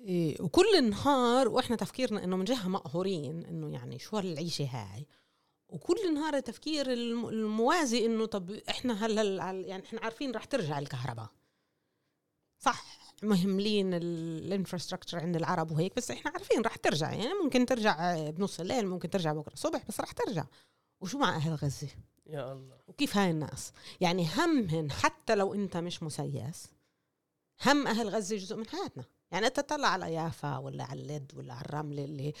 إيه 0.00 0.42
وكل 0.42 0.90
نهار 0.90 1.48
وإحنا 1.48 1.76
تفكيرنا 1.76 2.24
إنه 2.24 2.36
من 2.36 2.44
جهة 2.44 2.68
مقهورين 2.68 3.44
إنه 3.44 3.72
يعني 3.72 3.98
شو 3.98 4.16
هالعيشة 4.16 4.64
هاي؟ 4.64 5.06
وكل 5.68 6.14
نهار 6.14 6.34
التفكير 6.34 6.92
الموازي 6.92 8.06
إنه 8.06 8.26
طب 8.26 8.50
إحنا 8.50 9.06
هلا 9.06 9.22
يعني 9.50 9.84
إحنا 9.84 10.00
عارفين 10.00 10.32
رح 10.32 10.44
ترجع 10.44 10.78
الكهرباء. 10.78 11.28
صح 12.58 12.84
مهملين 13.22 13.94
الانفراستراكشر 13.94 15.18
عند 15.18 15.36
العرب 15.36 15.70
وهيك 15.70 15.96
بس 15.96 16.10
إحنا 16.10 16.30
عارفين 16.30 16.62
رح 16.62 16.76
ترجع. 16.76 17.12
يعني 17.12 17.34
ممكن 17.44 17.66
ترجع 17.66 18.30
بنص 18.30 18.60
الليل 18.60 18.86
ممكن 18.86 19.10
ترجع 19.10 19.32
بكرة 19.32 19.52
الصبح 19.52 19.86
بس 19.88 20.00
رح 20.00 20.12
ترجع. 20.12 20.44
وشو 21.02 21.18
مع 21.18 21.36
أهل 21.36 21.54
غزة؟ 21.54 21.88
يا 22.26 22.52
الله. 22.52 22.78
وكيف 22.86 23.16
هاي 23.16 23.30
الناس؟ 23.30 23.72
يعني 24.00 24.28
همهن 24.36 24.90
حتى 24.90 25.34
لو 25.34 25.54
أنت 25.54 25.76
مش 25.76 26.02
مسيس 26.02 26.68
هم 27.66 27.86
أهل 27.86 28.08
غزة 28.08 28.36
جزء 28.36 28.56
من 28.56 28.66
حياتنا. 28.68 29.04
يعني 29.30 29.46
أنت 29.46 29.60
تطلع 29.60 29.88
على 29.88 30.14
يافا 30.14 30.58
ولا 30.58 30.84
على 30.84 31.02
اللد 31.02 31.32
ولا 31.34 31.54
على 31.54 31.64
الرمل 31.64 32.00
اللي 32.00 32.32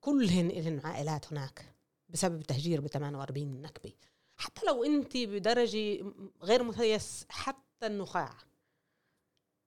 كلهن 0.00 0.48
لهن 0.48 0.80
عائلات 0.84 1.32
هناك 1.32 1.74
بسبب 2.08 2.40
التهجير 2.40 2.80
ب 2.80 2.86
48 2.86 3.48
النكبة. 3.48 3.92
حتى 4.36 4.66
لو 4.66 4.84
أنت 4.84 5.16
بدرجة 5.16 6.04
غير 6.42 6.62
مسيس 6.62 7.26
حتى 7.28 7.86
النخاع. 7.86 8.38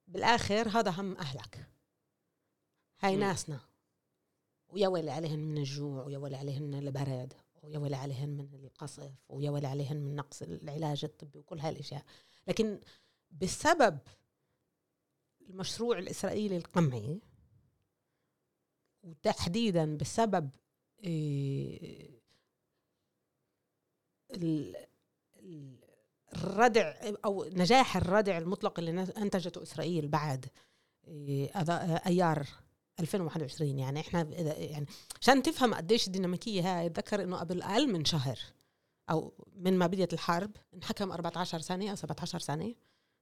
بالآخر 0.07 0.69
هذا 0.69 0.91
هم 0.91 1.17
أهلك. 1.17 1.67
هاي 2.99 3.17
م. 3.17 3.19
ناسنا. 3.19 3.59
ويا 4.69 4.87
ويلي 4.87 5.11
عليهن 5.11 5.39
من 5.39 5.57
الجوع 5.57 6.03
ويا 6.03 6.17
ويلي 6.17 6.37
عليهن 6.37 6.63
من 6.63 6.75
البرد. 6.75 7.33
ويا 7.63 7.79
ويلي 7.79 7.95
عليهن 7.95 8.29
من 8.29 8.65
القصف 8.65 9.11
ويا 9.29 9.51
ويلي 9.51 9.67
عليهن 9.67 9.97
من 9.97 10.15
نقص 10.15 10.41
العلاج 10.41 11.05
الطبي 11.05 11.39
وكل 11.39 11.59
هاي 11.59 11.71
الاشياء 11.71 12.05
لكن 12.47 12.79
بسبب 13.31 13.99
المشروع 15.49 15.99
الإسرائيلي 15.99 16.57
القمعي 16.57 17.19
وتحديدا 19.03 19.97
بسبب 19.97 20.49
إيه 21.03 22.23
الردع 26.35 26.93
أو 27.25 27.45
نجاح 27.45 27.97
الردع 27.97 28.37
المطلق 28.37 28.79
اللي 28.79 29.01
أنتجته 29.17 29.63
إسرائيل 29.63 30.07
بعد 30.07 30.45
إيه، 31.07 31.47
أيار 32.07 32.47
2021 32.99 33.79
يعني 33.79 33.99
إحنا 33.99 34.21
يعني 34.39 34.85
عشان 35.21 35.43
تفهم 35.43 35.73
قديش 35.73 36.07
الديناميكية 36.07 36.79
هاي 36.79 36.85
أتذكر 36.85 37.23
إنه 37.23 37.37
قبل 37.37 37.61
أقل 37.61 37.93
من 37.93 38.05
شهر 38.05 38.39
أو 39.09 39.33
من 39.55 39.77
ما 39.77 39.87
بدأت 39.87 40.13
الحرب 40.13 40.51
انحكم 40.73 41.11
14 41.11 41.59
سنه 41.59 41.89
أو 41.89 41.95
17 41.95 42.39
سنه 42.39 42.75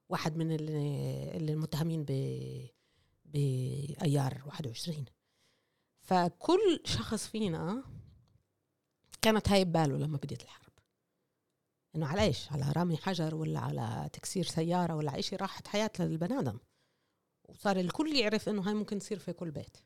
واحد 0.09 0.37
من 0.37 0.51
اللي 0.51 1.53
المتهمين 1.53 2.05
ب 2.07 2.11
بأيار 3.25 4.41
21 4.45 5.05
فكل 6.01 6.81
شخص 6.85 7.27
فينا 7.27 7.83
كانت 9.21 9.49
هاي 9.49 9.65
بباله 9.65 9.97
لما 9.97 10.17
بدأت 10.17 10.41
الحرب. 10.41 10.71
إنه 11.95 12.07
على 12.07 12.21
إيش؟ 12.21 12.51
على 12.51 12.71
رامي 12.71 12.97
حجر 12.97 13.35
ولا 13.35 13.59
على 13.59 14.09
تكسير 14.13 14.45
سيارة 14.45 14.95
ولا 14.95 15.21
شيء 15.21 15.39
راحت 15.39 15.67
حياة 15.67 15.91
للبني 15.99 16.39
آدم. 16.39 16.59
وصار 17.51 17.77
الكل 17.77 18.15
يعرف 18.15 18.49
إنه 18.49 18.61
هاي 18.61 18.73
ممكن 18.73 18.99
تصير 18.99 19.19
في 19.19 19.33
كل 19.33 19.51
بيت. 19.51 19.77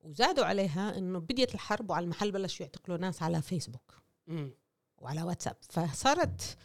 وزادوا 0.00 0.44
عليها 0.44 0.98
إنه 0.98 1.18
بديت 1.18 1.54
الحرب 1.54 1.90
وعلى 1.90 2.04
المحل 2.04 2.32
بلشوا 2.32 2.66
يعتقلوا 2.66 2.98
ناس 2.98 3.22
على 3.22 3.42
فيسبوك 3.42 4.02
م. 4.26 4.50
وعلى 4.98 5.22
واتساب. 5.22 5.56
فصارت 5.70 6.56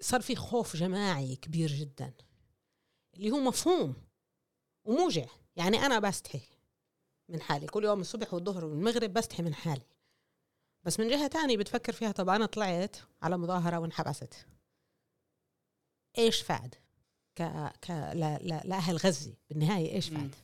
صار 0.00 0.20
في 0.20 0.36
خوف 0.36 0.76
جماعي 0.76 1.36
كبير 1.36 1.70
جدا 1.70 2.12
اللي 3.14 3.30
هو 3.30 3.38
مفهوم 3.38 3.94
وموجع. 4.84 5.26
يعني 5.56 5.76
أنا 5.86 5.98
بستحي 5.98 6.42
من 7.28 7.40
حالي. 7.40 7.66
كل 7.66 7.84
يوم 7.84 8.00
الصبح 8.00 8.34
والظهر 8.34 8.64
والمغرب 8.64 9.12
بستحي 9.12 9.42
من 9.42 9.54
حالي. 9.54 9.86
بس 10.84 11.00
من 11.00 11.08
جهة 11.08 11.26
تانية 11.26 11.56
بتفكر 11.56 11.92
فيها 11.92 12.12
طب 12.12 12.28
أنا 12.28 12.46
طلعت 12.46 12.96
على 13.22 13.38
مظاهرة 13.38 13.78
وانحبست. 13.78 14.46
إيش 16.18 16.42
فاد؟ 16.42 16.74
ك 17.36 17.42
ك 17.82 17.90
لا 17.90 18.38
لا 18.38 18.62
لاهل 18.64 18.96
غزة 18.96 19.34
بالنهاية 19.48 19.94
إيش 19.94 20.08
فاد 20.08 20.34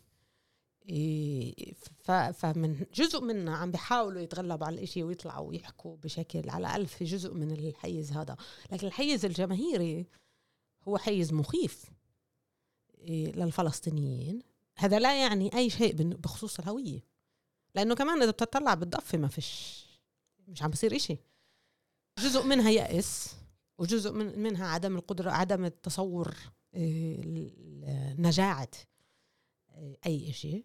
إيه 0.88 1.74
ف... 1.98 2.10
فمن 2.10 2.86
جزء 2.94 3.20
منا 3.20 3.56
عم 3.56 3.70
بيحاولوا 3.70 4.20
يتغلبوا 4.20 4.66
على 4.66 4.74
الإشي 4.74 5.02
ويطلعوا 5.02 5.48
ويحكوا 5.48 5.96
بشكل 5.96 6.50
على 6.50 6.66
الأقل 6.66 6.86
في 6.86 7.04
جزء 7.04 7.34
من 7.34 7.50
الحيز 7.50 8.12
هذا. 8.12 8.36
لكن 8.72 8.86
الحيز 8.86 9.24
الجماهيري 9.24 10.06
هو 10.88 10.98
حيز 10.98 11.32
مخيف 11.32 11.84
إيه 12.98 13.32
للفلسطينيين. 13.32 14.42
هذا 14.76 14.98
لا 14.98 15.20
يعني 15.20 15.56
أي 15.56 15.70
شيء 15.70 15.92
بخصوص 15.94 16.58
الهوية. 16.58 17.00
لأنه 17.74 17.94
كمان 17.94 18.22
إذا 18.22 18.30
بتطلع 18.30 18.74
بالضفة 18.74 19.18
ما 19.18 19.28
فيش 19.28 19.84
مش 20.48 20.62
عم 20.62 20.70
بصير 20.70 20.96
إشي. 20.96 21.16
جزء 22.18 22.42
منها 22.44 22.70
يأس 22.70 23.34
وجزء 23.78 24.12
من 24.12 24.38
منها 24.38 24.66
عدم 24.66 24.96
القدرة 24.96 25.30
عدم 25.30 25.64
التصور. 25.64 26.36
نجاعة 28.18 28.68
آه، 29.70 29.96
أي 30.06 30.30
إشي. 30.30 30.64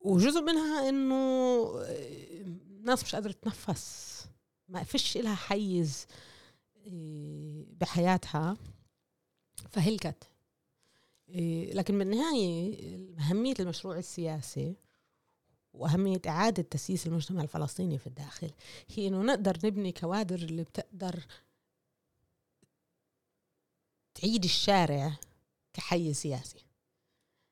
وجزء 0.00 0.40
منها 0.40 0.88
إنه 0.88 1.14
الناس 2.70 3.00
آه، 3.00 3.04
مش 3.04 3.14
قادرة 3.14 3.32
تتنفس. 3.32 4.24
ما 4.68 4.82
فيش 4.82 5.16
إلها 5.16 5.34
حيز 5.34 6.06
بحياتها. 7.80 8.56
فهلكت 9.70 10.28
لكن 11.74 11.98
بالنهاية 11.98 12.76
أهمية 13.18 13.54
المشروع 13.60 13.98
السياسي 13.98 14.76
وأهمية 15.72 16.20
إعادة 16.26 16.62
تسييس 16.62 17.06
المجتمع 17.06 17.42
الفلسطيني 17.42 17.98
في 17.98 18.06
الداخل 18.06 18.50
هي 18.94 19.08
إنه 19.08 19.22
نقدر 19.22 19.58
نبني 19.64 19.92
كوادر 19.92 20.36
اللي 20.36 20.62
بتقدر 20.62 21.24
تعيد 24.14 24.44
الشارع 24.44 25.16
كحي 25.78 26.14
سياسي. 26.14 26.64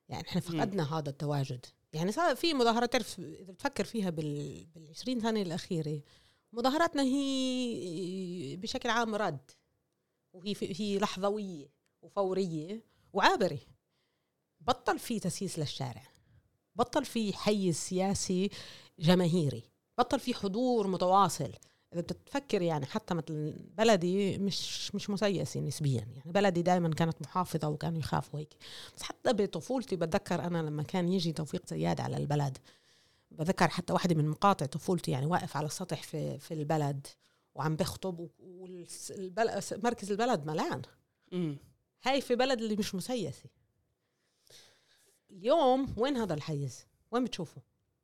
يعني 0.09 0.29
إحنا 0.29 0.41
فقدنا 0.41 0.85
م. 0.85 0.87
هذا 0.95 1.11
التواجد. 1.11 1.66
يعني 1.93 2.12
صار 2.12 2.37
في 2.37 2.55
مظاهرات 2.55 2.93
تعرف 2.93 3.18
إذا 3.18 3.53
بتفكر 3.53 3.85
فيها 3.85 4.11
بال, 4.11 4.64
بال 4.66 4.91
20 4.91 5.20
سنه 5.20 5.43
الأخيرة 5.43 6.03
مظاهراتنا 6.53 7.03
هي 7.03 8.57
بشكل 8.57 8.89
عام 8.89 9.14
رد 9.14 9.51
وهي 10.33 10.55
هي 10.61 10.99
لحظوية 10.99 11.72
وفورية 12.03 12.85
وعابرة. 13.12 13.59
بطل 14.61 14.99
في 14.99 15.20
تسييس 15.20 15.59
للشارع. 15.59 16.09
بطل 16.74 17.05
في 17.05 17.33
حيز 17.33 17.77
سياسي 17.77 18.51
جماهيري. 18.99 19.70
بطل 19.99 20.20
في 20.20 20.35
حضور 20.35 20.87
متواصل. 20.87 21.53
إذا 21.97 22.03
بتتفكر 22.03 22.62
يعني 22.62 22.86
حتى 22.86 23.14
مثل 23.14 23.55
بلدي 23.78 24.38
مش 24.38 24.94
مش 24.94 25.11
مسيسة 25.11 25.61
نسبيا. 25.61 26.01
يعني 26.16 26.32
بلدي 26.32 26.62
دائما 26.62 26.88
كانت 26.88 27.22
محافظة 27.22 27.68
وكانوا 27.68 27.99
يخافوا 27.99 28.40
هيك. 28.40 28.55
بس 28.97 29.03
حتى 29.03 29.32
بطفولتي 29.32 29.97
بتذكر 29.97 30.40
أنا 30.47 30.59
لما 30.59 30.82
كان 30.82 31.09
يجي 31.09 31.32
توفيق 31.32 31.66
زياد 31.66 32.01
على 32.01 32.16
البلد 32.16 32.59
بذكر 33.30 33.68
حتى 33.68 33.92
واحدة 33.92 34.14
من 34.14 34.28
مقاطع 34.28 34.66
طفولتي 34.66 35.11
يعني 35.11 35.26
واقف 35.26 35.57
على 35.57 35.66
السطح 35.66 36.03
في 36.03 36.38
في 36.38 36.55
البلد 36.55 37.07
وعم 37.55 37.76
بخطب 37.76 38.28
ومركز 38.38 40.11
البلد 40.11 40.47
ملان. 40.47 40.82
هاي 42.03 42.20
في 42.20 42.34
بلد 42.34 42.61
اللي 42.61 42.76
مش 42.76 42.94
مسيسة. 42.94 43.51
اليوم 45.30 45.94
وين 45.97 46.16
هذا 46.16 46.34
الحيز؟ 46.34 46.86
وين 47.11 47.24
بتشوفه؟ 47.24 47.62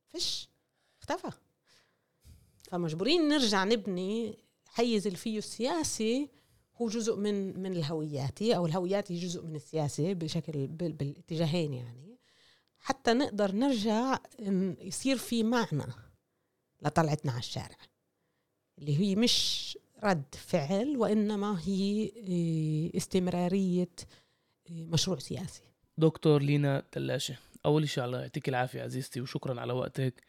فيش. 0.09 0.49
اختفى. 1.01 1.30
فمجبورين 2.73 3.29
نرجع 3.29 3.64
نبني 3.64 4.39
حيز 4.66 5.07
اللي 5.07 5.18
فيه 5.18 5.39
السياسي 5.39 6.31
هو 6.77 6.89
جزء 6.89 7.16
من 7.16 7.62
من 7.62 7.73
الهوياتي 7.73 8.57
أو 8.57 8.66
الهويات 8.66 9.12
جزء 9.12 9.43
من 9.47 9.57
السياسة 9.57 10.12
بشكل 10.12 10.66
بالاتجاهين 10.66 11.75
يعني. 11.75 12.18
حتى 12.79 13.12
نقدر 13.12 13.53
نرجع 13.53 14.18
يصير 14.81 15.16
في 15.16 15.43
معنى 15.43 15.93
لطلعتنا 16.83 17.33
على 17.33 17.39
الشارع 17.39 17.77
اللي 18.79 19.01
هي 19.01 19.16
مش 19.16 19.79
رد 20.05 20.35
فعل 20.35 20.97
وإنما 20.97 21.61
هي 21.64 22.07
آه، 22.07 22.97
استمرارية 22.97 23.89
آه، 24.70 24.85
مشروع 24.85 25.18
سياسي. 25.18 25.62
دكتور 25.99 26.43
لينا 26.43 26.83
تلاشة 26.93 27.37
أول 27.66 27.89
شيء 27.89 28.05
الله 28.05 28.20
يعطيك 28.20 28.49
العافية 28.49 28.83
عزيزتي 28.83 29.20
وشكرا 29.20 29.61
على 29.61 29.73
وقتك. 29.73 30.23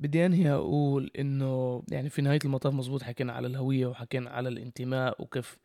بدي 0.00 0.26
أنهي 0.26 0.50
أقول 0.50 1.10
إنه 1.18 1.82
يعني 1.90 2.10
في 2.10 2.22
نهاية 2.22 2.38
المطاف 2.44 2.74
مزبوط 2.74 3.02
حكينا 3.02 3.32
على 3.32 3.46
الهوية 3.46 3.86
وحكينا 3.86 4.30
على 4.30 4.48
الانتماء 4.48 5.22
وكيف 5.22 5.58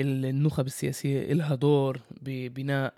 النخب 0.00 0.66
السياسية 0.66 1.32
لها 1.32 1.54
دور 1.54 2.00
ببناء 2.22 2.94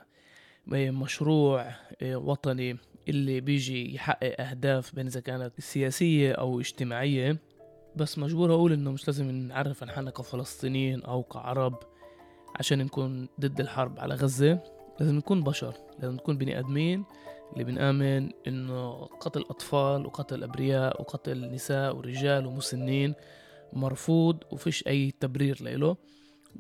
مشروع 0.67 1.73
آه، 2.03 2.17
وطني 2.17 2.77
اللي 3.09 3.41
بيجي 3.41 3.95
يحقق 3.95 4.41
أهداف 4.41 4.95
بين 4.95 5.07
إذا 5.07 5.21
كانت 5.21 5.61
سياسية 5.61 6.33
أو 6.33 6.61
اجتماعية. 6.61 7.39
بس 7.97 8.19
مجبور 8.19 8.55
أقول 8.55 8.73
إنه 8.73 8.93
مش 8.93 9.07
لازم 9.07 9.31
نعرف 9.31 9.83
عن 9.83 9.91
حالنا 9.91 10.11
كفلسطينيين 10.11 11.03
أو 11.03 11.23
كعرب 11.23 11.79
عشان 12.57 12.79
نكون 12.79 13.29
ضد 13.41 13.61
الحرب 13.61 14.01
على 14.01 14.15
غزة. 14.15 14.61
لازم 15.01 15.15
نكون 15.15 15.43
بشر 15.43 15.75
لازم 15.99 16.15
نكون 16.15 16.39
بني 16.39 16.59
آدمين. 16.59 17.05
اللي 17.53 17.65
بنآمن 17.65 18.31
إنه 18.47 18.93
قتل 19.05 19.41
أطفال 19.41 20.07
وقتل 20.07 20.43
أبرياء 20.43 21.01
وقتل 21.01 21.53
نساء 21.53 21.97
ورجال 21.97 22.47
ومسنين 22.47 23.15
مرفوض 23.73 24.45
وفيش 24.51 24.87
أي 24.87 25.11
تبرير 25.21 25.63
له 25.63 25.97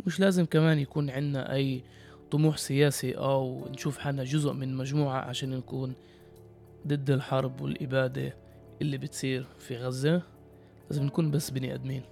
مش 0.07 0.20
لازم 0.20 0.45
كمان 0.45 0.78
يكون 0.78 1.11
عنا 1.11 1.55
أي 1.55 1.84
طموح 2.30 2.57
سياسي 2.57 3.12
أو 3.12 3.68
نشوف 3.70 3.99
حالنا 3.99 4.24
جزء 4.24 4.53
من 4.53 4.74
مجموعة 4.74 5.20
عشان 5.20 5.51
نكون 5.51 5.95
ضد 6.86 7.11
الحرب 7.11 7.61
والإبادة 7.61 8.36
اللي 8.82 8.99
بتصير 8.99 9.47
في 9.59 9.76
غزة. 9.76 10.22
لازم 10.91 11.05
نكون 11.05 11.30
بس 11.30 11.51
بني 11.51 11.74
آدمين. 11.74 12.03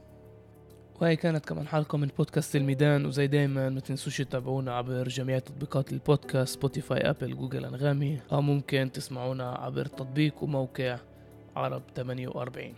وهي 1.01 1.17
كانت 1.17 1.45
كمان 1.45 1.67
حلقة 1.69 1.99
من 1.99 2.09
بودكاست 2.19 2.57
الميدان 2.57 3.07
وزي 3.07 3.27
دايما 3.27 3.69
ما 3.69 3.81
تنسوش 3.81 4.19
تتابعونا 4.19 4.75
عبر 4.75 5.09
جميع 5.09 5.39
تطبيقات 5.39 5.93
البودكاست 5.93 6.55
Spotify 6.55 7.11
Apple 7.11 7.37
Google 7.37 7.65
أنغامي 7.65 8.21
أو 8.33 8.41
ممكن 8.41 8.91
تسمعونا 8.93 9.51
عبر 9.51 9.85
تطبيق 9.85 10.43
وموقع 10.43 10.99
عرب 11.57 11.83
48 11.97 12.75